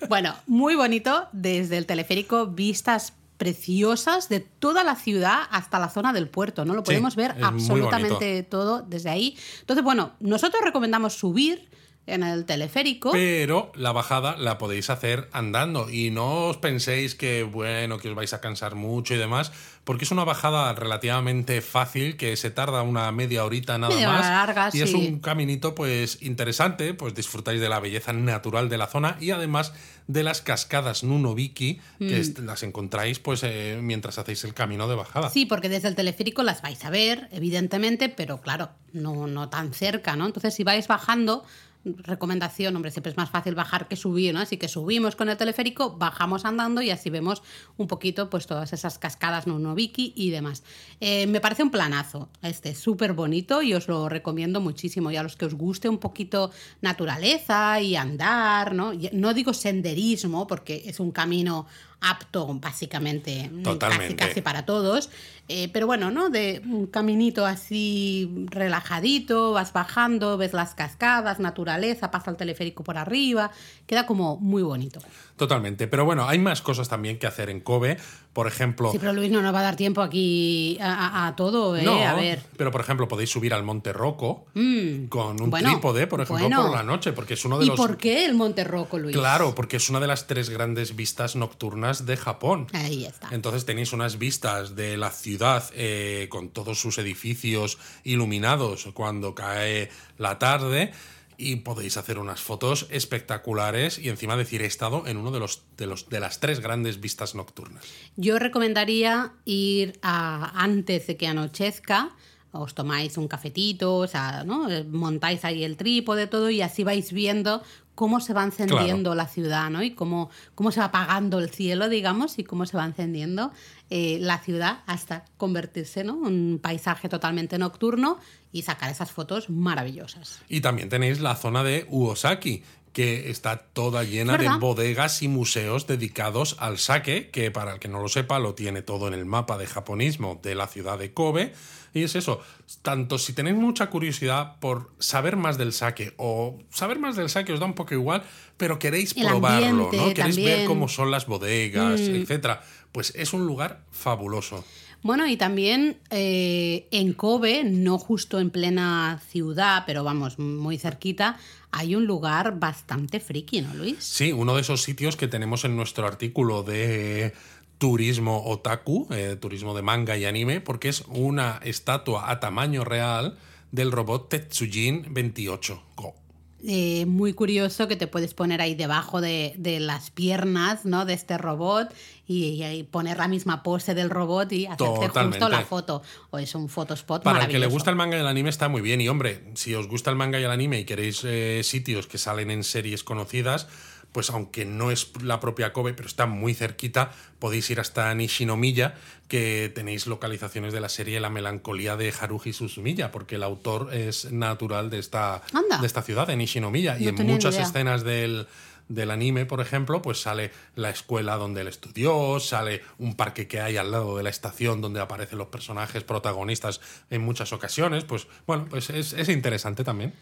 bueno, 0.09 0.35
muy 0.47 0.77
bonito 0.77 1.29
desde 1.33 1.77
el 1.77 1.85
teleférico, 1.85 2.47
vistas 2.47 3.13
preciosas 3.41 4.29
de 4.29 4.41
toda 4.41 4.85
la 4.85 4.97
ciudad 4.97 5.45
hasta 5.51 5.79
la 5.79 5.89
zona 5.89 6.13
del 6.13 6.29
puerto, 6.29 6.67
¿no? 6.67 6.75
Lo 6.75 6.85
podemos 6.85 7.17
ver 7.17 7.37
absolutamente 7.43 8.43
todo 8.43 8.83
desde 8.83 9.09
ahí. 9.09 9.35
Entonces, 9.61 9.83
bueno, 9.83 10.13
nosotros 10.21 10.63
recomendamos 10.63 11.15
subir 11.15 11.71
en 12.07 12.23
el 12.25 12.45
teleférico. 12.45 13.13
Pero 13.13 13.71
la 13.77 13.93
bajada 13.93 14.37
la 14.37 14.59
podéis 14.59 14.91
hacer 14.91 15.29
andando 15.33 15.89
y 15.91 16.11
no 16.11 16.47
os 16.49 16.57
penséis 16.57 17.15
que, 17.15 17.43
bueno, 17.45 17.99
que 17.99 18.09
os 18.09 18.15
vais 18.17 18.33
a 18.33 18.41
cansar 18.41 18.75
mucho 18.75 19.15
y 19.15 19.19
demás, 19.19 19.53
porque 19.85 20.05
es 20.05 20.11
una 20.11 20.25
bajada 20.25 20.73
relativamente 20.75 21.61
fácil 21.61 22.17
que 22.17 22.37
se 22.37 22.51
tarda 22.51 22.83
una 22.83 23.11
media 23.13 23.45
horita 23.45 23.79
nada 23.79 23.95
Media 23.95 24.09
más. 24.11 24.27
larga, 24.27 24.71
y 24.73 24.81
es 24.83 24.93
un 24.93 25.21
caminito 25.21 25.75
pues 25.75 26.21
interesante, 26.23 26.95
pues 26.95 27.15
disfrutáis 27.15 27.61
de 27.61 27.69
la 27.69 27.79
belleza 27.81 28.13
natural 28.13 28.69
de 28.69 28.79
la 28.79 28.87
zona 28.89 29.17
y 29.21 29.31
además 29.31 29.73
de 30.09 30.25
las 30.25 30.43
cascadas 30.43 31.05
Nunobiki, 31.05 31.81
que 31.99 32.21
Mm. 32.41 32.45
las 32.45 32.63
encontráis 32.65 33.21
pues 33.21 33.43
eh, 33.45 33.79
mientras 33.81 34.19
hacéis 34.19 34.43
el 34.45 34.55
camino 34.55 34.89
de 34.89 34.97
bajada. 34.97 35.31
Sí, 35.31 35.47
porque 35.47 35.69
desde 35.69 35.87
el 35.89 35.95
teleférico 35.95 36.43
las 36.43 36.61
vais 36.63 36.85
a 36.85 36.91
ver, 36.91 37.29
evidentemente, 37.31 38.09
pero 38.09 38.41
claro, 38.41 38.71
no, 38.93 39.29
no 39.29 39.49
tan 39.49 39.73
cerca, 39.73 40.17
¿no? 40.17 40.27
Entonces, 40.27 40.55
si 40.55 40.65
vais 40.65 40.89
bajando, 40.89 41.45
recomendación, 41.85 42.77
hombre, 42.77 42.91
siempre 42.91 43.11
es 43.11 43.17
más 43.17 43.31
fácil 43.31 43.55
bajar 43.55 43.89
que 43.89 43.97
subir, 43.97 44.35
¿no? 44.35 44.41
Así 44.41 44.57
que 44.57 44.69
subimos 44.69 45.17
con 45.17 45.29
el 45.29 45.37
teleférico, 45.37 45.97
bajamos 45.97 46.45
andando 46.45 46.83
y 46.83 46.91
así 46.91 47.09
vemos 47.11 47.43
un 47.77 47.87
poquito, 47.87 48.29
pues, 48.29 48.47
todas 48.47 48.73
esas 48.73 48.99
cascadas 48.99 49.47
Nunobiki 49.47 50.13
y 50.15 50.31
demás. 50.31 50.63
Eh, 51.01 51.27
me 51.27 51.41
parece 51.41 51.63
un 51.63 51.71
planazo, 51.71 52.29
este, 52.43 52.75
súper 52.75 53.15
bonito 53.15 53.63
y 53.63 53.75
os 53.75 53.89
lo 53.89 54.09
recomiendo 54.09 54.61
muchísimo. 54.61 55.11
Y 55.11 55.17
a 55.17 55.23
los 55.23 55.37
que 55.37 55.47
os 55.47 55.55
guste 55.55 55.89
un 55.89 55.99
poquito 55.99 56.51
naturaleza 56.81 57.81
y 57.81 57.97
andar, 57.97 58.75
¿no? 58.75 58.93
No 59.13 59.33
digo 59.33 59.55
senderismo, 59.55 60.47
porque 60.47 60.83
es 60.87 61.01
un 61.01 61.13
camino 61.13 61.67
apto 62.01 62.55
básicamente 62.55 63.51
Totalmente. 63.63 64.17
casi, 64.17 64.29
casi 64.29 64.41
para 64.41 64.65
todos 64.65 65.11
eh, 65.49 65.69
pero 65.73 65.87
bueno 65.87 66.11
no 66.11 66.31
de 66.31 66.63
un 66.65 66.87
caminito 66.87 67.47
así 67.47 68.47
relajadito 68.51 69.53
vas 69.53 69.73
bajando 69.73 70.37
ves 70.37 70.53
las 70.53 70.75
cascadas 70.75 71.39
naturaleza 71.39 72.11
pasa 72.11 72.31
el 72.31 72.37
teleférico 72.37 72.85
por 72.85 72.99
arriba 72.99 73.51
queda 73.87 74.07
como 74.07 74.37
muy 74.37 74.63
bonito 74.63 75.01
Totalmente. 75.41 75.89
Pero 75.89 76.05
bueno, 76.05 76.29
hay 76.29 76.39
más 76.39 76.61
cosas 76.61 76.91
también 76.91 77.19
que 77.19 77.27
hacer 77.27 77.49
en 77.49 77.61
Kobe. 77.61 77.97
Por 78.33 78.47
ejemplo, 78.47 78.93
sí 78.93 78.99
pero 79.01 79.13
Luis 79.13 79.31
no 79.31 79.43
nos 79.43 79.53
va 79.53 79.59
a 79.59 79.63
dar 79.65 79.77
tiempo 79.77 80.03
aquí 80.03 80.79
a, 80.81 81.25
a- 81.25 81.27
a 81.27 81.37
todo 81.37 81.77
eh 81.77 81.83
no, 81.83 82.01
a 82.07 82.15
ver 82.15 82.41
pero 82.57 82.71
por 82.71 82.81
ejemplo 82.81 83.09
podéis 83.09 83.31
subir 83.31 83.53
al 83.53 83.65
Monte 83.65 83.93
Rocco 83.93 84.47
Mm, 84.55 85.07
con 85.07 85.41
un 85.43 85.51
bueno, 85.51 85.71
trípode, 85.71 86.07
por 86.07 86.21
ejemplo, 86.21 86.47
bueno. 86.47 86.63
por 86.63 86.77
la 86.77 86.83
noche, 86.85 87.13
porque 87.13 87.35
es 87.35 87.45
uno 87.45 87.59
de 87.59 87.65
y 87.65 87.69
los 87.69 87.77
por 87.77 87.97
qué 87.97 88.25
el 88.27 88.35
Monte 88.35 88.63
Roco 88.63 88.99
Luis 88.99 89.17
Claro, 89.17 89.55
porque 89.57 89.79
es 89.79 89.91
una 89.91 89.99
de 89.99 90.07
las 90.07 90.27
tres 90.29 90.49
grandes 90.49 90.95
vistas 90.95 91.35
nocturnas 91.35 92.07
de 92.07 92.17
Japón. 92.17 92.69
ahí 92.73 93.05
está 93.05 93.29
Entonces 93.33 93.65
tenéis 93.67 93.93
unas 93.93 94.17
vistas 94.19 94.77
de 94.77 94.97
la 94.97 95.11
ciudad 95.11 95.65
eh, 95.75 96.29
con 96.31 96.51
todos 96.51 96.81
sus 96.81 96.99
edificios 96.99 97.79
iluminados 98.05 98.89
cuando 98.95 99.35
cae 99.35 99.91
la 100.19 100.39
tarde 100.39 100.93
y 101.41 101.57
podéis 101.57 101.97
hacer 101.97 102.19
unas 102.19 102.41
fotos 102.41 102.87
espectaculares 102.91 103.99
y 103.99 104.11
encima 104.11 104.37
decir 104.37 104.61
he 104.61 104.67
estado 104.67 105.07
en 105.07 105.17
uno 105.17 105.31
de 105.31 105.41
los 105.41 105.63
de 105.79 105.87
los 105.87 106.09
de 106.11 106.21
las 106.21 106.39
tres 106.39 106.61
grandes 106.61 107.01
vistas 107.01 107.35
nocturnas. 107.35 107.85
Yo 108.17 108.39
recomendaría 108.39 109.33
ir 109.47 109.99
a, 110.03 110.63
antes 110.63 111.07
de 111.07 111.17
que 111.17 111.27
anochezca, 111.27 112.11
os 112.53 112.75
tomáis 112.75 113.17
un 113.17 113.27
cafetito, 113.27 113.97
o 113.97 114.07
sea. 114.07 114.45
Eh, 114.69 114.85
montáis 114.85 115.45
ahí 115.45 115.65
el 115.65 115.77
trípode, 115.77 116.27
todo, 116.27 116.51
y 116.51 116.61
así 116.61 116.85
vais 116.85 117.13
viendo 117.13 117.63
cómo 118.01 118.19
se 118.21 118.33
va 118.33 118.45
encendiendo 118.45 119.15
la 119.15 119.27
ciudad, 119.27 119.69
¿no? 119.69 119.83
Y 119.83 119.91
cómo, 119.91 120.31
cómo 120.55 120.73
se 120.73 120.81
va 120.81 120.87
apagando 120.87 121.39
el 121.39 121.51
cielo, 121.51 121.91
digamos, 121.91 122.39
y 122.39 122.45
cómo 122.45 122.65
se 122.65 122.79
va 122.79 122.87
encendiendo 122.87 123.53
eh, 123.91 124.17
la 124.23 124.39
ciudad 124.39 124.79
hasta 124.87 125.27
convertirse, 125.37 126.03
¿no? 126.03 126.27
En 126.27 126.53
un 126.53 126.59
paisaje 126.63 127.11
totalmente 127.11 127.59
nocturno 127.59 128.19
y 128.53 128.63
sacar 128.63 128.91
esas 128.91 129.11
fotos 129.11 129.51
maravillosas. 129.51 130.41
Y 130.49 130.63
también 130.63 130.89
tenéis 130.89 131.21
la 131.21 131.37
zona 131.37 131.63
de 131.63 131.87
Uosaki, 131.91 132.63
que 132.95 133.29
está 133.29 133.59
toda 133.59 134.03
llena 134.03 134.39
de 134.39 134.49
bodegas 134.59 135.23
y 135.23 135.29
museos 135.29 135.87
dedicados 135.87 136.57
al 136.59 136.79
sake, 136.79 137.29
que 137.31 137.51
para 137.51 137.75
el 137.75 137.81
que 137.81 137.89
no 137.89 138.01
lo 138.01 138.09
sepa 138.09 138.39
lo 138.39 138.55
tiene 138.55 138.81
todo 138.81 139.09
en 139.09 139.15
el 139.15 139.27
mapa 139.27 139.59
de 139.59 139.67
japonismo 139.67 140.41
de 140.43 140.55
la 140.55 140.69
ciudad 140.69 140.99
de 140.99 141.13
Kobe. 141.13 141.53
Y 141.93 142.03
es 142.05 142.15
eso, 142.15 142.41
tanto 142.83 143.19
si 143.19 143.33
tenéis 143.33 143.57
mucha 143.57 143.91
curiosidad 143.91 144.57
por 144.61 144.91
saber 144.99 145.37
más 145.37 145.59
del 145.59 145.73
sake 145.73 146.15
o 146.19 146.59
saber 146.71 146.99
más 146.99 147.17
del 147.17 147.29
sake 147.29 147.53
os 147.53 147.61
da 147.61 147.67
un 147.67 147.75
poco 147.75 147.95
igual, 147.95 148.23
pero 148.57 148.79
queréis 148.79 149.17
El 149.17 149.27
probarlo, 149.27 149.67
ambiente 149.87 149.97
¿no? 149.97 150.15
Queréis 150.15 150.37
ver 150.37 150.67
cómo 150.67 150.89
son 150.89 151.11
las 151.11 151.27
bodegas, 151.27 152.01
Mm. 152.01 152.15
etcétera. 152.15 152.63
Pues 152.93 153.13
es 153.17 153.33
un 153.33 153.47
lugar 153.47 153.81
fabuloso. 153.91 154.65
Bueno, 155.03 155.27
y 155.27 155.37
también 155.39 155.97
eh, 156.11 156.87
en 156.91 157.15
Kobe, 157.15 157.65
no 157.65 157.97
justo 157.99 158.39
en 158.39 158.51
plena 158.51 159.21
ciudad, 159.31 159.85
pero 159.87 160.05
vamos, 160.05 160.39
muy 160.39 160.77
cerquita, 160.77 161.39
hay 161.73 161.95
un 161.95 162.05
lugar 162.05 162.59
bastante 162.59 163.19
friki, 163.19 163.63
¿no, 163.63 163.73
Luis? 163.75 163.97
Sí, 164.01 164.31
uno 164.33 164.55
de 164.55 164.61
esos 164.61 164.83
sitios 164.83 165.17
que 165.17 165.27
tenemos 165.27 165.65
en 165.65 165.75
nuestro 165.75 166.07
artículo 166.07 166.63
de 166.65 167.33
turismo 167.81 168.45
otaku, 168.45 169.09
eh, 169.11 169.37
turismo 169.41 169.75
de 169.75 169.81
manga 169.81 170.15
y 170.19 170.27
anime, 170.27 170.61
porque 170.61 170.91
es 170.91 171.03
una 171.09 171.59
estatua 171.65 172.31
a 172.31 172.39
tamaño 172.39 172.85
real 172.85 173.39
del 173.73 173.91
robot 173.91 174.29
Tetsujin 174.29 175.07
28 175.09 175.83
Go. 175.97 176.15
Eh, 176.63 177.07
muy 177.07 177.33
curioso 177.33 177.89
que 177.89 177.97
te 177.97 178.07
puedes 178.07 178.35
poner 178.35 178.61
ahí 178.61 178.75
debajo 178.75 179.23
de, 179.23 179.55
de 179.57 179.81
las 179.81 180.11
piernas 180.11 180.85
¿no? 180.85 181.07
de 181.07 181.15
este 181.15 181.39
robot 181.39 181.89
y, 182.27 182.63
y 182.63 182.83
poner 182.83 183.17
la 183.17 183.29
misma 183.29 183.63
pose 183.63 183.95
del 183.95 184.11
robot 184.11 184.53
y 184.53 184.67
hacerte 184.67 185.07
Totalmente. 185.07 185.39
justo 185.39 185.49
la 185.49 185.63
foto. 185.63 186.03
O 186.29 186.39
es 186.39 186.55
un 186.55 186.69
photospot 186.69 187.23
Para 187.23 187.45
el 187.45 187.49
que 187.49 187.59
le 187.59 187.67
gusta 187.67 187.89
el 187.89 187.97
manga 187.97 188.19
y 188.19 188.21
el 188.21 188.27
anime 188.27 188.51
está 188.51 188.69
muy 188.69 188.83
bien. 188.83 189.01
Y 189.01 189.09
hombre, 189.09 189.43
si 189.55 189.75
os 189.75 189.89
gusta 189.89 190.11
el 190.11 190.17
manga 190.17 190.39
y 190.39 190.45
el 190.45 190.51
anime 190.51 190.81
y 190.81 190.85
queréis 190.85 191.23
eh, 191.25 191.63
sitios 191.65 192.07
que 192.07 192.19
salen 192.19 192.51
en 192.51 192.63
series 192.63 193.05
conocidas, 193.05 193.67
pues 194.13 194.31
aunque 194.31 194.65
no 194.65 194.91
es 194.91 195.11
la 195.23 195.39
propia 195.41 195.73
Kobe, 195.73 195.95
pero 195.95 196.09
está 196.09 196.27
muy 196.27 196.55
cerquita, 196.55 197.13
podéis 197.39 197.71
ir 197.71 197.81
hasta 197.81 198.13
Nishinomiya, 198.15 198.95
que 199.29 199.71
tenéis 199.75 200.07
localizaciones 200.07 200.73
de 200.73 200.81
la 200.81 200.89
serie 200.89 201.21
La 201.21 201.31
melancolía 201.31 201.97
de 201.97 202.13
Haruhi 202.19 202.53
Suzumiya, 202.53 203.13
porque 203.13 203.37
el 203.37 203.43
autor 203.45 203.95
es 203.95 204.33
natural 204.33 204.91
de 204.91 204.99
esta, 204.99 205.43
Anda. 205.53 205.79
de 205.79 205.87
esta 205.87 206.03
ciudad, 206.03 206.27
de 206.27 206.37
Nishinomiya. 206.37 206.99
y 206.99 207.05
No 207.05 207.09
en 207.11 207.15
tenía 207.17 207.33
ni 207.33 207.37
muchas 207.37 207.55
idea. 207.55 207.67
escenas 207.67 208.03
del, 208.03 208.49
del 208.89 209.13
anime, 209.13 209.47
por 209.47 209.61
ejemplo, 209.61 210.03
pues 210.03 210.21
sale 210.21 210.51
la 210.75 210.91
escuela 210.91 211.37
donde 211.37 211.61
él 211.61 211.69
estudió, 211.69 212.41
sale 212.41 212.83
un 212.99 213.15
parque 213.15 213.47
que 213.47 213.61
hay 213.61 213.77
al 213.77 213.93
lado 213.93 214.17
de 214.17 214.25
la 214.25 214.31
estación 214.31 214.81
donde 214.81 214.99
aparecen 214.99 215.39
los 215.39 215.47
personajes 215.47 216.03
protagonistas 216.03 216.81
en 217.11 217.23
muchas 217.23 217.53
ocasiones. 217.53 218.03
Pues 218.03 218.27
bueno, 218.49 218.67
pues 218.69 218.91
es, 218.91 219.13
es 219.13 219.29
interesante 219.29 219.85
también. 219.85 220.13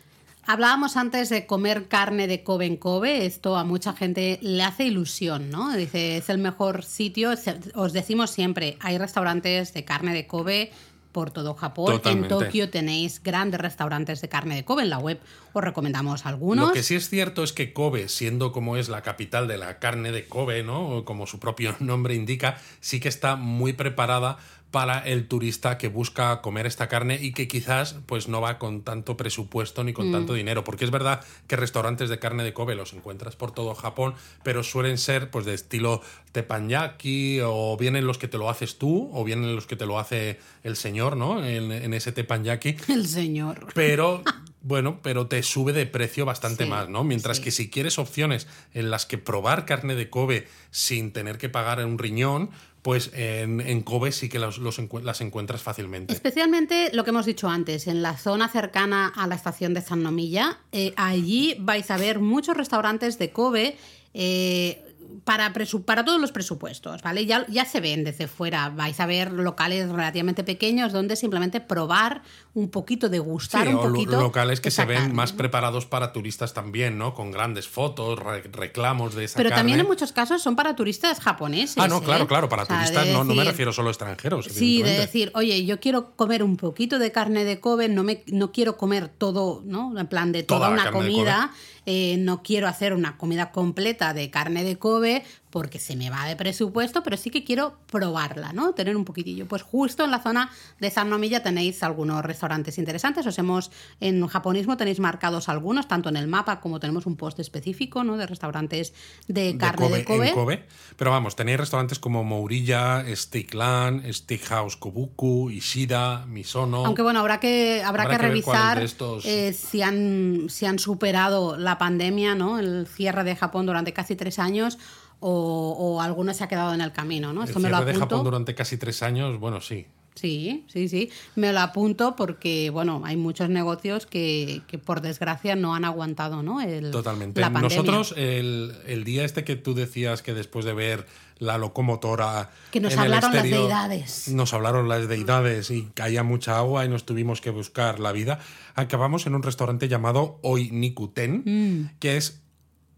Hablábamos 0.51 0.97
antes 0.97 1.29
de 1.29 1.45
comer 1.45 1.89
carne 1.89 2.27
de 2.27 2.43
Kobe 2.43 2.65
en 2.65 2.79
Kobe. 2.79 3.27
Esto 3.27 3.59
a 3.59 3.65
mucha 3.65 3.93
gente 3.93 4.39
le 4.41 4.63
hace 4.63 4.85
ilusión, 4.85 5.51
¿no? 5.51 5.77
Dice, 5.77 6.17
es 6.17 6.31
el 6.31 6.39
mejor 6.39 6.85
sitio. 6.85 7.35
Os 7.75 7.93
decimos 7.93 8.31
siempre, 8.31 8.79
hay 8.81 8.97
restaurantes 8.97 9.75
de 9.75 9.85
carne 9.85 10.15
de 10.15 10.27
Kobe 10.27 10.73
por 11.13 11.31
todo 11.31 11.53
Japón. 11.53 11.97
Totalmente. 11.97 12.35
En 12.35 12.41
Tokio 12.41 12.71
tenéis 12.71 13.23
grandes 13.23 13.61
restaurantes 13.61 14.23
de 14.23 14.31
carne 14.31 14.55
de 14.55 14.65
Kobe. 14.65 14.85
En 14.85 14.91
la 14.91 14.99
web 14.99 15.21
os 15.53 15.63
recomendamos 15.63 16.25
algunos. 16.25 16.69
Lo 16.69 16.73
que 16.73 16.83
sí 16.83 16.95
es 16.95 17.11
cierto 17.11 17.43
es 17.43 17.53
que 17.53 17.75
Kobe, 17.75 18.09
siendo 18.09 18.51
como 18.51 18.79
es 18.79 18.89
la 18.89 19.03
capital 19.03 19.49
de 19.49 19.59
la 19.59 19.79
carne 19.79 20.13
de 20.13 20.27
Kobe, 20.29 20.63
¿no? 20.63 21.05
Como 21.05 21.27
su 21.27 21.41
propio 21.41 21.77
nombre 21.81 22.15
indica, 22.15 22.57
sí 22.81 23.01
que 23.01 23.09
está 23.09 23.37
muy 23.37 23.75
preparada 23.75 24.39
para 24.71 24.99
el 24.99 25.29
turista 25.29 25.79
que 25.79 25.89
busca 25.89 26.43
comer 26.43 26.67
esta 26.67 26.89
carne 26.89 27.19
y 27.21 27.33
que 27.33 27.49
quizás 27.49 27.97
pues 28.07 28.29
no 28.29 28.41
va 28.43 28.59
con 28.59 28.83
tanto 28.83 29.17
presupuesto 29.17 29.83
ni 29.83 29.93
con 29.95 30.13
tanto 30.13 30.35
dinero, 30.35 30.63
porque 30.63 30.85
es 30.85 30.91
verdad 30.91 31.25
que 31.47 31.57
restaurantes 31.57 32.11
de 32.11 32.19
carne 32.19 32.45
de 32.45 32.53
Kobe 32.53 32.75
los 32.75 32.93
encuentras 32.93 33.35
por 33.35 33.53
todo 33.53 33.75
Japón, 33.75 34.15
pero 34.43 34.63
suelen 34.63 34.99
ser 34.99 35.31
pues 35.31 35.47
de 35.47 35.55
estilo 35.55 36.03
teppanyaki 36.33 37.41
o 37.45 37.77
vienen 37.77 38.07
los 38.07 38.19
que 38.19 38.29
te 38.29 38.39
lo 38.39 38.51
haces 38.51 38.79
tú 38.79 39.11
o 39.13 39.25
vienen 39.25 39.55
los 39.55 39.67
que 39.67 39.77
te 39.77 39.87
lo 39.87 39.99
hace 39.99 40.39
el 40.63 40.77
señor, 40.77 41.17
¿no? 41.17 41.45
En, 41.45 41.73
en 41.73 41.95
ese 41.95 42.13
teppanyaki 42.13 42.77
El 42.89 43.07
señor. 43.07 43.69
pero 43.75 44.23
bueno, 44.63 45.01
pero 45.03 45.27
te 45.29 45.43
sube 45.43 45.73
de 45.73 45.87
precio 45.87 46.25
bastante 46.27 46.65
Sí, 46.65 46.71
más, 46.71 46.89
¿no? 46.89 47.05
Mientras 47.05 47.39
sí. 47.39 47.45
que 47.45 47.51
si 47.51 47.71
quieres 47.71 47.99
opciones 47.99 48.47
en 48.75 48.91
las 48.91 49.07
que 49.07 49.19
probar 49.19 49.65
carne 49.65 49.95
de 49.95 50.11
Kobe 50.11 50.49
sin 50.71 51.13
tener 51.13 51.39
que 51.39 51.49
pagar 51.49 51.85
un 51.85 51.99
riñón, 51.99 52.51
pues 52.83 53.11
en, 53.15 53.61
en 53.61 53.83
Kobe 53.83 54.13
sí 54.13 54.29
que 54.29 54.39
las 54.39 55.21
encuentras 55.21 55.63
fácilmente. 55.63 56.13
Especialmente 56.13 56.91
lo 56.93 57.05
que 57.05 57.11
hemos 57.11 57.27
dicho 57.27 57.49
antes, 57.49 57.87
en 57.87 58.03
la 58.03 58.17
zona 58.17 58.49
cercana 58.49 59.13
a 59.15 59.27
la 59.27 59.35
estación 59.35 59.75
de 59.75 59.83
San 59.83 60.03
Nomilla, 60.03 60.59
eh, 60.73 60.95
allí 60.97 61.57
vais 61.61 61.91
a 61.91 61.97
ver 61.97 62.19
muchos 62.21 62.57
restaurantes 62.57 63.19
de 63.19 63.31
Kobe. 63.31 63.77
eh, 64.15 64.85
para, 65.29 65.53
para 65.85 66.05
todos 66.07 66.19
los 66.19 66.33
presupuestos, 66.33 67.03
¿vale? 67.03 67.27
Ya, 67.27 67.45
ya 67.49 67.67
se 67.67 67.81
ven 67.81 68.03
desde 68.03 68.29
fuera. 68.29 68.71
Vais 68.71 68.99
a 68.99 69.05
ver 69.05 69.31
locales 69.31 69.87
relativamente 69.91 70.43
pequeños 70.43 70.91
donde 70.91 71.17
simplemente 71.17 71.61
probar 71.61 72.23
un 72.55 72.71
poquito, 72.71 73.11
degustar 73.11 73.67
Sí, 73.67 73.75
un 73.75 73.79
o 73.79 73.83
poquito. 73.83 74.19
locales 74.19 74.63
que 74.63 74.71
se 74.71 74.87
ven 74.87 74.97
carne, 75.01 75.13
más 75.13 75.33
preparados 75.35 75.85
para 75.85 76.15
turistas 76.15 76.55
también, 76.55 76.97
¿no? 76.97 77.13
Con 77.13 77.31
grandes 77.31 77.69
fotos, 77.69 78.19
re- 78.19 78.41
reclamos 78.51 79.15
de 79.15 79.25
esa 79.25 79.37
Pero 79.37 79.51
también 79.51 79.81
en 79.81 79.87
muchos 79.87 80.13
casos 80.13 80.41
son 80.41 80.57
para 80.57 80.75
turistas 80.75 81.21
japoneses. 81.21 81.77
Ah, 81.77 81.89
no, 81.89 81.99
¿eh? 81.99 82.03
claro, 82.03 82.27
claro, 82.27 82.49
para 82.49 82.63
O 82.63 82.67
sea, 82.67 82.79
de 82.79 82.85
turistas 82.87 83.09
no, 83.09 83.23
no 83.23 83.35
me 83.35 83.45
refiero 83.45 83.71
solo 83.75 83.89
a 83.89 83.93
extranjeros. 83.93 84.47
Sí, 84.47 84.83
de 84.83 84.93
decir, 84.99 85.31
oye, 85.35 85.67
yo 85.67 85.79
quiero 85.79 86.13
comer 86.17 86.43
un 86.43 86.57
poquito 86.57 86.99
de 86.99 87.13
carne 87.13 87.45
de 87.45 87.61
Kobe, 87.61 87.91
no, 87.91 88.03
me, 88.03 88.25
no 88.29 88.51
quiero 88.51 88.79
comer 88.79 89.09
todo, 89.09 89.61
¿no? 89.67 89.93
En 89.99 90.07
plan 90.07 90.33
de 90.33 90.43
toda, 90.43 90.71
una 90.71 90.91
comida, 90.91 91.53
eh, 91.85 92.17
no 92.19 92.43
quiero 92.43 92.67
hacer 92.67 92.95
una 92.95 93.19
comida 93.19 93.53
completa 93.53 94.15
de 94.15 94.31
carne 94.31 94.65
de 94.65 94.79
Kobe 94.79 95.18
porque 95.51 95.79
se 95.79 95.97
me 95.97 96.11
va 96.11 96.27
de 96.27 96.37
presupuesto, 96.37 97.03
pero 97.03 97.17
sí 97.17 97.31
que 97.31 97.45
quiero 97.45 97.79
probarla, 97.91 98.53
¿no? 98.53 98.73
Tener 98.75 98.97
un 98.97 99.05
poquitillo. 99.05 99.47
Pues 99.47 99.63
justo 99.63 100.05
en 100.05 100.11
la 100.11 100.21
zona 100.21 100.51
de 100.79 100.91
San 100.91 101.09
Nomilla 101.09 101.43
tenéis 101.43 101.83
algunos 101.83 102.23
restaurantes 102.25 102.77
interesantes. 102.79 103.27
Os 103.27 103.39
hemos, 103.39 103.71
en 104.01 104.27
japonismo 104.27 104.77
tenéis 104.77 105.01
marcados 105.01 105.49
algunos, 105.49 105.89
tanto 105.89 106.09
en 106.09 106.17
el 106.17 106.29
mapa 106.29 106.61
como 106.61 106.81
tenemos 106.81 107.07
un 107.07 107.17
post 107.17 107.39
específico, 107.41 108.05
¿no? 108.05 108.17
De 108.17 108.27
restaurantes 108.27 108.93
de 109.27 109.53
de 109.53 109.57
carne 109.59 109.89
de 109.89 110.05
Kobe. 110.05 110.29
en 110.29 110.35
Kobe. 110.35 110.65
Pero 110.97 111.11
vamos, 111.11 111.35
tenéis 111.37 111.59
restaurantes 111.59 111.99
como 111.99 112.25
Mourilla, 112.25 113.05
Steakland, 113.15 114.11
Steakhouse 114.13 114.77
Kobuku, 114.77 115.51
Ishida, 115.51 116.27
Misono. 116.27 116.85
Aunque 116.85 117.03
bueno, 117.03 117.21
habrá 117.21 117.41
que, 117.41 117.83
habrá 117.85 118.03
Habrá 118.05 118.17
que, 118.19 118.23
revisar 118.27 118.83
estos- 118.83 119.25
eh, 119.25 119.53
si, 119.53 119.81
han, 119.83 120.47
si 120.49 120.67
han 120.67 120.79
superado 120.79 121.57
la 121.57 121.79
pandemia, 121.79 122.35
¿no? 122.35 122.59
El 122.59 122.87
cierre 122.87 123.25
de 123.25 123.37
Japón 123.37 123.67
durante 123.67 123.93
casi 123.93 124.17
tres 124.17 124.39
años 124.39 124.79
o, 125.21 125.77
o 125.79 126.01
alguno 126.01 126.33
se 126.35 126.45
ha 126.45 126.49
quedado 126.49 126.75
en 126.75 126.81
el 126.81 126.93
camino, 126.93 127.33
¿no? 127.33 127.43
el 127.43 127.49
Esto 127.49 127.61
me 127.61 127.69
lo 127.69 127.77
cierre 127.77 127.93
de 127.93 127.97
apunto. 127.99 128.17
Japón 128.17 128.25
durante 128.25 128.55
casi 128.55 128.77
tres 128.77 129.03
años, 129.03 129.39
bueno, 129.39 129.61
sí. 129.61 129.87
Sí, 130.15 130.65
sí, 130.67 130.89
sí. 130.89 131.11
Me 131.37 131.53
lo 131.53 131.61
apunto 131.61 132.17
porque, 132.17 132.71
bueno, 132.71 133.03
hay 133.05 133.17
muchos 133.17 133.51
negocios 133.51 134.05
que, 134.05 134.63
que 134.67 134.77
por 134.77 135.01
desgracia 135.01 135.55
no 135.55 135.77
han 135.77 135.85
aguantado, 135.85 136.43
¿no? 136.43 136.61
El, 136.61 136.91
Totalmente. 136.91 137.41
La 137.41 137.53
pandemia. 137.53 137.77
Nosotros, 137.77 138.15
el, 138.17 138.75
el 138.87 139.05
día 139.05 139.25
este 139.25 139.45
que 139.45 139.55
tú 139.55 139.75
decías 139.75 140.23
que 140.23 140.35
después 140.35 140.65
de 140.65 140.73
ver 140.75 141.07
la 141.39 141.57
locomotora. 141.57 142.51
Que 142.73 142.81
nos 142.81 142.95
en 142.95 142.99
el 142.99 143.05
hablaron 143.05 143.33
las 143.33 143.45
deidades. 143.45 144.29
Nos 144.29 144.53
hablaron 144.55 144.89
las 144.89 145.07
deidades 145.07 145.71
y 145.71 145.85
caía 145.95 146.25
mucha 146.25 146.59
agua 146.59 146.85
y 146.85 146.89
nos 146.89 147.07
tuvimos 147.07 147.41
que 147.41 147.51
buscar 147.51 148.01
la 148.01 148.11
vida. 148.11 148.41
Acabamos 148.75 149.25
en 149.29 149.37
un 149.37 149.45
restaurante 149.45 149.87
llamado 149.87 150.41
Oi 150.43 150.71
Nikuten, 150.73 151.43
Mm. 151.45 151.91
que 152.01 152.17
es 152.17 152.43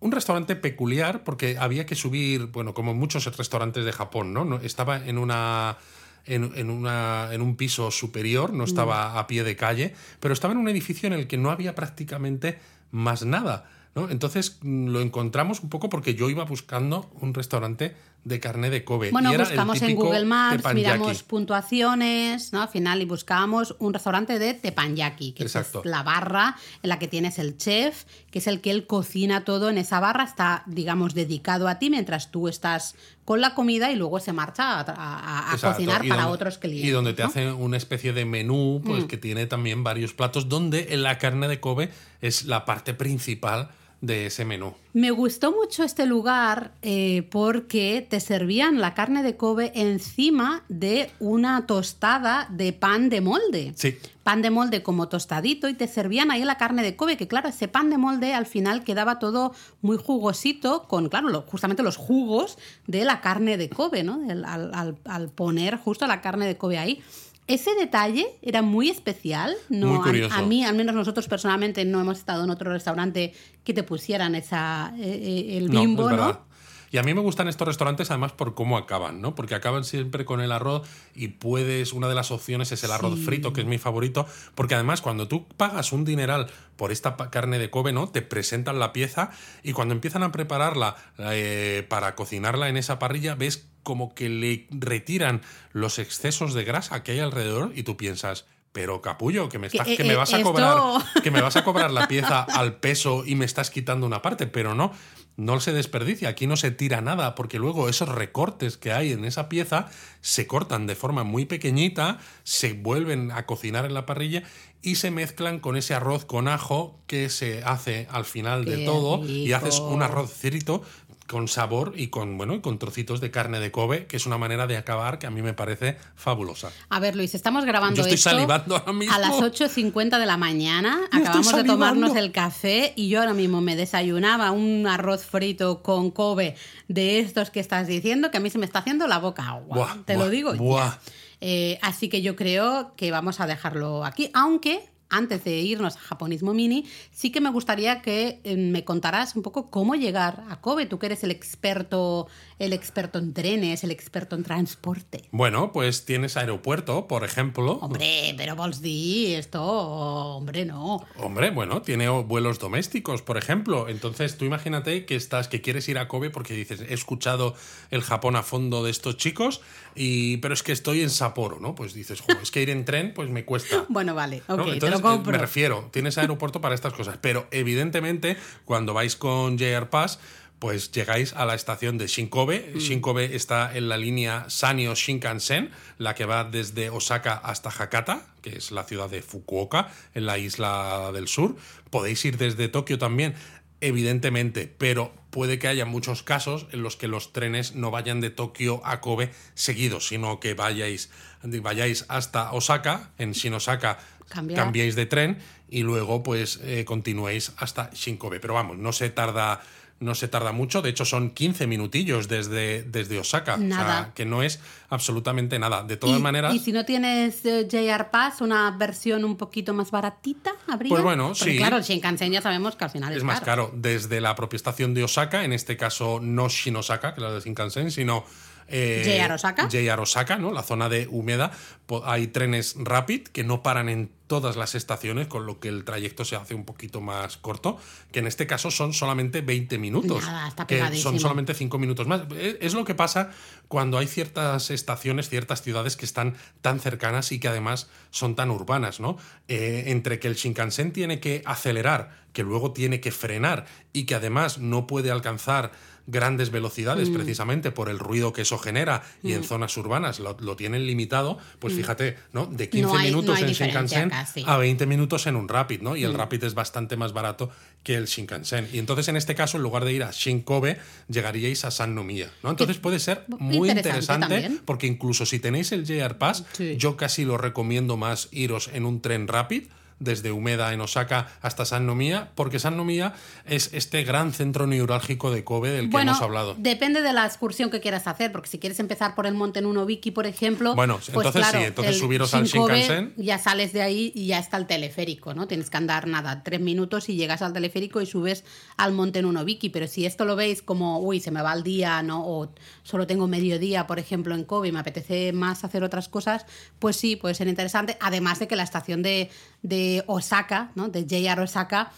un 0.00 0.12
restaurante 0.12 0.56
peculiar 0.56 1.24
porque 1.24 1.56
había 1.58 1.86
que 1.86 1.94
subir, 1.94 2.46
bueno, 2.46 2.74
como 2.74 2.94
muchos 2.94 3.24
restaurantes 3.36 3.84
de 3.84 3.92
Japón, 3.92 4.32
¿no? 4.32 4.56
Estaba 4.58 5.04
en 5.04 5.18
una. 5.18 5.78
En, 6.26 6.52
en 6.54 6.68
una, 6.68 7.30
en 7.32 7.40
un 7.40 7.56
piso 7.56 7.90
superior, 7.90 8.52
no 8.52 8.64
estaba 8.64 9.18
a 9.18 9.26
pie 9.26 9.42
de 9.42 9.56
calle, 9.56 9.94
pero 10.20 10.34
estaba 10.34 10.52
en 10.52 10.58
un 10.58 10.68
edificio 10.68 11.06
en 11.06 11.14
el 11.14 11.26
que 11.26 11.38
no 11.38 11.50
había 11.50 11.74
prácticamente 11.74 12.58
más 12.90 13.24
nada. 13.24 13.70
¿no? 13.94 14.10
Entonces 14.10 14.58
mm, 14.60 14.88
lo 14.88 15.00
encontramos 15.00 15.60
un 15.60 15.70
poco 15.70 15.88
porque 15.88 16.14
yo 16.14 16.28
iba 16.30 16.44
buscando 16.44 17.10
un 17.20 17.34
restaurante 17.34 17.96
de 18.22 18.38
carne 18.38 18.68
de 18.70 18.84
Kobe. 18.84 19.10
Bueno, 19.10 19.30
y 19.30 19.34
era 19.34 19.44
el 19.44 19.48
buscamos 19.48 19.80
en 19.80 19.88
típico 19.88 20.04
Google 20.06 20.24
Maps, 20.26 20.62
miramos 20.74 21.22
puntuaciones, 21.22 22.52
¿no? 22.52 22.62
Al 22.62 22.68
final, 22.68 23.00
y 23.00 23.04
buscábamos 23.04 23.76
un 23.78 23.94
restaurante 23.94 24.38
de 24.38 24.54
teppanyaki, 24.54 25.32
que 25.32 25.44
es 25.44 25.56
Exacto. 25.56 25.82
la 25.84 26.02
barra 26.02 26.56
en 26.82 26.88
la 26.90 26.98
que 26.98 27.08
tienes 27.08 27.38
el 27.38 27.56
chef, 27.56 28.04
que 28.30 28.40
es 28.40 28.46
el 28.46 28.60
que 28.60 28.70
él 28.70 28.86
cocina 28.86 29.44
todo 29.44 29.70
en 29.70 29.78
esa 29.78 30.00
barra, 30.00 30.24
está, 30.24 30.64
digamos, 30.66 31.14
dedicado 31.14 31.68
a 31.68 31.78
ti 31.78 31.90
mientras 31.90 32.30
tú 32.30 32.48
estás 32.48 32.94
con 33.24 33.40
la 33.40 33.54
comida 33.54 33.90
y 33.92 33.96
luego 33.96 34.18
se 34.20 34.32
marcha 34.32 34.80
a, 34.80 34.80
a- 34.80 35.52
a 35.52 35.58
cocinar 35.58 36.02
para 36.06 36.22
donde- 36.22 36.34
otros 36.34 36.58
clientes. 36.58 36.88
Y 36.88 36.90
donde 36.90 37.12
te 37.14 37.22
¿no? 37.22 37.28
hacen 37.28 37.48
una 37.54 37.76
especie 37.76 38.12
de 38.12 38.24
menú, 38.24 38.80
Mm. 38.82 38.86
pues 38.86 39.04
que 39.04 39.16
tiene 39.16 39.46
también 39.46 39.84
varios 39.84 40.12
platos, 40.12 40.48
donde 40.48 40.94
la 40.96 41.18
carne 41.18 41.48
de 41.48 41.60
Kobe 41.60 41.90
es 42.20 42.44
la 42.44 42.64
parte 42.64 42.92
principal 42.94 43.70
de 44.00 44.26
ese 44.26 44.44
menú. 44.44 44.72
Me 44.94 45.10
gustó 45.10 45.52
mucho 45.52 45.84
este 45.84 46.06
lugar 46.06 46.72
eh, 46.82 47.28
porque 47.30 48.06
te 48.08 48.18
servían 48.18 48.80
la 48.80 48.94
carne 48.94 49.22
de 49.22 49.36
Kobe 49.36 49.72
encima 49.74 50.64
de 50.68 51.10
una 51.20 51.66
tostada 51.66 52.48
de 52.50 52.72
pan 52.72 53.10
de 53.10 53.20
molde. 53.20 53.72
Sí. 53.76 53.96
Pan 54.22 54.40
de 54.42 54.50
molde 54.50 54.82
como 54.82 55.08
tostadito 55.08 55.68
y 55.68 55.74
te 55.74 55.86
servían 55.86 56.30
ahí 56.30 56.44
la 56.44 56.56
carne 56.56 56.82
de 56.82 56.96
Kobe, 56.96 57.16
que 57.16 57.28
claro, 57.28 57.48
ese 57.50 57.68
pan 57.68 57.90
de 57.90 57.98
molde 57.98 58.32
al 58.32 58.46
final 58.46 58.84
quedaba 58.84 59.18
todo 59.18 59.54
muy 59.82 59.96
jugosito 59.98 60.84
con, 60.88 61.08
claro, 61.08 61.28
lo- 61.28 61.42
justamente 61.42 61.82
los 61.82 61.96
jugos 61.96 62.56
de 62.86 63.04
la 63.04 63.20
carne 63.20 63.56
de 63.58 63.68
Kobe, 63.68 64.02
¿no? 64.02 64.20
Al- 64.46 64.96
al 65.04 65.28
poner 65.28 65.76
justo 65.76 66.06
la 66.06 66.20
carne 66.20 66.46
de 66.46 66.56
Kobe 66.56 66.78
ahí. 66.78 67.02
Ese 67.50 67.74
detalle 67.74 68.26
era 68.42 68.62
muy 68.62 68.90
especial. 68.90 69.56
No, 69.68 69.88
Muy 69.88 69.98
a- 69.98 70.02
curioso. 70.02 70.34
A, 70.36 70.42
mí, 70.42 70.64
al 70.64 70.76
menos 70.76 70.94
nosotros 70.94 71.26
personalmente, 71.26 71.84
no 71.84 72.00
hemos 72.00 72.18
estado 72.18 72.44
en 72.44 72.50
otro 72.50 72.70
restaurante 72.72 73.32
que 73.64 73.74
te 73.74 73.82
pusieran 73.82 74.36
esa, 74.36 74.94
eh, 74.98 75.02
eh, 75.50 75.58
el 75.58 75.68
bimbo, 75.68 76.08
¿no? 76.12 76.49
Y 76.92 76.98
a 76.98 77.02
mí 77.04 77.14
me 77.14 77.20
gustan 77.20 77.46
estos 77.46 77.68
restaurantes 77.68 78.10
además 78.10 78.32
por 78.32 78.54
cómo 78.54 78.76
acaban, 78.76 79.20
¿no? 79.20 79.34
Porque 79.36 79.54
acaban 79.54 79.84
siempre 79.84 80.24
con 80.24 80.40
el 80.40 80.50
arroz 80.50 80.88
y 81.14 81.28
puedes, 81.28 81.92
una 81.92 82.08
de 82.08 82.16
las 82.16 82.30
opciones 82.32 82.72
es 82.72 82.82
el 82.82 82.90
arroz 82.90 83.18
Sí. 83.18 83.24
frito, 83.24 83.52
que 83.52 83.60
es 83.60 83.66
mi 83.66 83.78
favorito, 83.78 84.26
porque 84.56 84.74
además 84.74 85.00
cuando 85.00 85.28
tú 85.28 85.46
pagas 85.56 85.92
un 85.92 86.04
dineral 86.04 86.48
por 86.76 86.90
esta 86.90 87.16
carne 87.30 87.58
de 87.60 87.70
Kobe, 87.70 87.92
¿no? 87.92 88.08
Te 88.08 88.22
presentan 88.22 88.78
la 88.80 88.92
pieza 88.92 89.30
y 89.62 89.72
cuando 89.72 89.94
empiezan 89.94 90.24
a 90.24 90.32
prepararla 90.32 90.96
eh, 91.18 91.86
para 91.88 92.14
cocinarla 92.16 92.68
en 92.68 92.76
esa 92.76 92.98
parrilla, 92.98 93.36
ves 93.36 93.68
como 93.84 94.14
que 94.14 94.28
le 94.28 94.66
retiran 94.70 95.42
los 95.72 95.98
excesos 96.00 96.54
de 96.54 96.64
grasa 96.64 97.02
que 97.04 97.12
hay 97.12 97.20
alrededor 97.20 97.72
y 97.74 97.84
tú 97.84 97.96
piensas... 97.96 98.46
Pero 98.72 99.00
capullo, 99.02 99.48
que 99.48 99.58
me 99.58 99.68
Que, 99.68 99.78
estás, 99.78 99.86
que, 99.96 100.02
eh, 100.02 100.06
me 100.06 100.12
eh, 100.12 100.16
vas 100.16 100.32
a 100.32 100.38
esto- 100.38 100.52
cobrar, 100.52 100.76
que 101.22 101.30
me 101.30 101.40
vas 101.40 101.56
a 101.56 101.64
cobrar 101.64 101.90
la 101.90 102.06
pieza 102.06 102.42
al 102.42 102.76
peso 102.76 103.24
y 103.26 103.34
me 103.34 103.44
estás 103.44 103.70
quitando 103.70 104.06
una 104.06 104.22
parte, 104.22 104.46
pero 104.46 104.74
no, 104.76 104.92
no 105.36 105.58
se 105.58 105.72
desperdicia, 105.72 106.28
aquí 106.28 106.46
no 106.46 106.56
se 106.56 106.70
tira 106.70 107.00
nada, 107.00 107.34
porque 107.34 107.58
luego 107.58 107.88
esos 107.88 108.08
recortes 108.08 108.76
que 108.76 108.92
hay 108.92 109.10
en 109.12 109.24
esa 109.24 109.48
pieza 109.48 109.88
se 110.20 110.46
cortan 110.46 110.86
de 110.86 110.94
forma 110.94 111.24
muy 111.24 111.46
pequeñita, 111.46 112.18
se 112.44 112.74
vuelven 112.74 113.32
a 113.32 113.44
cocinar 113.44 113.86
en 113.86 113.94
la 113.94 114.06
parrilla 114.06 114.44
y 114.82 114.94
se 114.94 115.10
mezclan 115.10 115.58
con 115.58 115.76
ese 115.76 115.94
arroz 115.94 116.24
con 116.24 116.46
ajo 116.46 117.00
que 117.08 117.28
se 117.28 117.64
hace 117.64 118.06
al 118.10 118.24
final 118.24 118.64
de 118.64 118.84
todo 118.84 119.26
y 119.26 119.52
haces 119.52 119.80
un 119.80 120.02
arroz 120.02 120.32
frito 120.32 120.82
con 121.30 121.46
sabor 121.46 121.92
y 121.96 122.08
con 122.08 122.36
bueno 122.36 122.54
y 122.54 122.60
con 122.60 122.80
trocitos 122.80 123.20
de 123.20 123.30
carne 123.30 123.60
de 123.60 123.70
Kobe, 123.70 124.06
que 124.06 124.16
es 124.16 124.26
una 124.26 124.36
manera 124.36 124.66
de 124.66 124.76
acabar 124.76 125.20
que 125.20 125.28
a 125.28 125.30
mí 125.30 125.42
me 125.42 125.52
parece 125.54 125.96
fabulosa. 126.16 126.72
A 126.88 126.98
ver, 126.98 127.14
Luis, 127.14 127.36
estamos 127.36 127.64
grabando 127.64 127.96
Yo 127.98 128.02
estoy 128.02 128.14
esto 128.16 128.30
salivando 128.30 128.76
ahora 128.76 128.92
mismo. 128.92 129.14
a 129.14 129.18
las 129.20 129.34
8.50 129.34 130.18
de 130.18 130.26
la 130.26 130.36
mañana. 130.36 130.98
Yo 131.12 131.18
Acabamos 131.20 131.54
de 131.54 131.62
tomarnos 131.62 132.16
el 132.16 132.32
café 132.32 132.92
y 132.96 133.08
yo 133.08 133.20
ahora 133.20 133.32
mismo 133.34 133.60
me 133.60 133.76
desayunaba 133.76 134.50
un 134.50 134.88
arroz 134.88 135.24
frito 135.24 135.84
con 135.84 136.10
Kobe 136.10 136.56
de 136.88 137.20
estos 137.20 137.50
que 137.50 137.60
estás 137.60 137.86
diciendo, 137.86 138.32
que 138.32 138.38
a 138.38 138.40
mí 138.40 138.50
se 138.50 138.58
me 138.58 138.66
está 138.66 138.80
haciendo 138.80 139.06
la 139.06 139.18
boca 139.18 139.46
agua. 139.46 139.76
Buah, 139.76 140.04
Te 140.04 140.16
buah, 140.16 140.24
lo 140.24 140.30
digo. 140.30 140.54
buah. 140.54 140.98
Eh, 141.40 141.78
así 141.80 142.08
que 142.08 142.22
yo 142.22 142.34
creo 142.34 142.92
que 142.96 143.12
vamos 143.12 143.38
a 143.38 143.46
dejarlo 143.46 144.04
aquí, 144.04 144.30
aunque 144.34 144.82
antes 145.10 145.44
de 145.44 145.58
irnos 145.58 145.96
a 145.96 146.00
Japonismo 146.00 146.54
Mini, 146.54 146.86
sí 147.10 147.30
que 147.30 147.40
me 147.40 147.50
gustaría 147.50 148.00
que 148.00 148.40
eh, 148.44 148.56
me 148.56 148.84
contaras 148.84 149.36
un 149.36 149.42
poco 149.42 149.70
cómo 149.70 149.94
llegar 149.94 150.44
a 150.48 150.60
Kobe, 150.60 150.86
tú 150.86 150.98
que 150.98 151.06
eres 151.06 151.24
el 151.24 151.30
experto, 151.30 152.28
el 152.60 152.72
experto 152.72 153.18
en 153.18 153.32
trenes, 153.32 153.82
el 153.84 153.90
experto 153.90 154.36
en 154.36 154.44
transporte. 154.44 155.24
Bueno, 155.32 155.72
pues 155.72 156.04
tienes 156.04 156.36
aeropuerto, 156.36 157.08
por 157.08 157.24
ejemplo. 157.24 157.72
Hombre, 157.80 158.34
pero 158.36 158.54
vols 158.54 158.80
dir 158.82 159.38
esto, 159.38 159.62
hombre, 159.64 160.64
no. 160.66 161.04
Hombre, 161.16 161.50
bueno, 161.50 161.82
tiene 161.82 162.08
vuelos 162.08 162.58
domésticos, 162.58 163.22
por 163.22 163.38
ejemplo. 163.38 163.88
Entonces, 163.88 164.36
tú 164.36 164.44
imagínate 164.44 165.06
que 165.06 165.16
estás, 165.16 165.48
que 165.48 165.60
quieres 165.62 165.88
ir 165.88 165.98
a 165.98 166.06
Kobe 166.06 166.30
porque 166.30 166.54
dices, 166.54 166.82
he 166.88 166.92
escuchado 166.94 167.54
el 167.90 168.02
Japón 168.02 168.36
a 168.36 168.42
fondo 168.42 168.84
de 168.84 168.90
estos 168.90 169.16
chicos, 169.16 169.62
y 169.94 170.36
pero 170.36 170.52
es 170.54 170.62
que 170.62 170.72
estoy 170.72 171.00
en 171.00 171.10
Sapporo, 171.10 171.58
¿no? 171.60 171.74
Pues 171.74 171.94
dices, 171.94 172.20
"Jo, 172.20 172.26
es 172.42 172.50
que 172.50 172.60
ir 172.62 172.70
en 172.70 172.84
tren, 172.84 173.12
pues 173.14 173.28
me 173.30 173.44
cuesta. 173.44 173.86
Bueno, 173.88 174.14
vale, 174.14 174.42
ok, 174.46 174.56
¿no? 174.58 174.64
te 174.66 174.72
Entonces, 174.74 175.00
lo 175.00 175.08
compro. 175.08 175.30
eh, 175.30 175.32
me 175.32 175.38
refiero, 175.38 175.88
tienes 175.92 176.16
aeropuerto 176.18 176.60
para 176.60 176.74
estas 176.74 176.92
cosas, 176.92 177.18
pero 177.20 177.48
evidentemente 177.50 178.36
cuando 178.64 178.94
vais 178.94 179.16
con 179.16 179.58
JR 179.58 179.88
Pass, 179.90 180.18
pues 180.60 180.92
llegáis 180.92 181.32
a 181.32 181.46
la 181.46 181.54
estación 181.54 181.98
de 181.98 182.06
Shinkobe. 182.06 182.72
Mm. 182.74 182.78
Shinkobe 182.78 183.34
está 183.34 183.74
en 183.76 183.88
la 183.88 183.96
línea 183.96 184.44
Sanyo 184.48 184.94
Shinkansen, 184.94 185.70
la 185.98 186.14
que 186.14 186.26
va 186.26 186.44
desde 186.44 186.90
Osaka 186.90 187.32
hasta 187.32 187.70
Hakata, 187.70 188.26
que 188.42 188.50
es 188.50 188.70
la 188.70 188.84
ciudad 188.84 189.08
de 189.08 189.22
Fukuoka, 189.22 189.90
en 190.14 190.26
la 190.26 190.38
isla 190.38 191.10
del 191.12 191.28
sur. 191.28 191.56
Podéis 191.88 192.24
ir 192.26 192.36
desde 192.36 192.68
Tokio 192.68 192.98
también, 192.98 193.34
evidentemente, 193.80 194.72
pero 194.76 195.14
puede 195.30 195.58
que 195.58 195.66
haya 195.66 195.86
muchos 195.86 196.22
casos 196.22 196.66
en 196.72 196.82
los 196.82 196.96
que 196.96 197.08
los 197.08 197.32
trenes 197.32 197.74
no 197.74 197.90
vayan 197.90 198.20
de 198.20 198.28
Tokio 198.28 198.82
a 198.84 199.00
Kobe 199.00 199.30
seguidos, 199.54 200.08
sino 200.08 200.40
que 200.40 200.52
vayáis, 200.52 201.10
vayáis 201.42 202.04
hasta 202.08 202.52
Osaka, 202.52 203.12
en 203.16 203.32
Shinosaka 203.32 203.98
Cambiar. 204.28 204.60
cambiéis 204.62 204.94
de 204.94 205.06
tren 205.06 205.38
y 205.70 205.82
luego 205.82 206.22
pues 206.22 206.60
eh, 206.62 206.84
continuéis 206.84 207.52
hasta 207.56 207.90
Shinkobe. 207.94 208.40
Pero 208.40 208.54
vamos, 208.54 208.76
no 208.76 208.92
se 208.92 209.08
tarda 209.08 209.62
no 210.00 210.14
se 210.14 210.28
tarda 210.28 210.52
mucho, 210.52 210.80
de 210.80 210.88
hecho 210.88 211.04
son 211.04 211.30
15 211.30 211.66
minutillos 211.66 212.26
desde, 212.26 212.82
desde 212.82 213.18
Osaka, 213.18 213.58
Nada. 213.58 213.82
o 213.82 213.86
sea, 213.86 214.12
que 214.14 214.24
no 214.24 214.42
es 214.42 214.58
absolutamente 214.88 215.58
nada. 215.58 215.84
De 215.84 215.98
todas 215.98 216.18
y, 216.18 216.22
maneras... 216.22 216.54
Y 216.54 216.58
si 216.58 216.72
no 216.72 216.86
tienes 216.86 217.44
eh, 217.44 217.68
JR 217.70 218.10
Pass, 218.10 218.40
una 218.40 218.70
versión 218.70 219.26
un 219.26 219.36
poquito 219.36 219.74
más 219.74 219.90
baratita, 219.90 220.52
¿habría? 220.66 220.88
Pues 220.88 221.02
bueno, 221.02 221.28
Porque, 221.28 221.52
sí. 221.52 221.56
Claro, 221.58 221.76
el 221.76 221.82
Shinkansen 221.82 222.32
ya 222.32 222.40
sabemos 222.40 222.76
que 222.76 222.84
al 222.84 222.90
final 222.90 223.12
es, 223.12 223.18
Es 223.18 223.24
más 223.24 223.42
caro 223.42 223.70
desde 223.74 224.22
la 224.22 224.34
propia 224.34 224.56
estación 224.56 224.94
de 224.94 225.04
Osaka, 225.04 225.44
en 225.44 225.52
este 225.52 225.76
caso 225.76 226.18
no 226.20 226.48
Shinosaka, 226.48 227.14
que 227.14 227.20
es 227.20 227.22
la 227.22 227.32
de 227.32 227.40
Shinkansen, 227.40 227.90
sino 227.90 228.24
eh, 228.70 229.02
JR 229.20 229.32
Osaka. 229.34 229.68
JR 229.68 230.00
Osaka, 230.00 230.36
¿no? 230.36 230.52
La 230.52 230.62
zona 230.62 230.88
de 230.88 231.06
Umeda. 231.10 231.50
Po- 231.86 232.02
Hay 232.06 232.28
trenes 232.28 232.76
Rapid 232.78 233.22
que 233.28 233.44
no 233.44 233.62
paran 233.62 233.88
en 233.88 234.10
todas 234.28 234.54
las 234.56 234.76
estaciones, 234.76 235.26
con 235.26 235.44
lo 235.44 235.58
que 235.58 235.66
el 235.66 235.84
trayecto 235.84 236.24
se 236.24 236.36
hace 236.36 236.54
un 236.54 236.64
poquito 236.64 237.00
más 237.00 237.36
corto, 237.36 237.78
que 238.12 238.20
en 238.20 238.28
este 238.28 238.46
caso 238.46 238.70
son 238.70 238.92
solamente 238.92 239.40
20 239.40 239.76
minutos. 239.78 240.24
Nada, 240.24 240.46
está 240.46 240.68
que 240.68 240.78
son 240.96 241.18
solamente 241.18 241.52
5 241.52 241.78
minutos 241.78 242.06
más. 242.06 242.22
Es 242.38 242.56
es 242.60 242.74
lo 242.74 242.84
que 242.84 242.94
pasa 242.94 243.30
cuando 243.66 243.98
hay 243.98 244.06
ciertas 244.06 244.70
estaciones, 244.70 245.28
ciertas 245.28 245.62
ciudades 245.62 245.96
que 245.96 246.04
están 246.04 246.36
tan 246.60 246.78
cercanas 246.78 247.32
y 247.32 247.40
que 247.40 247.48
además 247.48 247.88
son 248.10 248.36
tan 248.36 248.52
urbanas, 248.52 249.00
¿no? 249.00 249.16
Eh, 249.48 249.84
entre 249.88 250.20
que 250.20 250.28
el 250.28 250.34
Shinkansen 250.36 250.92
tiene 250.92 251.18
que 251.18 251.42
acelerar, 251.44 252.10
que 252.32 252.44
luego 252.44 252.72
tiene 252.72 253.00
que 253.00 253.10
frenar 253.10 253.66
y 253.92 254.04
que 254.04 254.14
además 254.14 254.58
no 254.58 254.86
puede 254.86 255.10
alcanzar 255.10 255.72
grandes 256.10 256.50
velocidades 256.50 257.08
Mm. 257.10 257.14
precisamente 257.14 257.70
por 257.70 257.88
el 257.88 257.98
ruido 257.98 258.32
que 258.32 258.42
eso 258.42 258.58
genera 258.58 259.02
y 259.22 259.32
en 259.32 259.44
zonas 259.44 259.76
urbanas 259.76 260.18
lo, 260.20 260.36
lo 260.40 260.56
tienen 260.56 260.86
limitado, 260.86 261.38
pues 261.58 261.74
fíjate, 261.74 262.16
¿no? 262.32 262.46
De 262.46 262.68
15 262.68 262.86
Mm. 262.86 262.90
No 262.92 262.98
hay- 262.98 263.08
minutos 263.08 263.40
no 263.40 263.46
en 263.46 263.52
Shinkansen 263.52 264.10
casi. 264.10 264.44
a 264.46 264.56
20 264.56 264.86
minutos 264.86 265.26
en 265.26 265.36
un 265.36 265.48
Rapid, 265.48 265.82
¿no? 265.82 265.96
Y 265.96 266.02
Mm. 266.02 266.06
el 266.06 266.14
Rapid 266.14 266.44
es 266.44 266.54
bastante 266.54 266.96
más 266.96 267.12
barato 267.12 267.50
que 267.82 267.94
el 267.94 268.06
Shinkansen. 268.06 268.68
Y 268.72 268.78
entonces 268.78 269.08
en 269.08 269.16
este 269.16 269.34
caso, 269.34 269.56
en 269.56 269.62
lugar 269.62 269.84
de 269.84 269.92
ir 269.92 270.02
a 270.04 270.10
Shinkobe, 270.10 270.78
llegaríais 271.08 271.64
a 271.64 271.70
San 271.70 271.94
Nomiya, 271.94 272.30
¿no? 272.42 272.50
Entonces 272.50 272.76
puede 272.78 272.98
ser 272.98 273.24
muy 273.28 273.70
Interesante 273.70 274.50
porque 274.64 274.86
incluso 274.86 275.24
si 275.26 275.38
tenéis 275.38 275.72
el 275.72 275.84
JR 275.86 276.18
Pass, 276.18 276.44
Sí. 276.52 276.76
yo 276.76 276.96
casi 276.96 277.24
lo 277.24 277.38
recomiendo 277.38 277.96
más 277.96 278.28
iros 278.32 278.68
en 278.72 278.84
un 278.84 279.00
tren 279.00 279.28
Rapid 279.28 279.64
desde 280.00 280.32
Umeda 280.32 280.72
en 280.72 280.80
Osaka 280.80 281.28
hasta 281.40 281.64
San 281.64 281.86
Nomiya, 281.86 282.30
porque 282.34 282.58
San 282.58 282.76
Nomiya 282.76 283.14
es 283.44 283.70
este 283.72 284.02
gran 284.02 284.32
centro 284.32 284.66
neurálgico 284.66 285.30
de 285.30 285.44
Kobe 285.44 285.70
del 285.70 285.86
que 285.86 285.92
bueno, 285.92 286.12
hemos 286.12 286.22
hablado. 286.22 286.56
depende 286.58 287.02
de 287.02 287.12
la 287.12 287.26
excursión 287.26 287.70
que 287.70 287.80
quieras 287.80 288.06
hacer, 288.06 288.32
porque 288.32 288.48
si 288.48 288.58
quieres 288.58 288.80
empezar 288.80 289.14
por 289.14 289.26
el 289.26 289.34
monte 289.34 289.60
Nunobiki, 289.60 290.10
por 290.10 290.26
ejemplo, 290.26 290.74
Bueno, 290.74 290.96
pues 290.96 291.08
entonces 291.10 291.46
sí, 291.46 291.58
entonces 291.58 291.98
subiros 291.98 292.34
al 292.34 292.46
Shinkansen. 292.46 293.14
Ya 293.16 293.38
sales 293.38 293.72
de 293.72 293.82
ahí 293.82 294.10
y 294.14 294.26
ya 294.26 294.38
está 294.38 294.56
el 294.56 294.66
teleférico, 294.66 295.34
¿no? 295.34 295.46
Tienes 295.46 295.70
que 295.70 295.76
andar 295.76 296.06
nada, 296.06 296.42
tres 296.42 296.60
minutos 296.60 297.08
y 297.08 297.16
llegas 297.16 297.42
al 297.42 297.52
teleférico 297.52 298.00
y 298.00 298.06
subes 298.06 298.44
al 298.76 298.92
monte 298.92 299.22
Nunobiki. 299.22 299.68
Pero 299.68 299.86
si 299.86 300.06
esto 300.06 300.24
lo 300.24 300.34
veis 300.34 300.62
como, 300.62 300.98
uy, 301.00 301.20
se 301.20 301.30
me 301.30 301.42
va 301.42 301.52
el 301.52 301.62
día, 301.62 302.02
¿no? 302.02 302.26
O 302.26 302.52
solo 302.82 303.06
tengo 303.06 303.26
medio 303.26 303.58
día, 303.58 303.86
por 303.86 303.98
ejemplo, 303.98 304.34
en 304.34 304.44
Kobe 304.44 304.68
y 304.68 304.72
me 304.72 304.80
apetece 304.80 305.32
más 305.32 305.62
hacer 305.64 305.84
otras 305.84 306.08
cosas, 306.08 306.46
pues 306.78 306.96
sí, 306.96 307.16
puede 307.16 307.34
ser 307.34 307.48
interesante. 307.48 307.98
Además 308.00 308.38
de 308.38 308.48
que 308.48 308.56
la 308.56 308.62
estación 308.62 309.02
de, 309.02 309.30
de 309.62 309.89
Osaka, 310.06 310.70
¿no? 310.74 310.88
De 310.88 311.04
JR 311.08 311.40
Osaka. 311.42 311.90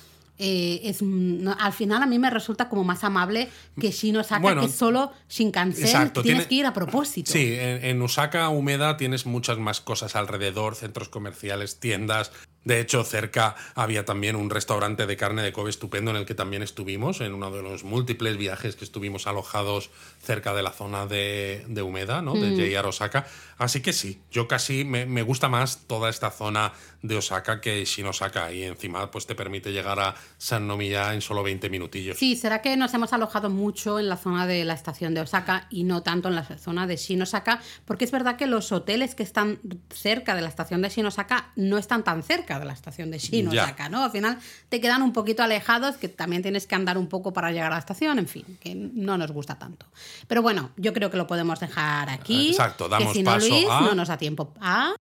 eh, 0.45 0.81
es, 0.89 1.03
mm, 1.03 1.43
no, 1.45 1.57
al 1.61 1.73
final 1.73 2.03
a 2.03 2.07
mí 2.07 2.19
me 2.19 2.29
resulta 2.31 2.69
como 2.69 2.83
más 2.83 3.05
amable 3.05 3.49
que 3.79 3.91
Shin 3.93 4.17
Osaka, 4.17 4.41
Bueno, 4.41 4.63
que 4.63 4.69
solo 4.69 5.13
Shinkansen 5.29 5.85
exacto, 5.85 6.23
tienes 6.23 6.49
tiene- 6.49 6.49
que 6.49 6.55
ir 6.57 6.67
a 6.67 6.73
propósito. 6.73 7.31
Sí, 7.31 7.53
en, 7.53 7.85
en 7.85 8.03
Osaka, 8.03 8.49
Umeda, 8.49 8.97
tienes 8.97 9.25
muchas 9.27 9.59
más 9.59 9.81
cosas 9.81 10.17
alrededor, 10.17 10.75
centros 10.75 11.09
comerciales, 11.11 11.79
tiendas. 11.79 12.33
De 12.65 12.81
hecho, 12.81 13.03
cerca 13.05 13.57
había 13.75 14.05
también 14.05 14.37
un 14.37 14.51
restaurante 14.51 15.07
de 15.07 15.17
carne 15.17 15.43
de 15.43 15.53
Kobe 15.53 15.71
estupendo 15.71 16.11
en 16.13 16.17
el 16.19 16.27
que 16.27 16.35
también 16.35 16.63
estuvimos, 16.63 17.21
en 17.21 17.35
uno 17.35 17.51
de 17.51 17.63
los 17.63 17.85
múltiples 17.85 18.37
viajes 18.37 18.77
que 18.77 18.85
estuvimos 18.85 19.27
alojados 19.27 19.91
cerca 20.23 20.55
de 20.55 20.63
la 20.63 20.71
zona 20.71 21.07
de, 21.07 21.65
de 21.69 21.83
Umeda, 21.83 22.23
¿no? 22.23 22.35
De 22.35 22.57
JR 22.57 22.87
Osaka. 22.87 23.27
Así 23.59 23.81
que 23.81 23.93
sí, 23.93 24.21
yo 24.31 24.49
casi 24.49 24.85
me, 24.85 25.07
me 25.07 25.23
gusta 25.23 25.49
más 25.49 25.87
toda 25.87 26.09
esta 26.09 26.31
zona 26.31 26.73
de 27.03 27.17
Osaka 27.17 27.61
que 27.61 27.85
Shin 27.85 28.07
Osaka. 28.07 28.53
Y 28.53 28.63
encima, 28.63 29.11
pues 29.11 29.27
te 29.27 29.35
permite 29.35 29.73
llegar 29.73 29.99
a 29.99 30.15
San 30.39 30.67
Nomiya 30.67 31.15
en 31.15 31.21
solo 31.21 31.43
20 31.43 31.69
minutillos. 31.69 32.19
Sí, 32.19 32.37
será 32.37 32.63
que 32.63 32.77
nos 32.77 32.95
hemos 32.95 33.13
alojado 33.13 33.51
mucho 33.51 33.99
en 33.99 34.09
la 34.09 34.17
zona 34.17 34.47
de 34.47 34.65
la 34.65 34.75
estación 34.75 35.15
de 35.15 35.21
Osaka 35.21 35.67
y 35.71 35.85
no 35.85 36.03
tanto 36.03 36.29
en 36.29 36.37
la 36.37 36.45
zona 36.45 36.87
de 36.87 36.97
Shin 36.97 37.23
Osaka, 37.23 37.61
porque 37.85 38.05
es 38.05 38.11
verdad 38.11 38.37
que 38.37 38.47
los 38.47 38.73
hoteles 38.73 39.15
que 39.15 39.23
están 39.23 39.59
cerca 39.91 40.35
de 40.35 40.43
la 40.43 40.49
estación 40.49 40.83
de 40.83 40.89
Shin 40.89 41.07
Osaka 41.07 41.53
no 41.57 41.79
están 41.79 42.05
tan 42.05 42.23
cerca 42.23 42.52
de 42.59 42.67
la 42.67 42.73
estación 42.73 43.11
de 43.11 43.19
Shin. 43.19 43.49
Osaka, 43.49 43.89
¿no? 43.89 44.05
Al 44.05 44.11
final 44.11 44.39
te 44.69 44.81
quedan 44.81 45.03
un 45.03 45.13
poquito 45.13 45.43
alejados, 45.43 45.97
que 45.97 46.09
también 46.09 46.43
tienes 46.43 46.67
que 46.67 46.75
andar 46.75 46.99
un 46.99 47.09
poco 47.09 47.33
para 47.33 47.51
llegar 47.53 47.73
a 47.73 47.77
la 47.77 47.81
estación, 47.81 48.19
en 48.19 48.29
fin, 48.29 48.59
que 48.61 48.75
no 48.75 49.19
nos 49.19 49.33
gusta 49.33 49.59
tanto. 49.59 49.87
Pero 50.27 50.43
bueno, 50.43 50.71
yo 50.77 50.93
creo 50.93 51.11
que 51.11 51.17
lo 51.17 51.27
podemos 51.27 51.61
dejar 51.61 52.09
aquí. 52.11 52.51
Exacto, 52.51 52.89
damos 52.89 53.09
que 53.09 53.15
si 53.15 53.23
no, 53.23 53.31
paso 53.33 53.49
Luis, 53.49 53.67
a- 53.71 53.81
no 53.81 53.95
nos 53.95 54.09
da 54.09 54.17
tiempo 54.17 54.53
a... 54.61 54.95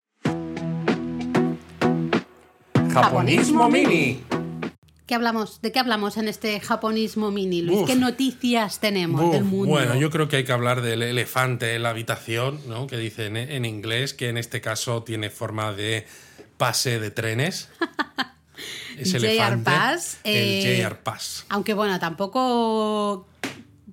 Japonismo 2.92 3.68
Mini. 3.68 4.22
¿Qué 5.06 5.14
hablamos? 5.14 5.62
¿De 5.62 5.72
qué 5.72 5.78
hablamos 5.78 6.18
en 6.18 6.28
este 6.28 6.60
japonismo 6.60 7.30
mini, 7.30 7.62
Luis? 7.62 7.78
Uf. 7.78 7.86
¿Qué 7.88 7.96
noticias 7.96 8.78
tenemos 8.78 9.22
Uf, 9.22 9.32
del 9.32 9.44
mundo? 9.44 9.68
Bueno, 9.72 9.94
yo 9.94 10.10
creo 10.10 10.28
que 10.28 10.36
hay 10.36 10.44
que 10.44 10.52
hablar 10.52 10.82
del 10.82 11.02
elefante 11.02 11.74
en 11.74 11.82
la 11.82 11.90
habitación, 11.90 12.60
¿no? 12.68 12.86
Que 12.86 12.98
dicen 12.98 13.38
en 13.38 13.64
inglés, 13.64 14.12
que 14.12 14.28
en 14.28 14.36
este 14.36 14.60
caso 14.60 15.04
tiene 15.04 15.30
forma 15.30 15.72
de 15.72 16.06
pase 16.58 17.00
de 17.00 17.10
trenes. 17.10 17.70
JR 19.04 19.16
elefante, 19.16 19.70
Pass, 19.70 20.18
el 20.24 20.64
eh, 20.64 20.82
JR 20.82 20.98
Pass. 20.98 21.46
Aunque 21.48 21.74
bueno, 21.74 21.98
tampoco 22.00 23.28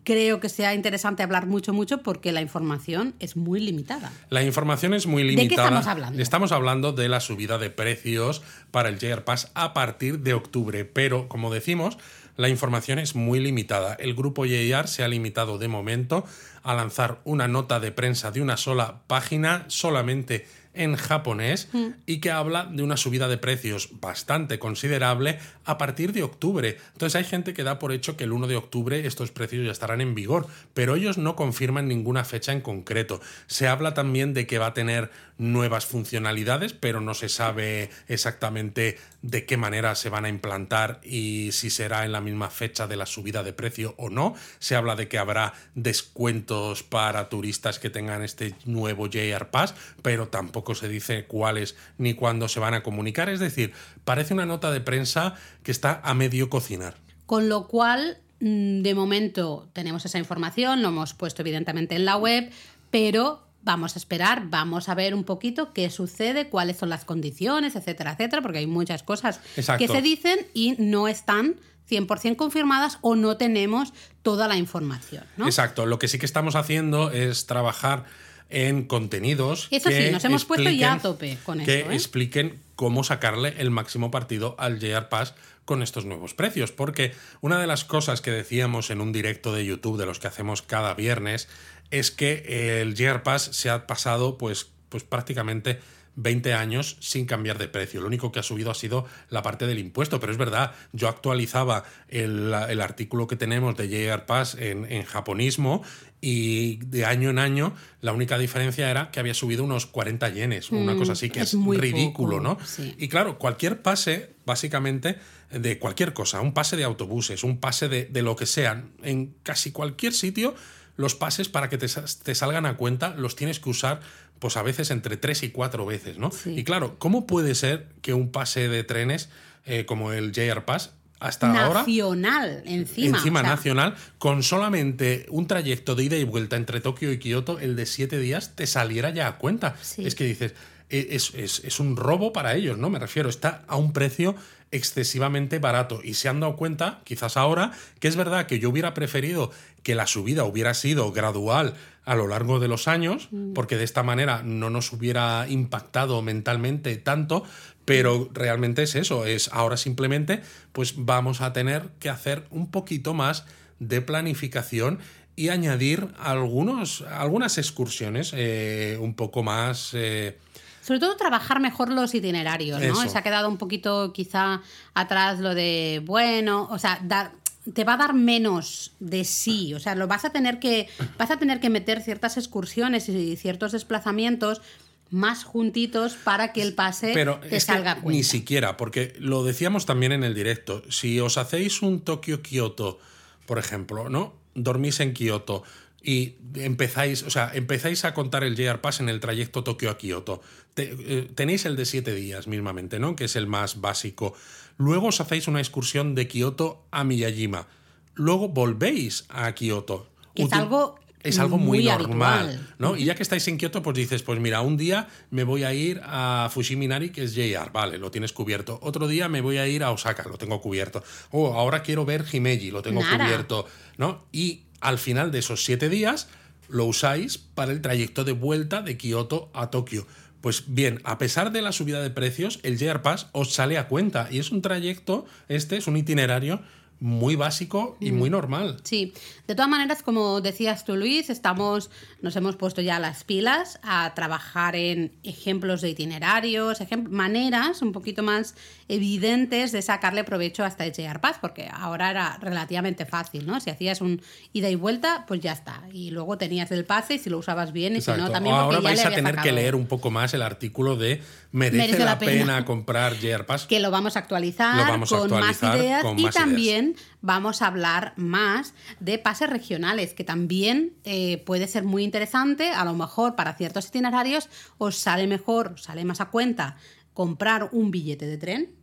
creo 0.03 0.39
que 0.39 0.49
sea 0.49 0.73
interesante 0.73 1.23
hablar 1.23 1.47
mucho, 1.47 1.73
mucho, 1.73 2.01
porque 2.01 2.31
la 2.31 2.41
información 2.41 3.15
es 3.19 3.35
muy 3.35 3.59
limitada. 3.59 4.11
La 4.29 4.43
información 4.43 4.93
es 4.93 5.07
muy 5.07 5.23
qué 5.23 5.29
limitada. 5.29 5.67
estamos 5.67 5.87
hablando? 5.87 6.21
Estamos 6.21 6.51
hablando 6.51 6.91
de 6.91 7.09
la 7.09 7.19
subida 7.19 7.57
de 7.57 7.69
precios 7.69 8.41
para 8.71 8.89
el 8.89 8.99
JR 8.99 9.23
Pass 9.23 9.51
a 9.53 9.73
partir 9.73 10.19
de 10.19 10.33
octubre, 10.33 10.85
pero 10.85 11.27
como 11.27 11.53
decimos, 11.53 11.97
la 12.37 12.49
información 12.49 12.99
es 12.99 13.15
muy 13.15 13.39
limitada. 13.39 13.95
El 13.95 14.13
grupo 14.13 14.45
JR 14.45 14.87
se 14.87 15.03
ha 15.03 15.07
limitado 15.07 15.57
de 15.57 15.67
momento 15.67 16.25
a 16.63 16.73
lanzar 16.73 17.19
una 17.23 17.47
nota 17.47 17.79
de 17.79 17.91
prensa 17.91 18.31
de 18.31 18.41
una 18.41 18.57
sola 18.57 19.01
página, 19.07 19.65
solamente 19.67 20.45
en 20.75 20.95
japonés, 20.95 21.69
Mm. 21.73 21.87
y 22.05 22.19
que 22.19 22.31
habla 22.31 22.65
de 22.71 22.83
una 22.83 22.97
subida 22.97 23.27
de 23.27 23.37
precios 23.37 23.89
bastante 23.99 24.59
considerable 24.59 25.39
a 25.65 25.77
partir 25.77 26.13
de 26.13 26.23
octubre. 26.23 26.77
Entonces 26.93 27.15
hay 27.15 27.23
gente 27.23 27.53
que 27.53 27.63
da 27.63 27.79
por 27.79 27.91
hecho 27.91 28.17
que 28.17 28.23
el 28.25 28.31
1 28.31 28.47
de 28.47 28.55
octubre 28.55 29.05
estos 29.05 29.31
precios 29.31 29.65
ya 29.65 29.71
estarán 29.71 30.01
en 30.01 30.15
vigor, 30.15 30.47
pero 30.73 30.95
ellos 30.95 31.17
no 31.17 31.35
confirman 31.35 31.87
ninguna 31.87 32.23
fecha 32.25 32.51
en 32.51 32.61
concreto. 32.61 33.21
Se 33.47 33.67
habla 33.67 33.93
también 33.93 34.33
de 34.33 34.45
que 34.47 34.59
va 34.59 34.67
a 34.67 34.73
tener 34.73 35.11
nuevas 35.37 35.85
funcionalidades, 35.85 36.73
pero 36.73 37.01
no 37.01 37.13
se 37.13 37.27
sabe 37.29 37.89
exactamente 38.07 38.97
de 39.25 39.45
qué 39.45 39.57
manera 39.57 39.95
se 39.95 40.09
van 40.09 40.25
a 40.25 40.29
implantar 40.29 40.99
y 41.03 41.49
si 41.51 41.71
será 41.71 42.05
en 42.05 42.11
la 42.11 42.21
misma 42.21 42.51
fecha 42.51 42.85
de 42.85 42.95
la 42.95 43.07
subida 43.07 43.41
de 43.41 43.53
precio 43.53 43.95
o 43.97 44.11
no. 44.11 44.35
Se 44.59 44.75
habla 44.75 44.95
de 44.95 45.07
que 45.07 45.17
habrá 45.17 45.53
descuentos 45.73 46.83
para 46.83 47.27
turistas 47.27 47.79
que 47.79 47.89
tengan 47.89 48.21
este 48.21 48.53
nuevo 48.65 49.07
JR 49.07 49.49
Pass, 49.49 49.73
pero 50.03 50.27
tampoco 50.27 50.75
se 50.75 50.87
dice 50.87 51.25
cuáles 51.25 51.75
ni 51.97 52.13
cuándo 52.13 52.47
se 52.47 52.59
van 52.59 52.75
a 52.75 52.83
comunicar. 52.83 53.29
Es 53.29 53.39
decir, 53.39 53.73
parece 54.03 54.35
una 54.35 54.45
nota 54.45 54.71
de 54.71 54.81
prensa 54.81 55.33
que 55.63 55.71
está 55.71 56.01
a 56.03 56.13
medio 56.13 56.51
cocinar. 56.51 56.95
Con 57.25 57.49
lo 57.49 57.67
cual, 57.67 58.19
mm, 58.41 58.83
de 58.83 58.93
momento 58.93 59.67
tenemos 59.73 60.05
esa 60.05 60.19
información, 60.19 60.83
lo 60.83 60.89
hemos 60.89 61.15
puesto 61.15 61.41
evidentemente 61.41 61.95
en 61.95 62.05
la 62.05 62.15
web, 62.15 62.51
pero 62.91 63.44
vamos 63.65 63.95
a 63.95 63.99
esperar, 63.99 64.43
vamos 64.49 64.87
a 64.87 64.95
ver 64.95 65.13
un 65.13 65.23
poquito 65.23 65.73
qué 65.73 65.89
sucede, 65.89 66.47
cuáles 66.47 66.77
son 66.77 66.89
las 66.89 67.03
condiciones, 67.03 67.75
etcétera, 67.75 68.13
etcétera, 68.13 68.41
porque 68.41 68.59
hay 68.59 68.67
muchas 68.67 69.03
cosas 69.03 69.41
Exacto. 69.57 69.85
que 69.85 69.91
se 69.91 70.01
dicen 70.01 70.37
y 70.53 70.75
no 70.77 71.07
están 71.07 71.55
100% 71.89 72.35
confirmadas 72.35 72.99
o 73.01 73.15
no 73.15 73.37
tenemos 73.37 73.93
toda 74.21 74.47
la 74.47 74.55
información. 74.55 75.23
¿no? 75.35 75.45
Exacto, 75.45 75.85
lo 75.85 75.99
que 75.99 76.07
sí 76.07 76.17
que 76.19 76.25
estamos 76.25 76.55
haciendo 76.55 77.11
es 77.11 77.47
trabajar 77.47 78.05
en 78.49 78.85
contenidos. 78.85 79.67
Eso 79.71 79.89
sí, 79.89 79.95
que 79.95 80.11
nos 80.11 80.23
hemos 80.23 80.45
puesto 80.45 80.69
ya 80.69 80.93
a 80.93 80.99
tope 80.99 81.37
con 81.43 81.63
que 81.63 81.79
esto, 81.79 81.91
¿eh? 81.91 81.95
expliquen 81.95 82.59
cómo 82.75 83.03
sacarle 83.03 83.55
el 83.57 83.71
máximo 83.71 84.11
partido 84.11 84.55
al 84.59 84.79
JR 84.79 85.09
Pass 85.09 85.33
con 85.65 85.81
estos 85.81 86.05
nuevos 86.05 86.33
precios. 86.33 86.71
Porque 86.71 87.13
una 87.41 87.59
de 87.59 87.67
las 87.67 87.83
cosas 87.83 88.21
que 88.21 88.31
decíamos 88.31 88.91
en 88.91 89.01
un 89.01 89.11
directo 89.11 89.53
de 89.53 89.65
YouTube 89.65 89.97
de 89.97 90.05
los 90.05 90.19
que 90.19 90.27
hacemos 90.27 90.61
cada 90.61 90.93
viernes 90.93 91.47
es 91.91 92.11
que 92.11 92.81
el 92.81 92.95
JR 92.95 93.23
Pass 93.23 93.49
se 93.51 93.69
ha 93.69 93.87
pasado 93.87 94.37
pues, 94.37 94.71
pues 94.89 95.03
prácticamente 95.03 95.79
20 96.15 96.53
años 96.53 96.97
sin 97.01 97.25
cambiar 97.25 97.57
de 97.57 97.67
precio. 97.67 98.01
Lo 98.01 98.07
único 98.07 98.31
que 98.31 98.39
ha 98.39 98.43
subido 98.43 98.71
ha 98.71 98.75
sido 98.75 99.05
la 99.29 99.41
parte 99.41 99.67
del 99.67 99.79
impuesto, 99.79 100.19
pero 100.19 100.31
es 100.31 100.37
verdad, 100.37 100.73
yo 100.93 101.09
actualizaba 101.09 101.83
el, 102.07 102.53
artículo 102.53 103.27
que 103.27 103.35
tenemos 103.35 103.75
de 103.75 103.87
JR 103.89 104.25
Pass 104.25 104.55
en, 104.55 104.89
en 104.91 105.03
japonismo 105.03 105.83
y 106.21 106.77
de 106.77 107.05
año 107.05 107.29
en 107.29 107.37
año 107.37 107.75
la 108.01 108.13
única 108.13 108.37
diferencia 108.37 108.89
era 108.89 109.11
que 109.11 109.19
había 109.19 109.33
subido 109.33 109.63
unos 109.63 109.85
40 109.85 110.29
yenes, 110.29 110.71
una 110.71 110.93
mm, 110.93 110.97
cosa 110.97 111.11
así 111.11 111.29
que 111.29 111.41
es, 111.41 111.53
ridículo, 111.53 112.39
¿no? 112.39 112.57
Y 112.97 113.09
claro, 113.09 113.37
cualquier 113.37 113.81
pase, 113.81 114.35
básicamente, 114.45 115.17
de 115.51 115.77
cualquier 115.77 116.13
cosa, 116.13 116.41
un 116.41 116.53
pase 116.53 116.77
de 116.77 116.83
autobuses, 116.83 117.43
un 117.43 117.59
pase 117.59 117.89
de, 117.89 118.05
de 118.05 118.21
lo 118.21 118.35
que 118.35 118.45
sea, 118.45 118.85
en 119.03 119.35
casi 119.43 119.71
cualquier 119.71 120.13
sitio, 120.13 120.55
los 120.97 121.15
pases 121.15 121.49
para 121.49 121.69
que 121.69 121.77
te, 121.77 121.87
te, 121.87 122.35
salgan 122.35 122.65
a 122.65 122.77
cuenta 122.77 123.15
los 123.15 123.35
tienes 123.35 123.59
que 123.59 123.69
usar 123.69 123.99
pues 124.39 124.57
a 124.57 124.63
veces 124.63 124.91
entre 124.91 125.17
tres 125.17 125.43
y 125.43 125.49
cuatro 125.49 125.85
veces, 125.85 126.17
¿no? 126.17 126.29
Y 126.45 126.63
claro, 126.63 126.97
¿cómo 126.99 127.25
puede 127.25 127.55
ser 127.55 127.87
que 128.01 128.13
un 128.13 128.31
pase 128.31 128.67
de 128.67 128.83
trenes 128.83 129.29
eh, 129.65 129.85
como 129.85 130.11
el 130.11 130.31
JR 130.31 130.63
Pass 130.63 130.91
hasta 131.19 131.47
ahora. 131.47 131.79
Nacional, 131.79 132.61
encima. 132.65 133.17
Encima 133.17 133.41
nacional, 133.41 133.95
con 134.19 134.43
solamente 134.43 135.25
un 135.29 135.47
trayecto 135.47 135.95
de 135.95 136.03
ida 136.03 136.17
y 136.17 136.23
vuelta 136.23 136.55
entre 136.55 136.81
Tokio 136.81 137.11
y 137.11 137.17
Kioto, 137.17 137.57
el 137.59 137.75
de 137.75 137.85
siete 137.85 138.19
días, 138.19 138.55
te 138.55 138.67
saliera 138.67 139.09
ya 139.09 139.27
a 139.27 139.37
cuenta. 139.37 139.75
Es 139.97 140.13
que 140.13 140.25
dices, 140.25 140.53
e, 140.89 141.07
es, 141.11 141.33
es, 141.33 141.79
un 141.79 141.95
robo 141.95 142.31
para 142.31 142.53
ellos, 142.53 142.77
¿no? 142.77 142.89
Me 142.89 142.99
refiero, 142.99 143.29
está 143.29 143.63
a 143.67 143.75
un 143.75 143.91
precio 143.91 144.35
excesivamente 144.71 145.59
barato 145.59 146.01
y 146.03 146.15
se 146.15 146.27
han 146.27 146.39
dado 146.39 146.55
cuenta, 146.55 147.01
quizás 147.03 147.37
ahora, 147.37 147.71
que 147.99 148.07
es 148.07 148.15
verdad 148.15 148.45
que 148.45 148.59
yo 148.59 148.69
hubiera 148.69 148.93
preferido 148.93 149.51
que 149.83 149.95
la 149.95 150.07
subida 150.07 150.43
hubiera 150.43 150.73
sido 150.73 151.11
gradual 151.11 151.75
a 152.03 152.15
lo 152.15 152.27
largo 152.27 152.59
de 152.59 152.67
los 152.67 152.87
años, 152.87 153.29
mm. 153.31 153.53
porque 153.53 153.77
de 153.77 153.83
esta 153.83 154.03
manera 154.03 154.41
no 154.43 154.69
nos 154.69 154.91
hubiera 154.93 155.47
impactado 155.47 156.21
mentalmente 156.21 156.95
tanto, 156.97 157.43
pero 157.85 158.29
realmente 158.33 158.83
es 158.83 158.95
eso, 158.95 159.25
es 159.25 159.49
ahora 159.53 159.77
simplemente 159.77 160.41
pues 160.71 160.95
vamos 160.97 161.41
a 161.41 161.53
tener 161.53 161.89
que 161.99 162.09
hacer 162.09 162.45
un 162.49 162.69
poquito 162.71 163.13
más 163.13 163.45
de 163.79 164.01
planificación 164.01 164.99
y 165.35 165.49
añadir 165.49 166.07
algunos, 166.19 167.01
algunas 167.01 167.57
excursiones 167.57 168.31
eh, 168.35 168.97
un 168.99 169.15
poco 169.15 169.43
más... 169.43 169.91
Eh, 169.93 170.37
sobre 170.85 170.99
todo 170.99 171.15
trabajar 171.15 171.59
mejor 171.59 171.91
los 171.91 172.13
itinerarios, 172.13 172.79
¿no? 172.79 173.09
Se 173.09 173.17
ha 173.17 173.23
quedado 173.23 173.49
un 173.49 173.57
poquito 173.57 174.13
quizá 174.13 174.61
atrás 174.93 175.39
lo 175.39 175.55
de, 175.55 176.03
bueno, 176.05 176.67
o 176.69 176.77
sea, 176.77 176.99
dar, 177.03 177.31
te 177.73 177.83
va 177.83 177.95
a 177.95 177.97
dar 177.97 178.13
menos 178.13 178.91
de 178.99 179.23
sí, 179.23 179.73
o 179.73 179.79
sea, 179.79 179.95
lo 179.95 180.05
vas 180.05 180.25
a 180.25 180.29
tener 180.29 180.59
que 180.59 180.87
vas 181.17 181.31
a 181.31 181.37
tener 181.37 181.59
que 181.59 181.71
meter 181.71 182.03
ciertas 182.03 182.37
excursiones 182.37 183.09
y 183.09 183.35
ciertos 183.35 183.71
desplazamientos 183.71 184.61
más 185.09 185.43
juntitos 185.43 186.13
para 186.13 186.53
que 186.53 186.61
el 186.61 186.75
pase 186.75 187.13
Pero 187.15 187.39
te 187.39 187.59
salga 187.59 187.97
Ni 188.03 188.23
siquiera, 188.23 188.77
porque 188.77 189.15
lo 189.17 189.43
decíamos 189.43 189.87
también 189.87 190.11
en 190.11 190.23
el 190.23 190.35
directo. 190.35 190.83
Si 190.89 191.19
os 191.19 191.39
hacéis 191.39 191.81
un 191.81 192.01
Tokio-Kioto, 192.01 192.99
por 193.47 193.57
ejemplo, 193.57 194.09
¿no? 194.09 194.33
Dormís 194.53 194.99
en 194.99 195.13
Kioto 195.13 195.63
y 196.05 196.35
empezáis, 196.53 197.23
o 197.23 197.31
sea, 197.31 197.51
empezáis 197.53 198.05
a 198.05 198.13
contar 198.13 198.43
el 198.43 198.55
JR 198.55 198.79
Pass 198.79 198.99
en 198.99 199.09
el 199.09 199.19
trayecto 199.19 199.63
Tokio 199.63 199.89
a 199.89 199.97
Kioto. 199.97 200.41
Eh, 200.77 201.31
tenéis 201.33 201.65
el 201.65 201.75
de 201.75 201.85
siete 201.85 202.13
días 202.13 202.47
mismamente, 202.47 202.99
¿no? 202.99 203.15
Que 203.15 203.25
es 203.25 203.35
el 203.35 203.47
más 203.47 203.81
básico. 203.81 204.35
Luego 204.77 205.07
os 205.07 205.19
hacéis 205.19 205.47
una 205.47 205.59
excursión 205.59 206.13
de 206.13 206.27
Kioto 206.27 206.85
a 206.91 207.03
Miyajima. 207.03 207.67
Luego 208.13 208.49
volvéis 208.49 209.25
a 209.29 209.51
Kioto. 209.53 210.07
Es 210.35 210.53
algo 210.53 210.99
es 211.23 211.39
algo 211.39 211.57
muy, 211.57 211.85
normal, 211.85 212.67
¿no? 212.77 212.95
Y 212.95 213.05
ya 213.05 213.15
que 213.15 213.23
estáis 213.23 213.47
en 213.47 213.57
Kioto, 213.57 213.81
pues 213.81 213.97
dices, 213.97 214.21
pues 214.21 214.39
mira, 214.39 214.61
un 214.61 214.77
día 214.77 215.07
me 215.31 215.43
voy 215.43 215.63
a 215.63 215.73
ir 215.73 215.99
a 216.03 216.49
Fushiminari, 216.51 217.09
que 217.09 217.23
es 217.23 217.33
JR, 217.33 217.71
vale, 217.71 217.97
lo 217.97 218.11
tienes 218.11 218.31
cubierto. 218.31 218.77
Otro 218.83 219.07
día 219.07 219.27
me 219.27 219.41
voy 219.41 219.57
a 219.57 219.67
ir 219.67 219.83
a 219.83 219.89
Osaka, 219.89 220.23
lo 220.29 220.37
tengo 220.37 220.61
cubierto. 220.61 221.03
Oh, 221.31 221.55
ahora 221.55 221.81
quiero 221.81 222.05
ver 222.05 222.25
Himeji, 222.31 222.69
lo 222.69 222.83
tengo 222.83 223.01
cubierto, 223.01 223.65
¿no? 223.97 224.25
Y 224.31 224.64
al 224.81 224.97
final 224.97 225.31
de 225.31 225.39
esos 225.39 225.63
siete 225.63 225.89
días 225.89 226.27
lo 226.67 226.85
usáis 226.85 227.37
para 227.37 227.71
el 227.71 227.81
trayecto 227.81 228.23
de 228.23 228.31
vuelta 228.31 228.81
de 228.81 228.97
Kioto 228.97 229.49
a 229.53 229.69
Tokio. 229.69 230.07
Pues 230.41 230.63
bien, 230.67 231.01
a 231.03 231.17
pesar 231.17 231.51
de 231.51 231.61
la 231.61 231.71
subida 231.71 232.01
de 232.01 232.11
precios, 232.11 232.59
el 232.63 232.77
JR 232.77 233.01
Pass 233.01 233.27
os 233.31 233.53
sale 233.53 233.77
a 233.77 233.87
cuenta 233.87 234.27
y 234.29 234.39
es 234.39 234.51
un 234.51 234.61
trayecto, 234.61 235.25
este 235.47 235.77
es 235.77 235.87
un 235.87 235.97
itinerario 235.97 236.61
muy 236.99 237.35
básico 237.35 237.97
y 237.99 238.11
muy 238.11 238.29
normal. 238.29 238.77
Sí, 238.83 239.13
de 239.47 239.55
todas 239.55 239.69
maneras, 239.69 240.01
como 240.03 240.41
decías 240.41 240.85
tú, 240.85 240.95
Luis, 240.95 241.29
estamos, 241.29 241.89
nos 242.21 242.35
hemos 242.35 242.55
puesto 242.55 242.81
ya 242.81 242.99
las 242.99 243.23
pilas 243.23 243.79
a 243.83 244.13
trabajar 244.15 244.75
en 244.75 245.11
ejemplos 245.23 245.81
de 245.81 245.89
itinerarios, 245.89 246.79
maneras 247.09 247.81
un 247.81 247.91
poquito 247.91 248.23
más 248.23 248.55
evidentes 248.87 249.71
de 249.71 249.81
sacarle 249.81 250.23
provecho 250.23 250.63
hasta 250.63 250.85
este 250.85 251.05
Pass, 251.21 251.37
porque 251.39 251.69
ahora 251.71 252.11
era 252.11 252.37
relativamente 252.41 253.05
fácil, 253.05 253.45
¿no? 253.45 253.59
Si 253.59 253.69
hacías 253.69 254.01
un 254.01 254.21
ida 254.53 254.69
y 254.69 254.75
vuelta, 254.75 255.25
pues 255.27 255.39
ya 255.41 255.51
está. 255.53 255.81
Y 255.93 256.11
luego 256.11 256.37
tenías 256.37 256.71
el 256.71 256.85
pase 256.85 257.15
y 257.15 257.19
si 257.19 257.29
lo 257.29 257.37
usabas 257.37 257.71
bien, 257.71 257.95
y 257.95 258.01
si 258.01 258.11
no, 258.11 258.29
también. 258.29 258.55
Ahora 258.55 258.79
vais 258.79 259.05
a 259.05 259.11
tener 259.11 259.35
que 259.37 259.51
leer 259.51 259.75
un 259.75 259.87
poco 259.87 260.11
más 260.11 260.33
el 260.33 260.41
artículo 260.41 260.95
de 260.95 261.21
merece, 261.51 262.03
la, 262.03 262.19
pena. 262.19 262.65
comprar 262.65 263.15
JR 263.19 263.45
Pass. 263.45 263.65
Que 263.65 263.79
lo 263.79 263.91
vamos 263.91 264.15
a 264.15 264.19
actualizar 264.19 264.99
con 265.07 265.29
más 265.29 265.63
ideas 265.63 266.03
y 266.17 266.29
también 266.29 266.84
vamos 267.21 267.61
a 267.61 267.67
hablar 267.67 268.13
más 268.17 268.73
de 268.99 269.17
pases 269.17 269.49
regionales, 269.49 270.13
que 270.13 270.23
también 270.23 270.93
eh, 271.03 271.43
puede 271.45 271.67
ser 271.67 271.83
muy 271.83 272.03
interesante. 272.03 272.69
A 272.69 272.85
lo 272.85 272.93
mejor 272.93 273.35
para 273.35 273.55
ciertos 273.55 273.87
itinerarios 273.87 274.49
os 274.77 274.97
sale 274.97 275.27
mejor, 275.27 275.73
os 275.73 275.83
sale 275.83 276.05
más 276.05 276.21
a 276.21 276.29
cuenta 276.29 276.77
comprar 277.13 277.69
un 277.71 277.91
billete 277.91 278.27
de 278.27 278.37
tren 278.37 278.75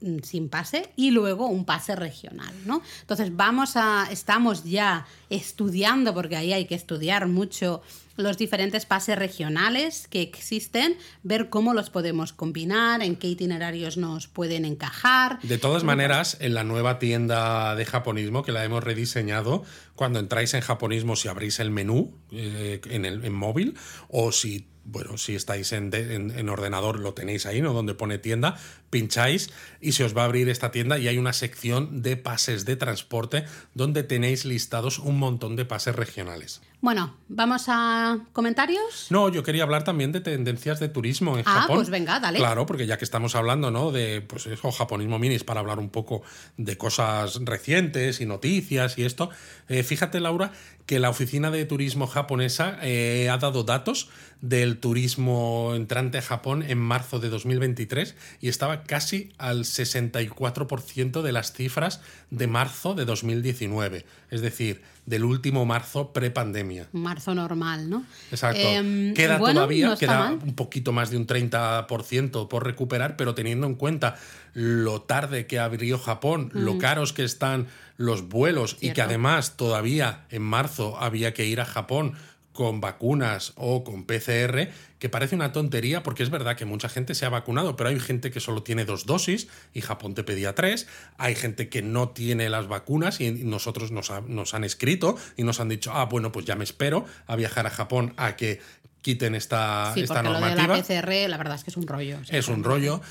mm, 0.00 0.18
sin 0.22 0.48
pase 0.48 0.92
y 0.96 1.12
luego 1.12 1.46
un 1.46 1.64
pase 1.64 1.96
regional, 1.96 2.52
¿no? 2.66 2.82
Entonces 3.00 3.34
vamos 3.34 3.76
a, 3.76 4.08
estamos 4.10 4.64
ya 4.64 5.06
estudiando, 5.30 6.12
porque 6.12 6.36
ahí 6.36 6.52
hay 6.52 6.66
que 6.66 6.74
estudiar 6.74 7.28
mucho 7.28 7.82
los 8.16 8.38
diferentes 8.38 8.86
pases 8.86 9.18
regionales 9.18 10.08
que 10.08 10.22
existen, 10.22 10.96
ver 11.22 11.48
cómo 11.48 11.74
los 11.74 11.90
podemos 11.90 12.32
combinar, 12.32 13.02
en 13.02 13.16
qué 13.16 13.28
itinerarios 13.28 13.96
nos 13.96 14.28
pueden 14.28 14.64
encajar. 14.64 15.40
De 15.42 15.58
todas 15.58 15.84
maneras, 15.84 16.36
en 16.40 16.54
la 16.54 16.64
nueva 16.64 16.98
tienda 16.98 17.74
de 17.74 17.84
japonismo 17.84 18.42
que 18.42 18.52
la 18.52 18.64
hemos 18.64 18.82
rediseñado, 18.82 19.64
cuando 19.94 20.18
entráis 20.18 20.54
en 20.54 20.60
japonismo, 20.60 21.16
si 21.16 21.28
abrís 21.28 21.60
el 21.60 21.70
menú 21.70 22.14
eh, 22.30 22.80
en 22.90 23.04
el 23.04 23.24
en 23.24 23.32
móvil 23.32 23.74
o 24.08 24.32
si 24.32 24.66
bueno, 24.88 25.18
si 25.18 25.34
estáis 25.34 25.72
en, 25.72 25.92
en, 25.92 26.48
ordenador 26.48 27.00
lo 27.00 27.12
tenéis 27.12 27.44
ahí, 27.44 27.60
¿no? 27.60 27.72
Donde 27.72 27.94
pone 27.94 28.18
tienda, 28.18 28.56
pincháis 28.88 29.50
y 29.80 29.92
se 29.92 30.04
os 30.04 30.16
va 30.16 30.22
a 30.22 30.26
abrir 30.26 30.48
esta 30.48 30.70
tienda 30.70 30.98
y 30.98 31.08
hay 31.08 31.18
una 31.18 31.32
sección 31.32 32.02
de 32.02 32.16
pases 32.16 32.64
de 32.64 32.76
transporte 32.76 33.44
donde 33.74 34.04
tenéis 34.04 34.44
listados 34.44 35.00
un 35.00 35.18
montón 35.18 35.56
de 35.56 35.64
pases 35.64 35.96
regionales. 35.96 36.62
Bueno, 36.80 37.16
¿vamos 37.28 37.64
a 37.68 38.18
comentarios? 38.32 39.06
No, 39.10 39.30
yo 39.30 39.42
quería 39.42 39.62
hablar 39.62 39.82
también 39.82 40.12
de 40.12 40.20
tendencias 40.20 40.78
de 40.78 40.88
turismo 40.88 41.38
en 41.38 41.44
ah, 41.46 41.62
Japón. 41.62 41.70
Ah, 41.70 41.74
pues 41.76 41.90
venga, 41.90 42.20
dale. 42.20 42.38
Claro, 42.38 42.66
porque 42.66 42.86
ya 42.86 42.98
que 42.98 43.04
estamos 43.04 43.34
hablando, 43.34 43.70
¿no? 43.70 43.92
De, 43.92 44.20
pues 44.20 44.46
eso, 44.46 44.70
japonismo 44.70 45.18
minis, 45.18 45.42
para 45.42 45.60
hablar 45.60 45.78
un 45.78 45.88
poco 45.88 46.22
de 46.58 46.76
cosas 46.76 47.40
recientes 47.44 48.20
y 48.20 48.26
noticias 48.26 48.98
y 48.98 49.04
esto. 49.04 49.30
Eh, 49.68 49.82
fíjate, 49.82 50.20
Laura, 50.20 50.52
que 50.84 51.00
la 51.00 51.10
oficina 51.10 51.50
de 51.50 51.64
turismo 51.64 52.06
japonesa 52.06 52.78
eh, 52.82 53.28
ha 53.30 53.38
dado 53.38 53.64
datos 53.64 54.08
del 54.40 54.78
turismo 54.78 55.72
entrante 55.74 56.18
a 56.18 56.22
Japón 56.22 56.62
en 56.62 56.78
marzo 56.78 57.18
de 57.18 57.30
2023 57.30 58.14
y 58.40 58.48
estaba 58.48 58.84
casi 58.84 59.32
al 59.38 59.64
64% 59.64 61.22
de 61.22 61.32
las 61.32 61.52
cifras 61.52 62.00
de 62.30 62.46
marzo 62.46 62.94
de 62.94 63.06
2019. 63.06 64.04
Es 64.30 64.42
decir, 64.42 64.82
del 65.06 65.24
último 65.24 65.64
marzo 65.64 66.12
prepandemia. 66.12 66.88
Marzo 66.92 67.34
normal, 67.34 67.88
¿no? 67.88 68.04
Exacto. 68.30 68.60
Em, 68.60 69.14
queda 69.14 69.38
todavía, 69.38 69.96
queda 69.96 70.32
un 70.32 70.54
poquito 70.54 70.92
más 70.92 71.10
de 71.10 71.16
un 71.16 71.26
30% 71.26 72.48
por 72.48 72.64
recuperar, 72.64 73.16
pero 73.16 73.34
teniendo 73.34 73.66
en 73.66 73.76
cuenta 73.76 74.16
lo 74.52 75.02
tarde 75.02 75.46
que 75.46 75.58
abrió 75.60 75.98
Japón, 75.98 76.50
lo 76.52 76.74
mm. 76.74 76.78
caros 76.78 77.12
que 77.12 77.24
están 77.24 77.68
los 77.96 78.28
vuelos 78.28 78.76
y 78.80 78.92
que 78.92 79.02
además 79.02 79.56
todavía 79.56 80.24
en 80.30 80.42
marzo 80.42 80.98
había 80.98 81.32
que 81.32 81.46
ir 81.46 81.60
a 81.60 81.64
Japón 81.64 82.14
con 82.56 82.80
vacunas 82.80 83.52
o 83.54 83.84
con 83.84 84.06
PCR, 84.06 84.70
que 84.98 85.08
parece 85.10 85.36
una 85.36 85.52
tontería 85.52 86.02
porque 86.02 86.22
es 86.22 86.30
verdad 86.30 86.56
que 86.56 86.64
mucha 86.64 86.88
gente 86.88 87.14
se 87.14 87.26
ha 87.26 87.28
vacunado, 87.28 87.76
pero 87.76 87.90
hay 87.90 88.00
gente 88.00 88.30
que 88.30 88.40
solo 88.40 88.62
tiene 88.62 88.86
dos 88.86 89.04
dosis 89.04 89.46
y 89.74 89.82
Japón 89.82 90.14
te 90.14 90.24
pedía 90.24 90.54
tres, 90.54 90.88
hay 91.18 91.34
gente 91.34 91.68
que 91.68 91.82
no 91.82 92.08
tiene 92.08 92.48
las 92.48 92.66
vacunas 92.66 93.20
y 93.20 93.30
nosotros 93.30 93.92
nos, 93.92 94.10
nos 94.26 94.54
han 94.54 94.64
escrito 94.64 95.16
y 95.36 95.44
nos 95.44 95.60
han 95.60 95.68
dicho, 95.68 95.92
ah, 95.92 96.06
bueno, 96.06 96.32
pues 96.32 96.46
ya 96.46 96.56
me 96.56 96.64
espero 96.64 97.04
a 97.26 97.36
viajar 97.36 97.66
a 97.66 97.70
Japón 97.70 98.14
a 98.16 98.36
que 98.36 98.60
quiten 99.02 99.34
esta, 99.34 99.92
sí, 99.94 100.00
esta 100.00 100.22
normativa. 100.22 100.66
Lo 100.66 100.82
de 100.82 100.94
la 100.94 101.02
PCR, 101.04 101.30
la 101.30 101.36
verdad 101.36 101.56
es 101.56 101.62
que 101.62 101.70
es 101.70 101.76
un 101.76 101.86
rollo. 101.86 102.18
es 102.28 102.48
un 102.48 102.64
rollo 102.64 103.02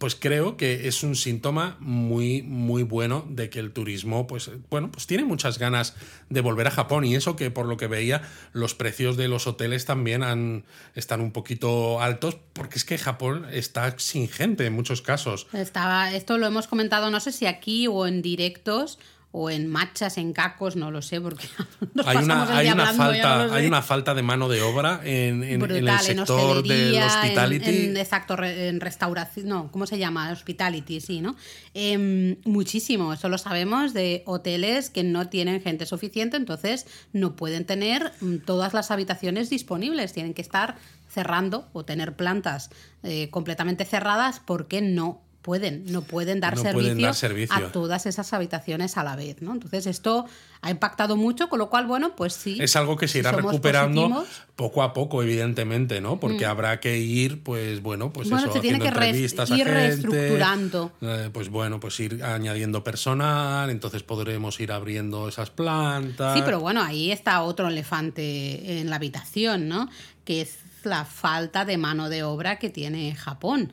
pues 0.00 0.14
creo 0.14 0.56
que 0.56 0.88
es 0.88 1.02
un 1.02 1.14
síntoma 1.14 1.76
muy, 1.78 2.40
muy 2.40 2.84
bueno 2.84 3.26
de 3.28 3.50
que 3.50 3.58
el 3.58 3.70
turismo, 3.70 4.26
pues, 4.26 4.50
bueno, 4.70 4.90
pues 4.90 5.06
tiene 5.06 5.26
muchas 5.26 5.58
ganas 5.58 5.94
de 6.30 6.40
volver 6.40 6.66
a 6.68 6.70
Japón. 6.70 7.04
Y 7.04 7.14
eso 7.16 7.36
que 7.36 7.50
por 7.50 7.66
lo 7.66 7.76
que 7.76 7.86
veía, 7.86 8.22
los 8.54 8.74
precios 8.74 9.18
de 9.18 9.28
los 9.28 9.46
hoteles 9.46 9.84
también 9.84 10.22
han, 10.22 10.64
están 10.94 11.20
un 11.20 11.32
poquito 11.32 12.00
altos, 12.00 12.38
porque 12.54 12.78
es 12.78 12.86
que 12.86 12.96
Japón 12.96 13.46
está 13.52 13.94
sin 13.98 14.26
gente 14.30 14.64
en 14.64 14.72
muchos 14.72 15.02
casos. 15.02 15.46
Estaba, 15.52 16.14
esto 16.14 16.38
lo 16.38 16.46
hemos 16.46 16.66
comentado, 16.66 17.10
no 17.10 17.20
sé 17.20 17.30
si 17.30 17.44
aquí 17.44 17.86
o 17.86 18.06
en 18.06 18.22
directos 18.22 18.98
o 19.32 19.48
en 19.48 19.68
machas, 19.68 20.18
en 20.18 20.32
cacos, 20.32 20.74
no 20.74 20.90
lo 20.90 21.02
sé, 21.02 21.20
porque 21.20 21.46
hay 22.04 22.16
una, 22.18 22.56
hay 22.56 22.68
una 22.68 22.92
falta, 22.92 23.54
hay 23.54 23.66
una 23.66 23.82
falta 23.82 24.14
de 24.14 24.22
mano 24.22 24.48
de 24.48 24.60
obra 24.60 25.00
en, 25.04 25.44
el 25.44 26.00
sector 26.00 26.66
del 26.66 27.00
hospitality. 27.00 27.84
En, 27.86 27.96
exacto, 27.96 28.42
en 28.42 28.80
restauración, 28.80 29.48
no, 29.48 29.70
¿cómo 29.70 29.86
se 29.86 29.98
llama? 29.98 30.32
Hospitality, 30.32 31.00
sí, 31.00 31.20
¿no? 31.20 31.36
Em, 31.74 32.36
muchísimo, 32.44 33.12
eso 33.12 33.28
lo 33.28 33.38
sabemos 33.38 33.94
de 33.94 34.24
hoteles 34.26 34.90
que 34.90 35.04
no 35.04 35.28
tienen 35.28 35.62
gente 35.62 35.86
suficiente, 35.86 36.36
entonces 36.36 36.86
no 37.12 37.36
pueden 37.36 37.64
tener 37.64 38.12
mm, 38.20 38.38
todas 38.38 38.74
las 38.74 38.90
habitaciones 38.90 39.48
disponibles, 39.48 40.12
tienen 40.12 40.34
que 40.34 40.42
estar 40.42 40.76
cerrando 41.08 41.68
o 41.72 41.84
tener 41.84 42.14
plantas 42.16 42.70
eh, 43.02 43.30
completamente 43.30 43.84
cerradas 43.84 44.40
porque 44.44 44.80
no 44.80 45.22
pueden, 45.42 45.84
no 45.90 46.02
pueden 46.02 46.40
dar, 46.40 46.58
servicio, 46.58 47.54
a 47.54 47.72
todas 47.72 48.06
esas 48.06 48.32
habitaciones 48.32 48.96
a 48.96 49.04
la 49.04 49.16
vez, 49.16 49.40
¿no? 49.40 49.52
Entonces 49.52 49.86
esto 49.86 50.26
ha 50.60 50.70
impactado 50.70 51.16
mucho, 51.16 51.48
con 51.48 51.58
lo 51.58 51.70
cual, 51.70 51.86
bueno, 51.86 52.14
pues 52.14 52.34
sí. 52.34 52.58
Es 52.60 52.76
algo 52.76 52.96
que 52.96 53.08
se 53.08 53.20
irá 53.20 53.32
recuperando 53.32 54.26
poco 54.54 54.82
a 54.82 54.92
poco, 54.92 55.22
evidentemente, 55.22 56.02
¿no? 56.02 56.20
Porque 56.20 56.46
mm. 56.46 56.50
habrá 56.50 56.80
que 56.80 56.98
ir, 56.98 57.42
pues 57.42 57.80
bueno, 57.80 58.12
pues 58.12 58.28
bueno, 58.28 58.52
se 58.52 58.60
tiene 58.60 58.78
que 58.78 58.88
ir 58.88 59.66
reestructurando. 59.66 60.92
Eh, 61.00 61.30
pues 61.32 61.48
bueno, 61.48 61.80
pues 61.80 61.98
ir 62.00 62.22
añadiendo 62.22 62.84
personal, 62.84 63.70
entonces 63.70 64.02
podremos 64.02 64.60
ir 64.60 64.72
abriendo 64.72 65.28
esas 65.28 65.50
plantas. 65.50 66.36
Sí, 66.36 66.42
pero 66.44 66.60
bueno, 66.60 66.82
ahí 66.82 67.10
está 67.10 67.42
otro 67.42 67.68
elefante 67.68 68.80
en 68.80 68.90
la 68.90 68.96
habitación, 68.96 69.68
¿no? 69.68 69.88
Que 70.26 70.42
es 70.42 70.58
la 70.84 71.04
falta 71.04 71.64
de 71.64 71.78
mano 71.78 72.08
de 72.08 72.22
obra 72.22 72.58
que 72.58 72.70
tiene 72.70 73.14
Japón. 73.14 73.72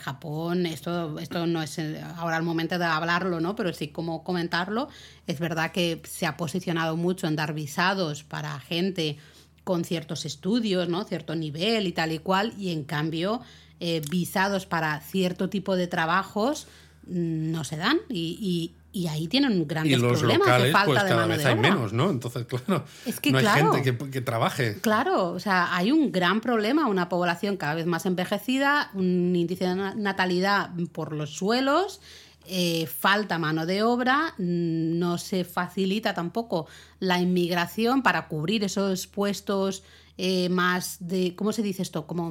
Japón, 0.00 0.66
esto, 0.66 1.18
esto 1.18 1.46
no 1.46 1.62
es 1.62 1.78
ahora 2.16 2.36
el 2.36 2.42
momento 2.42 2.78
de 2.78 2.84
hablarlo, 2.84 3.40
¿no? 3.40 3.54
Pero 3.54 3.72
sí 3.72 3.88
como 3.88 4.24
comentarlo. 4.24 4.88
Es 5.26 5.38
verdad 5.38 5.70
que 5.70 6.02
se 6.04 6.26
ha 6.26 6.36
posicionado 6.36 6.96
mucho 6.96 7.26
en 7.28 7.36
dar 7.36 7.54
visados 7.54 8.24
para 8.24 8.58
gente 8.60 9.18
con 9.64 9.84
ciertos 9.84 10.24
estudios, 10.24 10.88
¿no? 10.88 11.04
Cierto 11.04 11.36
nivel 11.36 11.86
y 11.86 11.92
tal 11.92 12.12
y 12.12 12.18
cual. 12.18 12.54
Y 12.58 12.72
en 12.72 12.82
cambio, 12.84 13.40
eh, 13.78 14.02
visados 14.10 14.66
para 14.66 15.00
cierto 15.00 15.48
tipo 15.48 15.76
de 15.76 15.86
trabajos 15.86 16.66
mm, 17.06 17.52
no 17.52 17.62
se 17.62 17.76
dan. 17.76 17.98
y 18.08 18.72
ahí 19.08 19.26
tienen 19.26 19.66
grandes 19.66 19.98
y 19.98 20.00
los 20.00 20.18
problemas 20.18 20.46
locales, 20.46 20.66
de 20.66 20.72
falta 20.72 20.86
pues 20.86 20.98
cada 20.98 21.08
de 21.08 21.16
mano 21.16 21.28
vez 21.28 21.38
de 21.38 21.48
hay 21.48 21.58
obra. 21.58 21.70
menos, 21.70 21.92
¿no? 21.92 22.10
Entonces, 22.10 22.46
claro, 22.46 22.84
es 23.06 23.20
que, 23.20 23.32
no 23.32 23.38
hay 23.38 23.44
claro, 23.44 23.72
gente 23.72 23.96
que, 23.96 24.10
que, 24.10 24.20
trabaje. 24.20 24.78
Claro, 24.80 25.30
o 25.30 25.40
sea, 25.40 25.74
hay 25.74 25.92
un 25.92 26.12
gran 26.12 26.40
problema, 26.40 26.86
una 26.88 27.08
población 27.08 27.56
cada 27.56 27.74
vez 27.74 27.86
más 27.86 28.04
envejecida, 28.04 28.90
un 28.94 29.34
índice 29.34 29.66
de 29.66 29.74
natalidad 29.96 30.70
por 30.92 31.12
los 31.12 31.34
suelos, 31.34 32.00
eh, 32.46 32.86
falta 32.86 33.38
mano 33.38 33.66
de 33.66 33.84
obra, 33.84 34.34
no 34.36 35.16
se 35.16 35.44
facilita 35.44 36.12
tampoco 36.12 36.66
la 36.98 37.20
inmigración 37.20 38.02
para 38.02 38.26
cubrir 38.26 38.64
esos 38.64 39.06
puestos 39.06 39.84
eh, 40.24 40.48
más 40.50 40.98
de, 41.00 41.34
¿cómo 41.34 41.52
se 41.52 41.62
dice 41.62 41.82
esto? 41.82 42.06
Como, 42.06 42.30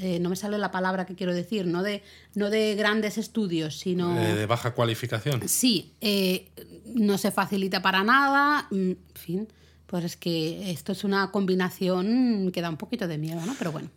eh, 0.00 0.20
no 0.20 0.28
me 0.28 0.36
sale 0.36 0.58
la 0.58 0.70
palabra 0.70 1.06
que 1.06 1.16
quiero 1.16 1.34
decir, 1.34 1.66
no 1.66 1.82
de, 1.82 2.04
no 2.36 2.50
de 2.50 2.76
grandes 2.76 3.18
estudios, 3.18 3.76
sino... 3.80 4.16
Eh, 4.20 4.36
de 4.36 4.46
baja 4.46 4.74
cualificación. 4.74 5.48
Sí, 5.48 5.92
eh, 6.00 6.46
no 6.94 7.18
se 7.18 7.32
facilita 7.32 7.82
para 7.82 8.04
nada, 8.04 8.68
mm, 8.70 8.76
en 8.76 8.98
fin, 9.14 9.48
pues 9.88 10.04
es 10.04 10.16
que 10.16 10.70
esto 10.70 10.92
es 10.92 11.02
una 11.02 11.32
combinación 11.32 12.52
que 12.52 12.62
da 12.62 12.70
un 12.70 12.76
poquito 12.76 13.08
de 13.08 13.18
miedo, 13.18 13.40
¿no? 13.44 13.56
Pero 13.58 13.72
bueno. 13.72 13.90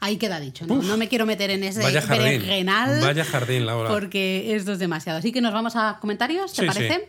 Ahí 0.00 0.18
queda 0.18 0.38
dicho, 0.38 0.66
¿no? 0.66 0.74
Uf, 0.74 0.84
no 0.86 0.98
me 0.98 1.08
quiero 1.08 1.24
meter 1.24 1.50
en 1.50 1.64
ese 1.64 1.82
Vaya 1.82 2.02
jardín. 2.02 2.24
berenjenal. 2.24 3.00
Vaya 3.00 3.24
jardín, 3.24 3.64
Laura. 3.64 3.88
Porque 3.88 4.54
esto 4.54 4.72
es 4.72 4.78
demasiado. 4.78 5.18
Así 5.20 5.32
que 5.32 5.40
nos 5.40 5.54
vamos 5.54 5.74
a 5.74 5.96
comentarios, 6.02 6.52
¿te 6.52 6.60
Sí, 6.62 6.66
parece? 6.68 7.08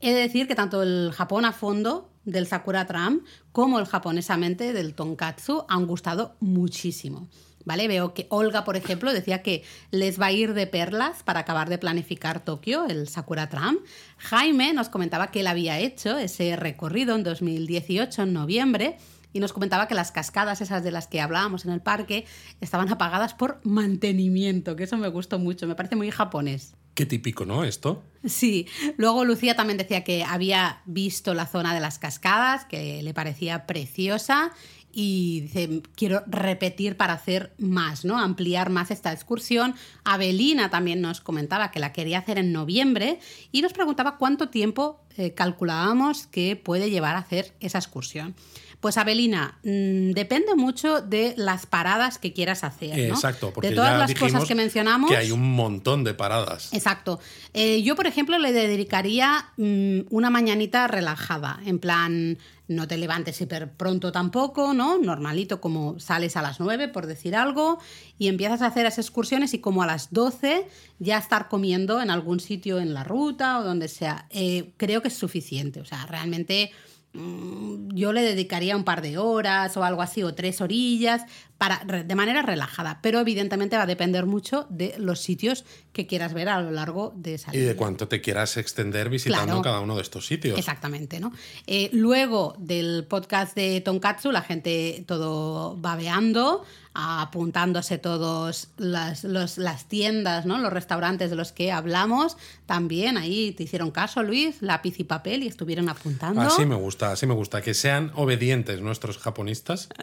He 0.00 0.14
de 0.14 0.20
decir 0.20 0.48
que 0.48 0.54
tanto 0.54 0.82
el 0.82 1.12
Japón 1.12 1.44
a 1.44 1.52
fondo 1.52 2.10
del 2.24 2.46
Sakura 2.46 2.86
Tram 2.86 3.22
como 3.52 3.78
el 3.78 3.86
japonesamente 3.86 4.72
del 4.72 4.94
Tonkatsu 4.94 5.64
han 5.68 5.86
gustado 5.86 6.36
muchísimo. 6.40 7.28
¿Vale? 7.66 7.88
Veo 7.88 8.12
que 8.12 8.26
Olga, 8.28 8.62
por 8.64 8.76
ejemplo, 8.76 9.12
decía 9.12 9.42
que 9.42 9.64
les 9.90 10.20
va 10.20 10.26
a 10.26 10.32
ir 10.32 10.52
de 10.52 10.66
perlas 10.66 11.22
para 11.22 11.40
acabar 11.40 11.70
de 11.70 11.78
planificar 11.78 12.44
Tokio, 12.44 12.84
el 12.86 13.08
Sakura 13.08 13.48
Tram. 13.48 13.78
Jaime 14.18 14.74
nos 14.74 14.90
comentaba 14.90 15.30
que 15.30 15.40
él 15.40 15.46
había 15.46 15.78
hecho 15.78 16.18
ese 16.18 16.56
recorrido 16.56 17.14
en 17.14 17.22
2018, 17.22 18.22
en 18.22 18.32
noviembre, 18.34 18.98
y 19.32 19.40
nos 19.40 19.54
comentaba 19.54 19.88
que 19.88 19.94
las 19.94 20.12
cascadas 20.12 20.60
esas 20.60 20.84
de 20.84 20.90
las 20.90 21.06
que 21.06 21.22
hablábamos 21.22 21.64
en 21.64 21.72
el 21.72 21.80
parque 21.80 22.26
estaban 22.60 22.90
apagadas 22.90 23.32
por 23.32 23.60
mantenimiento, 23.64 24.76
que 24.76 24.84
eso 24.84 24.98
me 24.98 25.08
gustó 25.08 25.38
mucho, 25.38 25.66
me 25.66 25.74
parece 25.74 25.96
muy 25.96 26.10
japonés. 26.10 26.74
Qué 26.94 27.06
típico, 27.06 27.44
¿no? 27.44 27.64
Esto. 27.64 28.02
Sí, 28.24 28.66
luego 28.96 29.24
Lucía 29.24 29.54
también 29.56 29.78
decía 29.78 30.04
que 30.04 30.24
había 30.24 30.80
visto 30.86 31.34
la 31.34 31.46
zona 31.46 31.74
de 31.74 31.80
las 31.80 31.98
cascadas, 31.98 32.64
que 32.64 33.02
le 33.02 33.12
parecía 33.12 33.66
preciosa 33.66 34.52
y 34.94 35.40
dice, 35.40 35.82
quiero 35.96 36.22
repetir 36.26 36.96
para 36.96 37.14
hacer 37.14 37.52
más, 37.58 38.04
¿no? 38.04 38.16
Ampliar 38.18 38.70
más 38.70 38.92
esta 38.92 39.12
excursión. 39.12 39.74
Abelina 40.04 40.70
también 40.70 41.00
nos 41.00 41.20
comentaba 41.20 41.72
que 41.72 41.80
la 41.80 41.92
quería 41.92 42.18
hacer 42.18 42.38
en 42.38 42.52
noviembre 42.52 43.18
y 43.50 43.60
nos 43.60 43.72
preguntaba 43.72 44.16
cuánto 44.16 44.48
tiempo 44.48 45.00
eh, 45.16 45.34
calculábamos 45.34 46.28
que 46.28 46.54
puede 46.54 46.90
llevar 46.90 47.16
a 47.16 47.20
hacer 47.20 47.54
esa 47.58 47.78
excursión. 47.78 48.36
Pues 48.84 48.98
Abelina, 48.98 49.56
mmm, 49.62 50.10
depende 50.10 50.54
mucho 50.56 51.00
de 51.00 51.32
las 51.38 51.64
paradas 51.64 52.18
que 52.18 52.34
quieras 52.34 52.64
hacer. 52.64 52.90
¿no? 53.08 53.14
Exacto, 53.14 53.50
porque 53.50 53.70
de 53.70 53.76
todas 53.76 53.92
ya 53.92 53.96
las 53.96 54.14
cosas 54.14 54.44
que 54.44 54.54
mencionamos. 54.54 55.10
Que 55.10 55.16
hay 55.16 55.30
un 55.30 55.54
montón 55.54 56.04
de 56.04 56.12
paradas. 56.12 56.70
Exacto. 56.74 57.18
Eh, 57.54 57.82
yo, 57.82 57.96
por 57.96 58.06
ejemplo, 58.06 58.38
le 58.38 58.52
dedicaría 58.52 59.46
mmm, 59.56 60.00
una 60.10 60.28
mañanita 60.28 60.86
relajada, 60.86 61.60
en 61.64 61.78
plan, 61.78 62.36
no 62.68 62.86
te 62.86 62.98
levantes 62.98 63.40
hiper 63.40 63.72
pronto 63.72 64.12
tampoco, 64.12 64.74
¿no? 64.74 64.98
Normalito, 64.98 65.62
como 65.62 65.98
sales 65.98 66.36
a 66.36 66.42
las 66.42 66.60
9, 66.60 66.88
por 66.88 67.06
decir 67.06 67.36
algo, 67.36 67.78
y 68.18 68.28
empiezas 68.28 68.60
a 68.60 68.66
hacer 68.66 68.84
esas 68.84 69.06
excursiones 69.06 69.54
y 69.54 69.60
como 69.60 69.82
a 69.82 69.86
las 69.86 70.12
12 70.12 70.66
ya 70.98 71.16
estar 71.16 71.48
comiendo 71.48 72.02
en 72.02 72.10
algún 72.10 72.38
sitio 72.38 72.80
en 72.80 72.92
la 72.92 73.02
ruta 73.02 73.60
o 73.60 73.64
donde 73.64 73.88
sea. 73.88 74.26
Eh, 74.28 74.72
creo 74.76 75.00
que 75.00 75.08
es 75.08 75.14
suficiente. 75.14 75.80
O 75.80 75.86
sea, 75.86 76.04
realmente 76.04 76.70
mm, 76.70 76.93
yo 77.14 78.12
le 78.12 78.22
dedicaría 78.22 78.76
un 78.76 78.84
par 78.84 79.00
de 79.02 79.18
horas 79.18 79.76
o 79.76 79.84
algo 79.84 80.02
así, 80.02 80.22
o 80.22 80.34
tres 80.34 80.60
orillas, 80.60 81.22
para, 81.58 81.84
de 81.84 82.14
manera 82.14 82.42
relajada. 82.42 82.98
Pero 83.02 83.20
evidentemente 83.20 83.76
va 83.76 83.84
a 83.84 83.86
depender 83.86 84.26
mucho 84.26 84.66
de 84.68 84.94
los 84.98 85.20
sitios 85.20 85.64
que 85.92 86.06
quieras 86.06 86.34
ver 86.34 86.48
a 86.48 86.60
lo 86.60 86.72
largo 86.72 87.12
de 87.16 87.34
esa 87.34 87.54
Y 87.54 87.60
de 87.60 87.76
cuánto 87.76 88.08
te 88.08 88.20
quieras 88.20 88.56
extender 88.56 89.08
visitando 89.10 89.44
Claro. 89.46 89.62
cada 89.62 89.80
uno 89.80 89.94
de 89.94 90.02
estos 90.02 90.26
sitios. 90.26 90.58
Exactamente, 90.58 91.20
¿no? 91.20 91.32
Eh, 91.66 91.88
luego 91.92 92.56
del 92.58 93.06
podcast 93.08 93.54
de 93.54 93.80
Tonkatsu, 93.80 94.32
la 94.32 94.42
gente 94.42 95.04
todo 95.06 95.76
babeando, 95.76 96.64
apuntándose 96.94 97.98
todos 97.98 98.68
las, 98.76 99.24
los- 99.24 99.58
las 99.58 99.88
tiendas, 99.88 100.46
¿no? 100.46 100.58
Los 100.58 100.72
restaurantes 100.72 101.30
de 101.30 101.36
los 101.36 101.52
que 101.52 101.72
hablamos. 101.72 102.36
También 102.66 103.18
ahí 103.18 103.52
te 103.52 103.64
hicieron 103.64 103.90
caso, 103.90 104.22
Luis, 104.22 104.56
lápiz 104.62 104.98
y 105.00 105.04
papel 105.04 105.42
y 105.42 105.48
estuvieron 105.48 105.88
apuntando. 105.88 106.40
Así 106.40 106.64
me 106.64 106.76
gusta, 106.76 107.10
así 107.12 107.26
me 107.26 107.34
gusta. 107.34 107.60
Que 107.62 107.74
sean 107.74 108.12
obedientes 108.14 108.80
nuestros 108.80 109.18
japonistas. 109.18 109.88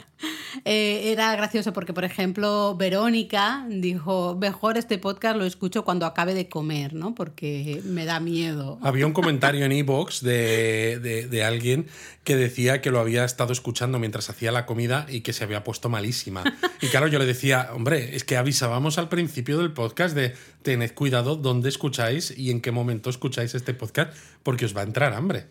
Eh, 0.66 1.14
era 1.14 1.34
gracioso 1.38 1.72
porque, 1.72 1.94
por 1.94 2.04
ejemplo, 2.04 2.76
Verónica 2.76 3.66
dijo, 3.70 4.36
mejor 4.40 4.78
este 4.78 4.98
podcast 4.98 5.38
lo 5.38 5.46
escucho 5.46 5.86
cuando 5.86 6.06
acabe 6.06 6.34
de 6.34 6.50
comer, 6.50 6.94
¿no? 6.94 7.16
Porque 7.16 7.82
me 7.86 8.04
da 8.04 8.20
miedo. 8.20 8.78
Había 8.82 9.08
un 9.08 9.14
comentario 9.14 9.64
en 9.64 9.72
Evox 9.72 10.22
de, 10.22 11.00
de, 11.00 11.28
de 11.30 11.44
alguien 11.46 11.88
que 12.26 12.36
decía 12.36 12.82
que 12.82 12.92
lo 12.92 13.00
había 13.00 13.24
estado 13.24 13.54
escuchando 13.54 13.98
mientras 13.98 14.30
hacía 14.30 14.52
la 14.52 14.66
comida 14.66 15.06
y 15.10 15.22
que 15.22 15.32
se 15.32 15.46
había 15.46 15.64
puesto 15.64 15.88
malísima. 15.88 16.44
Y 16.82 16.88
claro, 16.88 17.08
yo 17.08 17.20
le 17.20 17.28
decía, 17.28 17.70
hombre, 17.74 18.16
es 18.16 18.24
que 18.24 18.38
avisábamos 18.38 18.98
al 18.98 19.08
principio 19.08 19.60
del 19.60 19.72
podcast 19.72 20.16
de 20.16 20.34
tened 20.64 20.94
cuidado 20.94 21.36
dónde 21.36 21.70
escucháis 21.70 22.36
y 22.36 22.50
en 22.50 22.60
qué 22.60 22.72
momento 22.72 23.12
escucháis 23.12 23.54
este 23.54 23.76
podcast 23.76 24.18
porque 24.42 24.66
os 24.66 24.76
va 24.76 24.82
a 24.82 24.86
entrar 24.86 25.14
hambre. 25.14 25.46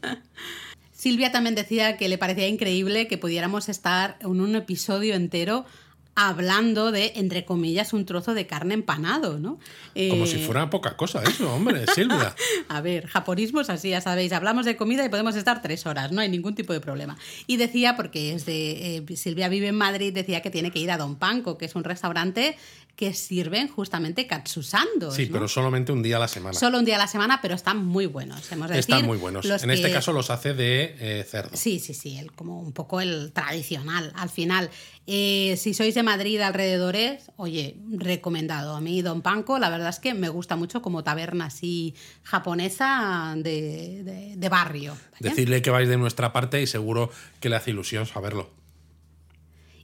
Silvia 0.92 1.30
también 1.30 1.54
decía 1.54 1.96
que 1.96 2.08
le 2.08 2.18
parecía 2.18 2.48
increíble 2.48 3.06
que 3.06 3.16
pudiéramos 3.16 3.68
estar 3.68 4.18
en 4.20 4.40
un 4.40 4.56
episodio 4.56 5.14
entero 5.14 5.64
hablando 6.14 6.92
de, 6.92 7.12
entre 7.16 7.44
comillas, 7.44 7.92
un 7.92 8.04
trozo 8.04 8.34
de 8.34 8.46
carne 8.46 8.74
empanado, 8.74 9.38
¿no? 9.38 9.58
Como 9.94 10.24
Eh, 10.24 10.26
si 10.26 10.38
fuera 10.38 10.68
poca 10.68 10.96
cosa 10.96 11.22
eso, 11.22 11.52
hombre, 11.54 11.86
Silvia. 11.94 12.34
a 12.68 12.80
ver, 12.80 13.06
japonismos 13.06 13.70
así, 13.70 13.90
ya 13.90 14.00
sabéis, 14.00 14.32
hablamos 14.32 14.66
de 14.66 14.76
comida 14.76 15.04
y 15.04 15.08
podemos 15.08 15.36
estar 15.36 15.62
tres 15.62 15.86
horas, 15.86 16.12
no 16.12 16.20
hay 16.20 16.28
ningún 16.28 16.54
tipo 16.54 16.72
de 16.72 16.80
problema. 16.80 17.16
Y 17.46 17.56
decía, 17.56 17.96
porque 17.96 18.34
es 18.34 18.44
de, 18.44 18.96
eh, 18.96 19.16
Silvia 19.16 19.48
vive 19.48 19.68
en 19.68 19.76
Madrid, 19.76 20.12
decía 20.12 20.42
que 20.42 20.50
tiene 20.50 20.70
que 20.70 20.78
ir 20.78 20.90
a 20.90 20.98
Don 20.98 21.16
Panco, 21.16 21.56
que 21.56 21.64
es 21.64 21.74
un 21.74 21.84
restaurante 21.84 22.56
que 22.96 23.14
sirven 23.14 23.68
justamente 23.68 24.26
katsusandos. 24.26 25.14
Sí, 25.14 25.26
¿no? 25.26 25.32
pero 25.32 25.48
solamente 25.48 25.90
un 25.90 26.02
día 26.02 26.16
a 26.16 26.20
la 26.20 26.28
semana. 26.28 26.58
Solo 26.58 26.78
un 26.78 26.84
día 26.84 26.96
a 26.96 26.98
la 26.98 27.06
semana, 27.06 27.40
pero 27.40 27.54
están 27.54 27.82
muy 27.86 28.04
buenos. 28.04 28.52
Hemos 28.52 28.68
de 28.68 28.78
Están 28.78 28.98
decir, 28.98 29.08
muy 29.08 29.16
buenos. 29.16 29.46
En 29.46 29.70
este 29.70 29.90
caso 29.90 30.12
los 30.12 30.28
hace 30.28 30.52
de 30.52 30.96
eh, 31.00 31.24
cerdo. 31.26 31.56
Sí, 31.56 31.78
sí, 31.78 31.94
sí, 31.94 32.18
el, 32.18 32.30
como 32.32 32.60
un 32.60 32.72
poco 32.72 33.00
el 33.00 33.32
tradicional. 33.32 34.12
Al 34.16 34.28
final, 34.28 34.68
eh, 35.06 35.56
si 35.56 35.72
sois 35.72 35.94
de 35.94 35.99
Madrid 36.02 36.40
alrededores, 36.40 37.30
oye, 37.36 37.76
recomendado. 37.90 38.76
A 38.76 38.80
mí 38.80 39.02
Don 39.02 39.22
Panco, 39.22 39.58
la 39.58 39.70
verdad 39.70 39.88
es 39.90 39.98
que 39.98 40.14
me 40.14 40.28
gusta 40.28 40.56
mucho 40.56 40.82
como 40.82 41.02
taberna 41.04 41.46
así 41.46 41.94
japonesa 42.22 43.34
de, 43.36 44.02
de- 44.04 44.34
de 44.36 44.48
barrio. 44.48 44.92
¿vale? 45.12 45.16
Decidle 45.30 45.62
que 45.62 45.70
vais 45.70 45.88
de 45.88 45.96
nuestra 45.96 46.32
parte 46.32 46.60
y 46.62 46.66
seguro 46.66 47.10
que 47.40 47.48
le 47.48 47.56
hace 47.56 47.70
ilusión 47.70 48.06
saberlo. 48.06 48.50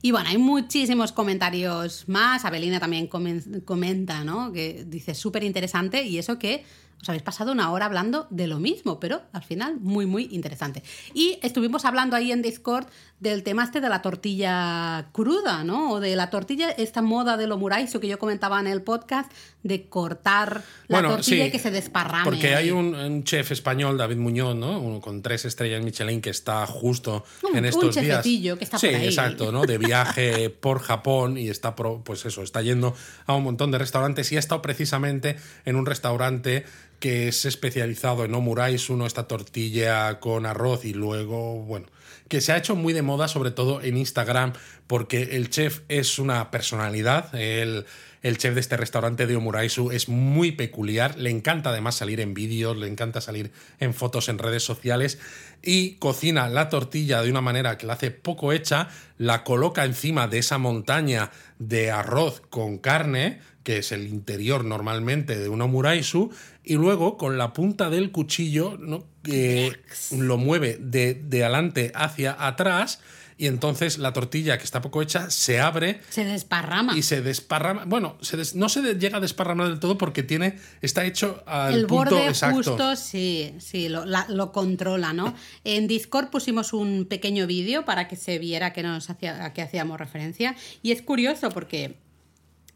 Y 0.01 0.11
bueno, 0.11 0.29
hay 0.29 0.37
muchísimos 0.37 1.11
comentarios 1.11 2.07
más. 2.07 2.45
Abelina 2.45 2.79
también 2.79 3.09
comen- 3.09 3.63
comenta, 3.65 4.23
¿no? 4.23 4.51
Que 4.53 4.83
dice 4.87 5.15
súper 5.15 5.43
interesante 5.43 6.03
y 6.03 6.17
eso 6.19 6.37
que 6.37 6.63
os 7.01 7.09
habéis 7.09 7.23
pasado 7.23 7.51
una 7.51 7.71
hora 7.71 7.85
hablando 7.85 8.27
de 8.31 8.47
lo 8.47 8.59
mismo, 8.59 8.99
pero 8.99 9.21
al 9.31 9.43
final 9.43 9.77
muy, 9.79 10.05
muy 10.05 10.27
interesante. 10.31 10.81
Y 11.13 11.37
estuvimos 11.43 11.85
hablando 11.85 12.15
ahí 12.15 12.31
en 12.31 12.41
Discord 12.41 12.87
del 13.19 13.43
tema 13.43 13.63
este 13.63 13.81
de 13.81 13.89
la 13.89 14.01
tortilla 14.01 15.09
cruda, 15.11 15.63
¿no? 15.63 15.91
O 15.91 15.99
de 15.99 16.15
la 16.15 16.29
tortilla, 16.29 16.69
esta 16.71 17.01
moda 17.01 17.37
de 17.37 17.47
lo 17.47 17.57
muraisu 17.57 17.99
que 17.99 18.07
yo 18.07 18.19
comentaba 18.19 18.59
en 18.59 18.67
el 18.67 18.81
podcast, 18.81 19.31
de 19.63 19.87
cortar 19.89 20.63
la 20.87 20.99
Bueno, 20.99 21.09
tortilla 21.15 21.43
sí, 21.43 21.49
y 21.49 21.51
que 21.51 21.59
se 21.59 21.71
desparrame. 21.71 22.23
Porque 22.23 22.55
hay 22.55 22.71
un, 22.71 22.95
un 22.95 23.23
chef 23.23 23.51
español, 23.51 23.97
David 23.97 24.17
Muñoz, 24.17 24.55
¿no? 24.55 24.79
Uno 24.79 25.01
con 25.01 25.21
tres 25.21 25.45
estrellas 25.45 25.83
Michelin 25.83 26.21
que 26.21 26.29
está 26.29 26.65
justo 26.67 27.23
Un- 27.43 27.51
en 27.57 27.59
un 27.59 27.65
estos 27.65 27.95
días. 27.95 28.05
chefecillo 28.17 28.57
que 28.57 28.63
está 28.63 28.77
sí, 28.79 28.87
por 28.87 28.95
ahí. 28.95 29.05
exacto, 29.05 29.51
¿no? 29.51 29.65
De 29.65 29.77
viaje 29.77 30.49
por 30.61 30.79
Japón 30.79 31.37
y 31.37 31.49
está, 31.49 31.75
pro- 31.75 32.01
pues 32.03 32.25
eso, 32.25 32.43
está 32.43 32.61
yendo 32.61 32.95
a 33.25 33.35
un 33.35 33.43
montón 33.43 33.71
de 33.71 33.77
restaurantes 33.77 34.31
y 34.31 34.35
ha 34.35 34.39
estado 34.39 34.61
precisamente 34.61 35.37
en 35.65 35.75
un 35.75 35.85
restaurante 35.85 36.65
que 36.99 37.27
es 37.27 37.45
especializado 37.45 38.25
en 38.25 38.33
omurais, 38.33 38.89
uno 38.89 39.05
esta 39.05 39.27
tortilla 39.27 40.19
con 40.19 40.45
arroz 40.45 40.85
y 40.85 40.93
luego, 40.93 41.61
bueno, 41.63 41.87
que 42.27 42.41
se 42.41 42.51
ha 42.51 42.57
hecho 42.57 42.75
muy 42.75 42.93
de 42.93 43.01
moda, 43.01 43.27
sobre 43.27 43.51
todo 43.51 43.81
en 43.81 43.97
Instagram, 43.97 44.53
porque 44.87 45.35
el 45.35 45.49
chef 45.49 45.81
es 45.87 46.19
una 46.19 46.51
personalidad, 46.51 47.33
el, 47.35 47.85
el 48.23 48.37
chef 48.37 48.55
de 48.55 48.59
este 48.59 48.77
restaurante 48.77 49.27
de 49.27 49.35
Omuraisu 49.35 49.91
es 49.91 50.09
muy 50.09 50.51
peculiar, 50.51 51.17
le 51.17 51.29
encanta 51.29 51.69
además 51.69 51.95
salir 51.95 52.19
en 52.19 52.33
vídeos, 52.33 52.77
le 52.77 52.87
encanta 52.87 53.21
salir 53.21 53.51
en 53.79 53.93
fotos 53.93 54.27
en 54.29 54.39
redes 54.39 54.63
sociales 54.63 55.19
y 55.61 55.95
cocina 55.95 56.49
la 56.49 56.69
tortilla 56.69 57.21
de 57.21 57.29
una 57.29 57.41
manera 57.41 57.77
que 57.77 57.85
la 57.85 57.93
hace 57.93 58.11
poco 58.11 58.51
hecha, 58.51 58.89
la 59.17 59.43
coloca 59.43 59.85
encima 59.85 60.27
de 60.27 60.39
esa 60.39 60.57
montaña 60.57 61.31
de 61.59 61.91
arroz 61.91 62.41
con 62.49 62.77
carne, 62.77 63.39
que 63.63 63.79
es 63.79 63.91
el 63.91 64.07
interior 64.07 64.63
normalmente 64.63 65.37
de 65.37 65.49
un 65.49 65.61
omuraisu, 65.61 66.31
y 66.67 66.75
luego 66.75 67.17
con 67.17 67.37
la 67.37 67.53
punta 67.53 67.89
del 67.89 68.11
cuchillo 68.11 68.77
¿no? 68.79 69.05
eh, 69.25 69.71
lo 70.15 70.37
mueve 70.37 70.77
de, 70.79 71.13
de 71.15 71.43
adelante 71.43 71.91
hacia 71.95 72.35
atrás 72.45 72.99
y 73.39 73.45
entonces 73.45 73.99
la 73.99 74.13
tortilla 74.13 74.57
que 74.57 74.63
está 74.63 74.81
poco 74.81 74.99
hecha 75.03 75.29
se 75.29 75.59
abre 75.59 76.01
Se 76.09 76.25
desparrama. 76.25 76.97
y 76.97 77.03
se 77.03 77.21
desparrama. 77.21 77.85
Bueno, 77.85 78.17
se 78.21 78.35
des- 78.35 78.55
no 78.55 78.67
se 78.67 78.81
de- 78.81 78.95
llega 78.95 79.17
a 79.17 79.21
desparramar 79.21 79.67
del 79.69 79.79
todo 79.79 79.95
porque 79.95 80.23
tiene 80.23 80.57
está 80.81 81.05
hecho 81.05 81.43
al 81.45 81.75
el 81.75 81.85
punto 81.85 82.15
borde 82.15 82.27
exacto. 82.29 82.55
justo, 82.57 82.95
sí, 82.95 83.53
sí, 83.59 83.89
lo, 83.89 84.05
la- 84.05 84.25
lo 84.29 84.51
controla, 84.51 85.13
¿no? 85.13 85.35
En 85.63 85.87
Discord 85.87 86.29
pusimos 86.31 86.73
un 86.73 87.05
pequeño 87.05 87.45
vídeo 87.45 87.85
para 87.85 88.07
que 88.07 88.15
se 88.15 88.39
viera 88.39 88.73
que 88.73 88.81
nos 88.81 89.07
hacía, 89.11 89.45
a 89.45 89.53
qué 89.53 89.61
hacíamos 89.61 89.99
referencia. 89.99 90.55
Y 90.81 90.91
es 90.91 91.03
curioso 91.03 91.49
porque 91.49 91.95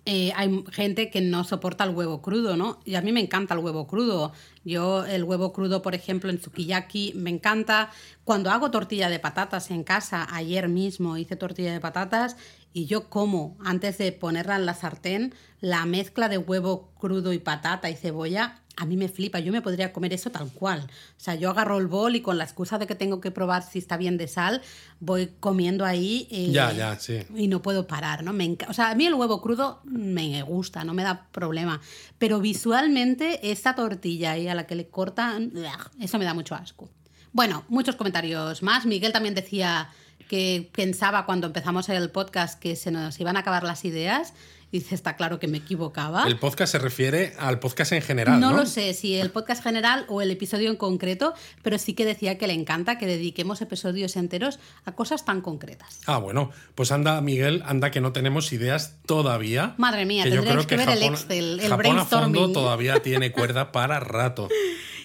eh, 0.05 0.31
hay 0.35 0.63
gente 0.71 1.11
que 1.11 1.21
no 1.21 1.43
soporta 1.43 1.83
el 1.83 1.91
huevo 1.91 2.21
crudo, 2.21 2.57
¿no? 2.57 2.79
Y 2.85 2.95
a 2.95 3.01
mí 3.01 3.11
me 3.11 3.19
encanta 3.19 3.53
el 3.53 3.59
huevo 3.59 3.85
crudo. 3.85 4.31
Yo 4.63 5.05
el 5.05 5.23
huevo 5.23 5.53
crudo, 5.53 5.81
por 5.81 5.93
ejemplo, 5.93 6.31
en 6.31 6.41
sukiyaki 6.41 7.13
me 7.15 7.29
encanta. 7.29 7.91
Cuando 8.23 8.49
hago 8.49 8.71
tortilla 8.71 9.09
de 9.09 9.19
patatas 9.19 9.69
en 9.69 9.83
casa, 9.83 10.27
ayer 10.31 10.69
mismo 10.69 11.17
hice 11.17 11.35
tortilla 11.35 11.71
de 11.73 11.79
patatas 11.79 12.35
y 12.74 12.86
yo 12.86 13.09
como, 13.09 13.57
antes 13.63 13.97
de 13.97 14.11
ponerla 14.11 14.55
en 14.55 14.65
la 14.65 14.74
sartén, 14.74 15.34
la 15.59 15.86
mezcla 15.86 16.30
de 16.30 16.38
huevo 16.38 16.91
crudo 16.99 17.34
y 17.34 17.39
patata 17.39 17.89
y 17.89 17.95
cebolla, 17.95 18.57
a 18.78 18.86
mí 18.86 18.95
me 18.95 19.09
flipa. 19.09 19.39
Yo 19.39 19.51
me 19.51 19.61
podría 19.61 19.91
comer 19.91 20.13
eso 20.13 20.32
tal 20.32 20.49
cual. 20.53 20.80
O 21.17 21.19
sea, 21.19 21.36
yo 21.36 21.49
agarro 21.49 21.78
el 21.78 21.88
bol 21.88 22.15
y 22.15 22.22
con 22.22 22.38
la 22.38 22.45
excusa 22.45 22.78
de 22.80 22.88
que 22.88 22.95
tengo 22.95 23.19
que 23.19 23.30
probar 23.30 23.61
si 23.63 23.78
está 23.80 23.97
bien 23.97 24.17
de 24.17 24.30
sal, 24.30 24.61
voy 25.01 25.34
comiendo 25.41 25.84
ahí. 25.86 26.28
eh, 26.32 26.51
Ya, 26.51 26.72
ya, 26.72 26.97
sí. 26.97 27.19
y 27.36 27.47
no 27.49 27.61
puedo 27.61 27.86
parar, 27.86 28.24
¿no? 28.24 28.32
Me 28.32 28.57
o 28.69 28.74
sea, 28.74 28.89
a 28.91 28.95
mí 28.95 29.05
el 29.05 29.13
huevo 29.13 29.41
crudo 29.41 29.82
me 29.84 30.41
gusta, 30.43 30.86
no 30.86 30.93
me 30.93 31.03
da 31.03 31.28
problema. 31.34 31.82
Pero 32.17 32.39
visualmente, 32.39 33.51
esta 33.51 33.76
tortilla 33.76 34.32
ahí 34.32 34.47
a 34.47 34.55
la 34.55 34.65
que 34.65 34.76
le 34.76 34.88
cortan, 34.88 35.51
eso 35.99 36.17
me 36.17 36.26
da 36.26 36.34
mucho 36.34 36.55
asco. 36.55 36.89
Bueno, 37.34 37.65
muchos 37.67 37.95
comentarios 37.97 38.63
más. 38.63 38.86
Miguel 38.86 39.11
también 39.11 39.36
decía 39.36 39.89
que 40.32 40.69
pensaba 40.73 41.25
cuando 41.25 41.47
empezamos 41.47 41.89
el 41.89 42.09
podcast 42.09 42.57
que 42.57 42.77
se 42.77 42.89
nos 42.89 43.19
iban 43.19 43.36
a 43.36 43.41
acabar 43.41 43.63
las 43.65 43.84
ideas. 43.84 44.34
Dice, 44.71 44.95
está 44.95 45.17
claro 45.17 45.38
que 45.39 45.49
me 45.49 45.57
equivocaba. 45.57 46.23
El 46.25 46.39
podcast 46.39 46.71
se 46.71 46.79
refiere 46.79 47.34
al 47.38 47.59
podcast 47.59 47.91
en 47.91 48.01
general, 48.01 48.39
¿no? 48.39 48.51
No 48.51 48.55
lo 48.59 48.65
sé 48.65 48.93
si 48.93 49.15
el 49.17 49.29
podcast 49.29 49.61
general 49.61 50.05
o 50.07 50.21
el 50.21 50.32
episodio 50.32 50.69
en 50.69 50.77
concreto, 50.77 51.34
pero 51.63 51.77
sí 51.77 51.93
que 51.93 52.05
decía 52.05 52.38
que 52.38 52.47
le 52.47 52.53
encanta 52.53 52.97
que 52.97 53.05
dediquemos 53.07 53.61
episodios 53.61 54.15
enteros 54.15 54.59
a 54.86 54.93
cosas 54.93 55.25
tan 55.25 55.41
concretas. 55.41 55.99
Ah, 56.05 56.19
bueno, 56.19 56.51
pues 56.75 56.93
anda, 56.93 57.19
Miguel, 57.19 57.61
anda 57.65 57.91
que 57.91 57.99
no 57.99 58.13
tenemos 58.13 58.53
ideas 58.53 58.95
todavía. 59.05 59.75
Madre 59.77 60.05
mía, 60.05 60.23
que 60.23 60.32
yo 60.32 60.41
creo 60.45 60.65
que 60.65 60.77
ver 60.77 60.88
el 60.88 60.99
Japón- 60.99 61.13
Excel, 61.15 61.59
el 61.59 61.69
Japón 61.69 61.99
a 61.99 62.05
fondo 62.05 62.27
brainstorming. 62.29 62.53
todavía 62.53 63.01
tiene 63.03 63.32
cuerda 63.34 63.73
para 63.73 63.99
rato. 63.99 64.47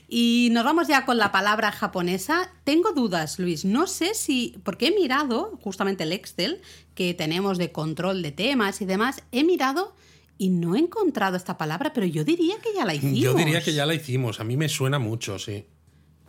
Y 0.09 0.51
nos 0.53 0.65
vamos 0.65 0.87
ya 0.87 1.05
con 1.05 1.19
la 1.19 1.33
palabra 1.33 1.73
japonesa. 1.73 2.53
Tengo 2.65 2.93
dudas, 2.93 3.39
Luis. 3.39 3.65
No 3.65 3.87
sé 3.87 4.15
si. 4.15 4.57
Porque 4.63 4.89
he 4.89 4.91
mirado 4.93 5.59
justamente 5.63 6.05
el 6.05 6.13
Excel 6.13 6.61
que 6.95 7.13
tenemos 7.13 7.59
de 7.59 7.73
control 7.73 8.23
de 8.23 8.31
temas 8.33 8.81
y 8.81 8.85
demás. 8.85 9.23
He 9.33 9.43
mirado 9.43 9.95
y 10.39 10.51
no 10.51 10.77
he 10.77 10.79
encontrado 10.79 11.37
esta 11.37 11.57
palabra, 11.59 11.93
pero 11.93 12.07
yo 12.07 12.25
diría 12.25 12.57
que 12.63 12.75
ya 12.75 12.85
la 12.85 12.95
hicimos. 12.95 13.19
Yo 13.21 13.35
diría 13.35 13.63
que 13.63 13.73
ya 13.73 13.87
la 13.87 13.95
hicimos, 13.95 14.41
a 14.41 14.45
mí 14.45 14.57
me 14.57 14.69
suena 14.69 14.99
mucho, 14.99 15.39
sí. 15.39 15.67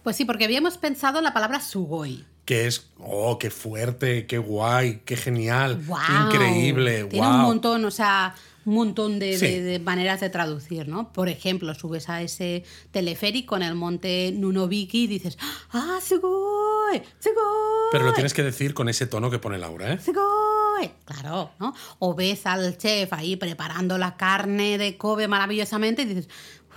Pues 0.04 0.16
sí, 0.16 0.26
porque 0.26 0.46
habíamos 0.46 0.78
pensado 0.78 1.18
en 1.18 1.26
la 1.26 1.34
palabra 1.34 1.60
sugoi. 1.60 2.26
Que 2.46 2.66
es, 2.66 2.90
oh, 2.98 3.38
qué 3.38 3.50
fuerte, 3.50 4.26
qué 4.26 4.38
guay, 4.38 5.02
qué 5.04 5.18
genial, 5.18 5.84
¡Guau! 5.86 6.28
increíble, 6.28 7.04
Tiene 7.06 7.28
wow. 7.28 7.36
un 7.36 7.42
montón, 7.42 7.84
o 7.84 7.92
sea, 7.92 8.34
un 8.68 8.74
montón 8.76 9.18
de, 9.18 9.38
Sí. 9.38 9.46
de- 9.48 9.62
de 9.64 9.80
maneras 9.80 10.20
de 10.20 10.30
traducir, 10.30 10.88
¿no? 10.88 11.12
Por 11.14 11.30
ejemplo, 11.30 11.74
subes 11.74 12.10
a 12.10 12.22
ese 12.22 12.64
teleférico 12.92 13.56
en 13.56 13.64
el 13.64 13.76
monte 13.76 14.32
Nunobiki 14.36 15.06
y 15.06 15.08
dices, 15.08 15.38
¡ah, 15.72 16.00
sugoi! 16.06 17.02
¡sugoi! 17.20 17.90
Pero 17.92 18.04
lo 18.06 18.14
tienes 18.14 18.34
que 18.34 18.44
decir 18.44 18.74
con 18.74 18.90
ese 18.90 19.08
tono 19.08 19.30
que 19.32 19.40
pone 19.40 19.58
Laura, 19.58 19.94
¿eh? 19.94 20.00
¡Sugoi! 20.00 20.92
Claro, 21.06 21.52
¿no? 21.60 21.74
O 22.00 22.14
ves 22.14 22.46
al 22.46 22.78
chef 22.78 23.14
ahí 23.14 23.38
preparando 23.38 23.98
la 23.98 24.18
carne 24.18 24.78
de 24.78 24.98
Kobe 24.98 25.28
maravillosamente 25.30 26.02
y 26.02 26.06
dices, 26.06 26.28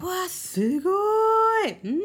¡Wow, 0.01 0.11
sugoi! 0.31 1.79
¡Mmm! 1.83 2.01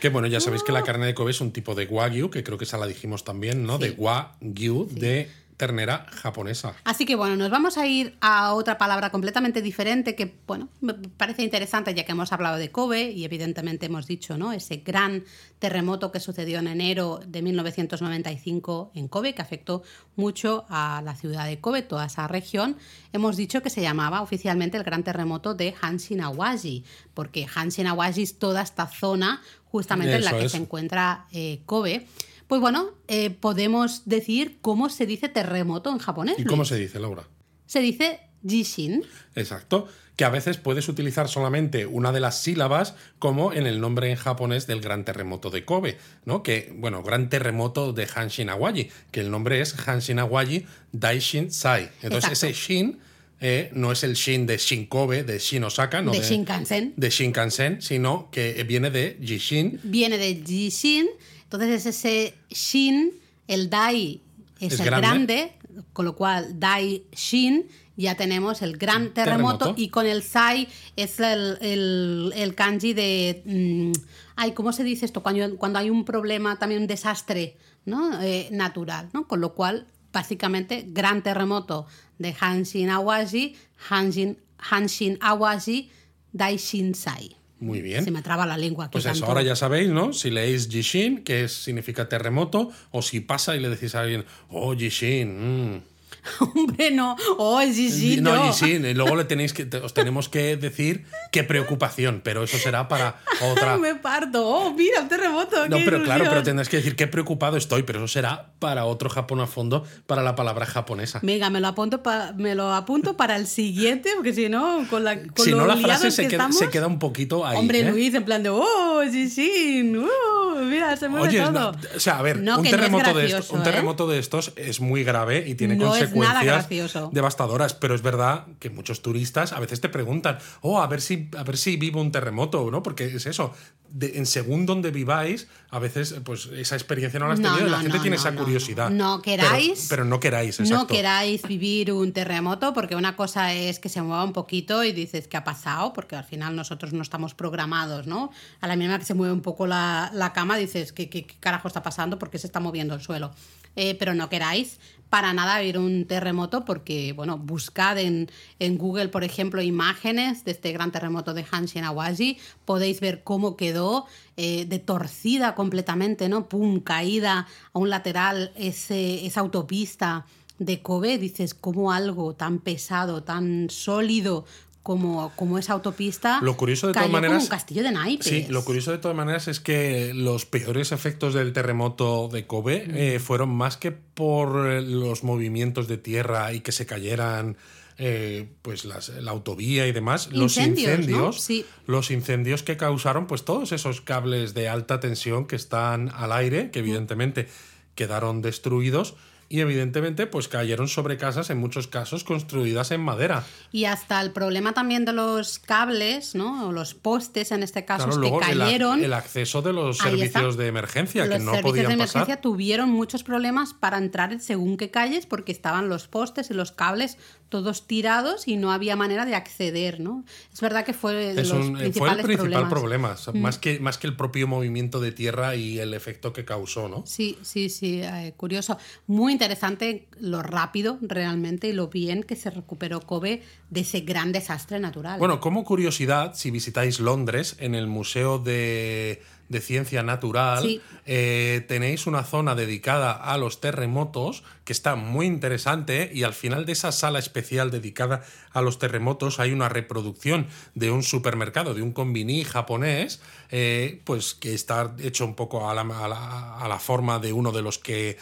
Que 0.00 0.08
bueno, 0.08 0.28
ya 0.28 0.40
sabéis 0.40 0.62
que 0.62 0.72
la 0.72 0.82
carne 0.82 1.04
de 1.04 1.14
Kobe 1.14 1.32
es 1.32 1.42
un 1.42 1.52
tipo 1.52 1.74
de 1.74 1.84
wagyu, 1.84 2.30
que 2.30 2.42
creo 2.42 2.56
que 2.56 2.64
esa 2.64 2.78
la 2.78 2.86
dijimos 2.86 3.22
también, 3.22 3.64
¿no? 3.66 3.76
Sí. 3.76 3.84
De 3.84 3.90
wagyu, 3.90 4.88
de 4.90 5.28
ternera 5.56 6.06
japonesa. 6.10 6.74
Así 6.84 7.04
que 7.04 7.14
bueno, 7.14 7.36
nos 7.36 7.50
vamos 7.50 7.78
a 7.78 7.86
ir 7.86 8.16
a 8.20 8.54
otra 8.54 8.78
palabra 8.78 9.10
completamente 9.10 9.62
diferente 9.62 10.14
que, 10.14 10.34
bueno, 10.46 10.68
me 10.80 10.94
parece 10.94 11.42
interesante 11.42 11.94
ya 11.94 12.04
que 12.04 12.12
hemos 12.12 12.32
hablado 12.32 12.56
de 12.56 12.70
Kobe 12.70 13.10
y 13.10 13.24
evidentemente 13.24 13.86
hemos 13.86 14.06
dicho, 14.06 14.36
¿no? 14.36 14.52
Ese 14.52 14.78
gran 14.78 15.24
terremoto 15.58 16.10
que 16.10 16.20
sucedió 16.20 16.58
en 16.58 16.66
enero 16.66 17.20
de 17.26 17.42
1995 17.42 18.92
en 18.94 19.08
Kobe, 19.08 19.34
que 19.34 19.42
afectó 19.42 19.82
mucho 20.16 20.64
a 20.68 21.02
la 21.04 21.14
ciudad 21.14 21.46
de 21.46 21.60
Kobe, 21.60 21.82
toda 21.82 22.06
esa 22.06 22.26
región. 22.28 22.76
Hemos 23.12 23.36
dicho 23.36 23.62
que 23.62 23.70
se 23.70 23.82
llamaba 23.82 24.22
oficialmente 24.22 24.76
el 24.76 24.84
gran 24.84 25.04
terremoto 25.04 25.54
de 25.54 25.74
Hanshin-Awaji, 25.74 26.84
porque 27.14 27.46
Hanshin-Awaji 27.46 28.22
es 28.22 28.38
toda 28.38 28.62
esta 28.62 28.86
zona 28.86 29.42
justamente 29.64 30.16
en 30.16 30.24
la 30.24 30.32
que 30.32 30.46
es. 30.46 30.52
se 30.52 30.58
encuentra 30.58 31.26
eh, 31.32 31.60
Kobe. 31.66 32.06
Pues 32.52 32.60
bueno, 32.60 32.90
eh, 33.08 33.30
podemos 33.30 34.02
decir 34.04 34.58
cómo 34.60 34.90
se 34.90 35.06
dice 35.06 35.30
terremoto 35.30 35.90
en 35.90 35.96
japonés. 35.96 36.34
¿Y 36.38 36.44
cómo 36.44 36.66
se 36.66 36.76
dice, 36.76 37.00
Laura? 37.00 37.26
Se 37.64 37.80
dice 37.80 38.20
Jishin. 38.46 39.06
Exacto. 39.34 39.88
Que 40.16 40.26
a 40.26 40.28
veces 40.28 40.58
puedes 40.58 40.86
utilizar 40.90 41.30
solamente 41.30 41.86
una 41.86 42.12
de 42.12 42.20
las 42.20 42.42
sílabas, 42.42 42.94
como 43.18 43.54
en 43.54 43.66
el 43.66 43.80
nombre 43.80 44.10
en 44.10 44.16
japonés 44.16 44.66
del 44.66 44.82
gran 44.82 45.06
terremoto 45.06 45.48
de 45.48 45.64
Kobe, 45.64 45.96
¿no? 46.26 46.42
Que, 46.42 46.70
bueno, 46.76 47.02
gran 47.02 47.30
terremoto 47.30 47.94
de 47.94 48.06
Hanshin 48.14 48.50
Awaji, 48.50 48.90
que 49.10 49.20
el 49.20 49.30
nombre 49.30 49.62
es 49.62 49.74
Hanshin 49.88 50.18
Awaji 50.18 50.66
Daishin 50.92 51.50
Sai. 51.50 51.88
Entonces, 52.02 52.32
Exacto. 52.32 52.48
ese 52.48 52.52
Shin 52.52 52.98
eh, 53.40 53.70
no 53.72 53.92
es 53.92 54.04
el 54.04 54.12
Shin 54.12 54.44
de 54.44 54.58
Shin 54.58 54.84
Kobe, 54.84 55.24
de 55.24 55.38
Shin 55.38 55.64
Osaka, 55.64 56.02
no 56.02 56.12
De 56.12 56.20
Shinkansen. 56.20 56.92
de 56.98 57.08
Shinkansen, 57.08 57.80
sino 57.80 58.28
que 58.30 58.62
viene 58.64 58.90
de 58.90 59.16
Jishin. 59.22 59.80
Viene 59.84 60.18
de 60.18 60.34
Jishin. 60.46 61.08
Entonces 61.52 61.86
es 61.86 61.96
ese 61.96 62.34
Shin, 62.50 63.12
el 63.46 63.68
Dai 63.70 64.22
es, 64.60 64.74
Es 64.74 64.80
el 64.80 64.86
grande. 64.86 65.06
grande. 65.06 65.52
con 65.92 66.04
lo 66.04 66.14
cual 66.16 66.58
Dai 66.60 67.04
Shin 67.12 67.66
ya 67.96 68.14
tenemos 68.14 68.62
el 68.62 68.76
gran 68.78 69.12
terremoto, 69.14 69.58
Terremoto. 69.58 69.80
y 69.82 69.88
con 69.88 70.06
el 70.06 70.22
Sai 70.22 70.66
es 70.96 71.20
el, 71.20 71.58
el- 71.60 72.32
el 72.36 72.54
kanji 72.54 72.94
de... 72.94 73.42
mm, 73.44 73.92
ay, 74.36 74.52
¿cómo 74.52 74.72
se 74.72 74.82
dice 74.84 75.04
esto? 75.04 75.22
Cuando, 75.22 75.56
cuando 75.58 75.78
hay 75.78 75.90
un 75.90 76.04
problema, 76.04 76.58
también 76.58 76.80
un 76.82 76.86
desastre 76.86 77.56
¿no? 77.84 78.20
Eh, 78.22 78.48
natural, 78.50 79.08
¿no? 79.12 79.26
Con 79.28 79.40
lo 79.40 79.54
cual, 79.54 79.86
básicamente, 80.12 80.84
gran 80.88 81.22
terremoto 81.22 81.86
de 82.18 82.34
Hanshin 82.38 82.88
Awaji, 82.90 83.56
Hanshin, 83.90 84.38
Hanshin 84.58 85.18
Awaji, 85.20 85.90
Daishin 86.32 86.94
Sai. 86.94 87.36
Muy 87.62 87.80
bien. 87.80 88.04
Se 88.04 88.10
me 88.10 88.22
traba 88.22 88.44
la 88.44 88.56
lengua. 88.56 88.86
aquí 88.86 88.92
Pues 88.92 89.04
eso, 89.04 89.12
tanto. 89.14 89.26
ahora 89.26 89.42
ya 89.42 89.54
sabéis, 89.56 89.88
¿no? 89.88 90.12
Si 90.12 90.30
leéis 90.30 90.68
Jishin, 90.68 91.22
que 91.22 91.48
significa 91.48 92.08
terremoto, 92.08 92.70
o 92.90 93.02
si 93.02 93.20
pasa 93.20 93.54
y 93.56 93.60
le 93.60 93.68
decís 93.68 93.94
a 93.94 94.00
alguien, 94.00 94.24
oh, 94.50 94.74
Jishin, 94.76 95.74
mm". 95.76 95.82
Hombre, 96.40 96.90
no. 96.90 97.16
Oh, 97.38 97.60
sí, 97.72 98.20
no, 98.20 98.34
no. 98.46 98.52
Luego 98.94 99.16
le 99.16 99.24
tenéis 99.24 99.52
que, 99.52 99.68
os 99.78 99.92
tenemos 99.94 100.28
que 100.28 100.56
decir 100.56 101.04
qué 101.30 101.42
preocupación, 101.44 102.20
pero 102.24 102.44
eso 102.44 102.58
será 102.58 102.88
para 102.88 103.16
otra. 103.40 103.76
Me 103.76 103.94
parto. 103.96 104.46
Oh, 104.46 104.72
mira, 104.72 105.00
un 105.00 105.08
terremoto. 105.08 105.68
No, 105.68 105.78
pero 105.84 106.02
claro, 106.02 106.24
pero 106.28 106.42
tendrás 106.42 106.68
que 106.68 106.76
decir 106.76 106.96
qué 106.96 107.06
preocupado 107.06 107.56
estoy, 107.56 107.82
pero 107.82 107.98
eso 107.98 108.08
será 108.08 108.52
para 108.58 108.84
otro 108.84 109.10
Japón 109.10 109.40
a 109.40 109.46
fondo, 109.46 109.84
para 110.06 110.22
la 110.22 110.34
palabra 110.34 110.66
japonesa. 110.66 111.20
Venga, 111.22 111.50
me 111.50 111.60
lo, 111.60 111.68
apunto 111.68 112.02
pa- 112.02 112.32
me 112.36 112.54
lo 112.54 112.72
apunto 112.72 113.16
para 113.16 113.36
el 113.36 113.46
siguiente, 113.46 114.10
porque 114.16 114.32
si 114.32 114.48
no, 114.48 114.86
con 114.88 115.04
la 115.04 115.20
con 115.22 115.44
si 115.44 115.52
no, 115.52 115.66
la 115.66 115.76
frase 115.76 116.10
se 116.10 116.22
que 116.22 116.28
queda, 116.28 116.36
estamos- 116.44 116.58
se 116.58 116.70
queda 116.70 116.86
un 116.86 116.98
poquito 116.98 117.44
ahí. 117.46 117.58
Hombre, 117.58 117.80
¿eh? 117.80 117.90
Luis, 117.90 118.14
en 118.14 118.24
plan 118.24 118.42
de, 118.42 118.48
oh, 118.50 119.02
sí, 119.10 119.82
uh, 119.96 120.64
mira, 120.64 120.96
se 120.96 121.08
mueve 121.08 121.28
Oye, 121.28 121.40
todo. 121.42 121.72
o 121.96 122.00
sea, 122.00 122.18
a 122.18 122.22
ver, 122.22 122.38
No, 122.40 122.58
un, 122.58 122.64
no 122.64 122.70
terremoto 122.70 123.14
de 123.14 123.26
estos, 123.26 123.50
un 123.50 123.60
¿eh? 123.60 123.64
terremoto 123.64 124.06
de 124.06 124.18
estos 124.18 124.52
es 124.56 124.80
muy 124.80 125.04
grave 125.04 125.44
y 125.46 125.54
tiene 125.54 125.76
nada 125.76 125.92
consecuencias 126.12 126.56
gracioso. 126.68 127.10
devastadoras, 127.12 127.74
pero 127.74 127.94
es 127.94 128.02
verdad 128.02 128.46
que 128.58 128.70
muchos 128.70 129.02
turistas 129.02 129.52
a 129.52 129.60
veces 129.60 129.80
te 129.80 129.88
preguntan, 129.88 130.38
oh, 130.60 130.80
a 130.80 130.86
ver 130.86 131.00
si, 131.00 131.28
a 131.36 131.42
ver 131.44 131.56
si 131.56 131.76
vivo 131.76 132.00
un 132.00 132.12
terremoto, 132.12 132.70
¿no? 132.70 132.82
Porque 132.82 133.04
es 133.06 133.26
eso, 133.26 133.52
de- 133.88 134.16
en 134.18 134.26
según 134.26 134.64
donde 134.66 134.90
viváis, 134.90 135.48
a 135.70 135.78
veces 135.78 136.14
pues 136.24 136.46
esa 136.46 136.74
experiencia 136.76 137.20
no 137.20 137.26
la 137.28 137.34
has 137.34 137.40
No, 137.40 137.50
tenido 137.50 137.68
y 137.68 137.70
la 137.70 137.76
no, 137.78 137.82
gente 137.82 137.96
no, 137.98 138.02
tiene 138.02 138.16
no, 138.16 138.20
esa 138.22 138.30
no, 138.30 138.40
curiosidad. 138.44 138.90
no. 138.90 139.02
No 139.16 139.22
Pero- 139.22 139.42
queráis- 139.42 139.86
Pero, 139.88 140.04
no 140.04 140.20
queráis, 140.20 140.60
exacto. 140.60 140.82
No 140.82 140.86
queráis 140.86 141.42
vivir 141.42 141.92
un 141.92 142.12
terremoto, 142.12 142.72
porque 142.72 142.96
una 142.96 143.16
cosa 143.16 143.52
es 143.52 143.78
que 143.78 143.88
se 143.88 144.00
mueva 144.02 144.24
un 144.24 144.32
poquito 144.32 144.82
y 144.84 144.92
dices 144.92 145.28
qué 145.28 145.36
ha 145.36 145.44
pasado, 145.44 145.92
porque 145.92 146.16
al 146.16 146.24
final 146.24 146.56
nosotros 146.56 146.92
no 146.92 147.02
estamos 147.02 147.34
programados, 147.34 148.06
¿no? 148.06 148.30
A 148.60 148.66
la 148.68 148.76
mínima 148.76 148.98
que 148.98 149.04
se 149.04 149.14
mueve 149.14 149.32
un 149.34 149.42
poco 149.42 149.66
la, 149.66 150.10
la 150.14 150.32
cama 150.32 150.56
dices 150.56 150.92
¿qué, 150.92 151.08
qué, 151.10 151.24
qué 151.26 151.34
carajo 151.40 151.68
está 151.68 151.82
pasando, 151.82 152.18
porque 152.18 152.38
se 152.38 152.46
está 152.46 152.60
moviendo 152.60 152.94
el 152.94 153.00
suelo. 153.00 153.32
Eh, 153.76 153.94
pero 153.98 154.14
no 154.14 154.28
queráis 154.28 154.78
para 155.12 155.34
nada 155.34 155.58
vivir 155.58 155.76
un 155.76 156.06
terremoto, 156.06 156.64
porque, 156.64 157.12
bueno, 157.12 157.36
buscad 157.36 157.98
en, 157.98 158.30
en 158.58 158.78
Google, 158.78 159.08
por 159.08 159.24
ejemplo, 159.24 159.60
imágenes 159.60 160.42
de 160.46 160.52
este 160.52 160.72
gran 160.72 160.90
terremoto 160.90 161.34
de 161.34 161.44
Hanshin 161.50 161.84
Awaji, 161.84 162.38
podéis 162.64 163.00
ver 163.00 163.22
cómo 163.22 163.58
quedó 163.58 164.06
eh, 164.38 164.64
de 164.64 164.78
torcida 164.78 165.54
completamente, 165.54 166.30
¿no? 166.30 166.48
Pum, 166.48 166.80
caída 166.80 167.46
a 167.74 167.78
un 167.78 167.90
lateral 167.90 168.52
ese, 168.56 169.26
esa 169.26 169.40
autopista 169.40 170.24
de 170.58 170.80
Kobe, 170.80 171.18
dices, 171.18 171.52
como 171.52 171.92
algo 171.92 172.34
tan 172.34 172.58
pesado, 172.58 173.22
tan 173.22 173.68
sólido 173.68 174.46
como, 174.82 175.32
como 175.36 175.58
esa 175.58 175.74
autopista. 175.74 176.40
Lo 176.42 176.56
curioso 176.56 176.88
de 176.88 176.92
todas 176.94 177.04
cayó 177.06 177.12
como 177.12 177.22
maneras- 177.22 177.42
un 177.44 177.48
castillo 177.48 177.82
de 177.82 177.92
naipes. 177.92 178.26
Sí, 178.26 178.46
lo 178.48 178.64
curioso 178.64 178.90
de 178.90 178.98
todas 178.98 179.16
maneras 179.16 179.46
es 179.48 179.60
que 179.60 180.12
los 180.14 180.44
peores 180.46 180.90
efectos 180.92 181.34
del 181.34 181.52
terremoto 181.52 182.28
de 182.28 182.46
Kobe 182.46 182.86
Mm. 182.88 182.90
eh, 182.96 183.18
fueron 183.20 183.50
más 183.50 183.76
que 183.76 183.92
por 183.92 184.66
eh, 184.70 184.82
los 184.82 185.22
movimientos 185.24 185.86
de 185.88 185.98
tierra 185.98 186.52
y 186.52 186.60
que 186.60 186.72
se 186.72 186.86
cayeran 186.86 187.56
eh, 187.98 188.48
pues 188.62 188.84
las- 188.86 189.10
la 189.10 189.30
autovía 189.30 189.86
y 189.86 189.92
demás, 189.92 190.32
los 190.32 190.56
Incendios, 190.56 190.88
¿no? 190.88 190.94
incendios, 190.96 191.40
Sí. 191.42 191.66
los 191.86 192.10
incendios 192.10 192.62
que 192.62 192.76
causaron 192.78 193.26
pues 193.26 193.44
todos 193.44 193.70
esos 193.70 194.00
cables 194.00 194.54
de 194.54 194.68
alta 194.68 194.98
tensión 194.98 195.46
que 195.46 195.56
están 195.56 196.08
al 196.08 196.32
aire, 196.32 196.64
Mm. 196.64 196.70
que 196.70 196.78
evidentemente 196.80 197.48
quedaron 197.94 198.40
destruidos 198.42 199.14
y 199.52 199.60
evidentemente 199.60 200.26
pues 200.26 200.48
cayeron 200.48 200.88
sobre 200.88 201.18
casas 201.18 201.50
en 201.50 201.58
muchos 201.58 201.86
casos 201.86 202.24
construidas 202.24 202.90
en 202.90 203.02
madera. 203.02 203.44
Y 203.70 203.84
hasta 203.84 204.18
el 204.22 204.30
problema 204.32 204.72
también 204.72 205.04
de 205.04 205.12
los 205.12 205.58
cables, 205.58 206.34
¿no? 206.34 206.68
O 206.68 206.72
los 206.72 206.94
postes 206.94 207.52
en 207.52 207.62
este 207.62 207.84
caso, 207.84 208.04
Claro, 208.06 208.12
es 208.12 208.16
luego 208.16 208.40
que 208.40 208.46
cayeron. 208.46 209.04
el, 209.04 209.12
acceso 209.12 209.60
de 209.60 209.74
los 209.74 210.00
Ahí 210.00 210.12
servicios 210.12 210.52
está. 210.52 210.62
de 210.62 210.68
emergencia 210.68 211.26
los 211.26 211.32
que 211.34 211.38
no 211.40 211.50
servicios 211.50 211.70
podían 211.70 211.86
de 211.88 211.92
emergencia 211.92 212.36
pasar. 212.36 212.40
tuvieron 212.40 212.88
muchos 212.88 213.24
problemas 213.24 213.74
para 213.74 213.98
entrar 213.98 214.40
según 214.40 214.78
qué 214.78 214.90
calles 214.90 215.26
porque 215.26 215.52
estaban 215.52 215.90
los 215.90 216.08
postes 216.08 216.50
y 216.50 216.54
los 216.54 216.72
cables 216.72 217.18
todos 217.52 217.86
tirados 217.86 218.48
y 218.48 218.56
no 218.56 218.72
había 218.72 218.96
manera 218.96 219.26
de 219.26 219.34
acceder, 219.36 220.00
¿no? 220.00 220.24
Es 220.52 220.60
verdad 220.62 220.84
que 220.86 220.94
fue 220.94 221.12
de 221.34 221.34
los 221.44 221.52
un- 221.52 221.74
principales 221.76 221.92
fue 222.24 222.32
el 222.32 222.38
principal 222.38 222.68
problemas. 222.70 223.20
Mm. 223.20 223.24
problema, 223.24 223.42
más, 223.46 223.58
que, 223.58 223.78
más 223.78 223.98
que 223.98 224.06
el 224.06 224.16
propio 224.16 224.48
movimiento 224.48 224.98
de 225.00 225.12
tierra 225.12 225.54
y 225.54 225.78
el 225.78 225.92
efecto 225.92 226.32
que 226.32 226.44
causó, 226.46 226.88
¿no? 226.88 227.04
Sí, 227.06 227.36
sí, 227.42 227.68
sí, 227.68 228.00
eh, 228.02 228.32
curioso. 228.38 228.78
Muy 229.06 229.32
interesante 229.32 230.08
lo 230.18 230.42
rápido 230.42 230.98
realmente 231.02 231.68
y 231.68 231.72
lo 231.74 231.88
bien 231.88 232.22
que 232.22 232.34
se 232.36 232.48
recuperó 232.50 233.00
Kobe 233.02 233.42
de 233.68 233.80
ese 233.80 234.00
gran 234.00 234.32
desastre 234.32 234.80
natural. 234.80 235.18
Bueno, 235.18 235.38
como 235.38 235.62
curiosidad, 235.64 236.32
si 236.34 236.50
visitáis 236.50 236.98
Londres, 237.00 237.56
en 237.58 237.74
el 237.74 237.86
Museo 237.86 238.38
de, 238.38 239.20
de 239.52 239.60
Ciencia 239.60 240.02
Natural, 240.02 240.62
Sí. 240.64 240.80
eh, 241.06 241.64
tenéis 241.68 242.08
una 242.08 242.24
zona 242.24 242.56
dedicada 242.56 243.12
a 243.12 243.38
los 243.38 243.60
terremotos 243.60 244.42
que 244.64 244.72
está 244.72 244.96
muy 244.96 245.26
interesante 245.26 246.10
y 246.12 246.24
al 246.24 246.34
final 246.34 246.66
de 246.66 246.72
esa 246.72 246.90
sala 246.90 247.20
especial 247.20 247.70
dedicada 247.70 248.24
a 248.52 248.62
los 248.62 248.78
terremotos 248.80 249.38
hay 249.38 249.52
una 249.52 249.68
reproducción 249.68 250.48
de 250.74 250.90
un 250.90 251.02
supermercado, 251.04 251.74
de 251.74 251.82
un 251.82 251.92
combini 251.92 252.42
japonés, 252.44 253.20
eh, 253.50 254.00
pues 254.04 254.34
que 254.34 254.54
está 254.54 254.94
hecho 254.98 255.24
un 255.24 255.34
poco 255.36 255.68
a 255.70 255.74
la, 255.74 255.82
a 255.82 256.08
la- 256.08 256.58
a 256.58 256.66
la 256.68 256.78
forma 256.78 257.18
de 257.20 257.32
uno 257.32 257.52
de 257.52 257.62
los 257.62 257.78
que 257.78 258.16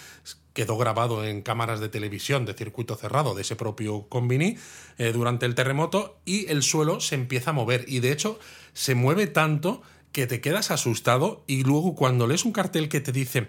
quedó 0.53 0.77
grabado 0.77 1.25
en 1.25 1.43
cámaras 1.43 1.79
de 1.79 1.89
televisión 1.89 2.45
de 2.45 2.55
circuito 2.55 2.97
cerrado 2.97 3.35
de 3.37 3.43
ese 3.43 3.55
propio 3.55 4.09
combini 4.09 4.57
eh, 4.99 5.13
durante 5.13 5.47
el 5.47 5.55
terremoto 5.55 6.19
y 6.25 6.51
el 6.51 6.63
suelo 6.65 7.01
se 7.01 7.15
empieza 7.15 7.51
a 7.51 7.53
mover 7.53 7.85
y 7.87 8.01
de 8.01 8.11
hecho 8.11 8.39
se 8.73 8.97
mueve 8.97 9.29
tanto 9.29 9.81
que 10.13 10.27
te 10.27 10.41
quedas 10.41 10.71
asustado 10.71 11.45
y 11.47 11.65
luego 11.65 11.95
cuando 11.95 12.27
lees 12.27 12.45
un 12.45 12.53
cartel 12.53 12.89
que 12.89 13.01
te 13.01 13.13
dice 13.13 13.49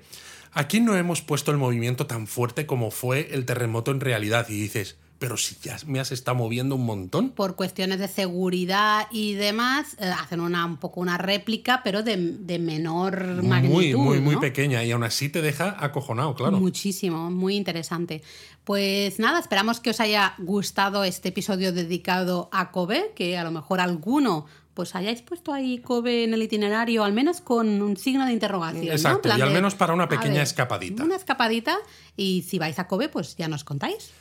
aquí 0.51 0.79
no 0.79 0.95
hemos 0.95 1.21
puesto 1.21 1.51
el 1.51 1.57
movimiento 1.57 2.07
tan 2.07 2.27
fuerte 2.27 2.65
como 2.65 2.91
fue 2.91 3.33
el 3.33 3.45
terremoto 3.45 3.91
en 3.91 3.99
realidad 3.99 4.47
y 4.49 4.59
dices 4.59 4.97
pero 5.21 5.37
si 5.37 5.55
ya 5.61 5.77
me 5.85 5.99
has 5.99 6.11
estado 6.11 6.35
moviendo 6.35 6.73
un 6.73 6.83
montón 6.83 7.29
por 7.29 7.55
cuestiones 7.55 7.99
de 7.99 8.07
seguridad 8.07 9.05
y 9.11 9.35
demás, 9.35 9.95
eh, 9.99 10.05
hacen 10.05 10.39
una, 10.39 10.65
un 10.65 10.77
poco 10.77 10.99
una 10.99 11.19
réplica, 11.19 11.81
pero 11.83 12.01
de, 12.01 12.17
de 12.17 12.57
menor 12.57 13.35
muy 13.35 13.47
magnitud. 13.47 13.97
muy 13.99 14.19
muy 14.19 14.33
¿no? 14.33 14.41
pequeña 14.41 14.83
y 14.83 14.89
aún 14.89 15.03
así 15.03 15.29
te 15.29 15.43
deja 15.43 15.75
acojonado 15.77 16.33
claro 16.33 16.59
Muchísimo, 16.59 17.29
muy 17.29 17.55
interesante. 17.55 18.23
Pues 18.63 19.19
nada, 19.19 19.39
esperamos 19.39 19.79
que 19.79 19.91
os 19.91 19.99
haya 19.99 20.33
gustado 20.39 21.03
este 21.03 21.29
episodio 21.29 21.71
dedicado 21.71 22.49
a 22.51 22.71
Kobe, 22.71 23.11
que 23.15 23.37
a 23.37 23.43
lo 23.43 23.51
mejor 23.51 23.79
alguno 23.79 24.47
pues 24.73 24.95
hayáis 24.95 25.21
puesto 25.21 25.53
ahí 25.53 25.79
Kobe 25.79 26.23
en 26.23 26.33
el 26.33 26.41
itinerario, 26.41 27.03
al 27.03 27.13
menos 27.13 27.41
con 27.41 27.81
un 27.81 27.97
signo 27.97 28.25
de 28.25 28.33
interrogación. 28.33 28.91
Exacto, 28.91 29.29
y 29.29 29.31
al 29.31 29.49
de, 29.49 29.53
menos 29.53 29.75
para 29.75 29.93
una 29.93 30.07
pequeña 30.07 30.35
ver, 30.35 30.43
escapadita. 30.43 31.03
Una 31.03 31.15
escapadita, 31.15 31.77
y 32.15 32.43
si 32.47 32.59
vais 32.59 32.79
a 32.79 32.87
Kobe, 32.87 33.09
pues 33.09 33.35
ya 33.35 33.47
nos 33.47 33.63
contáis. 33.63 34.11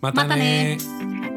Mátane. 0.00 0.78
Mátane. 0.78 1.29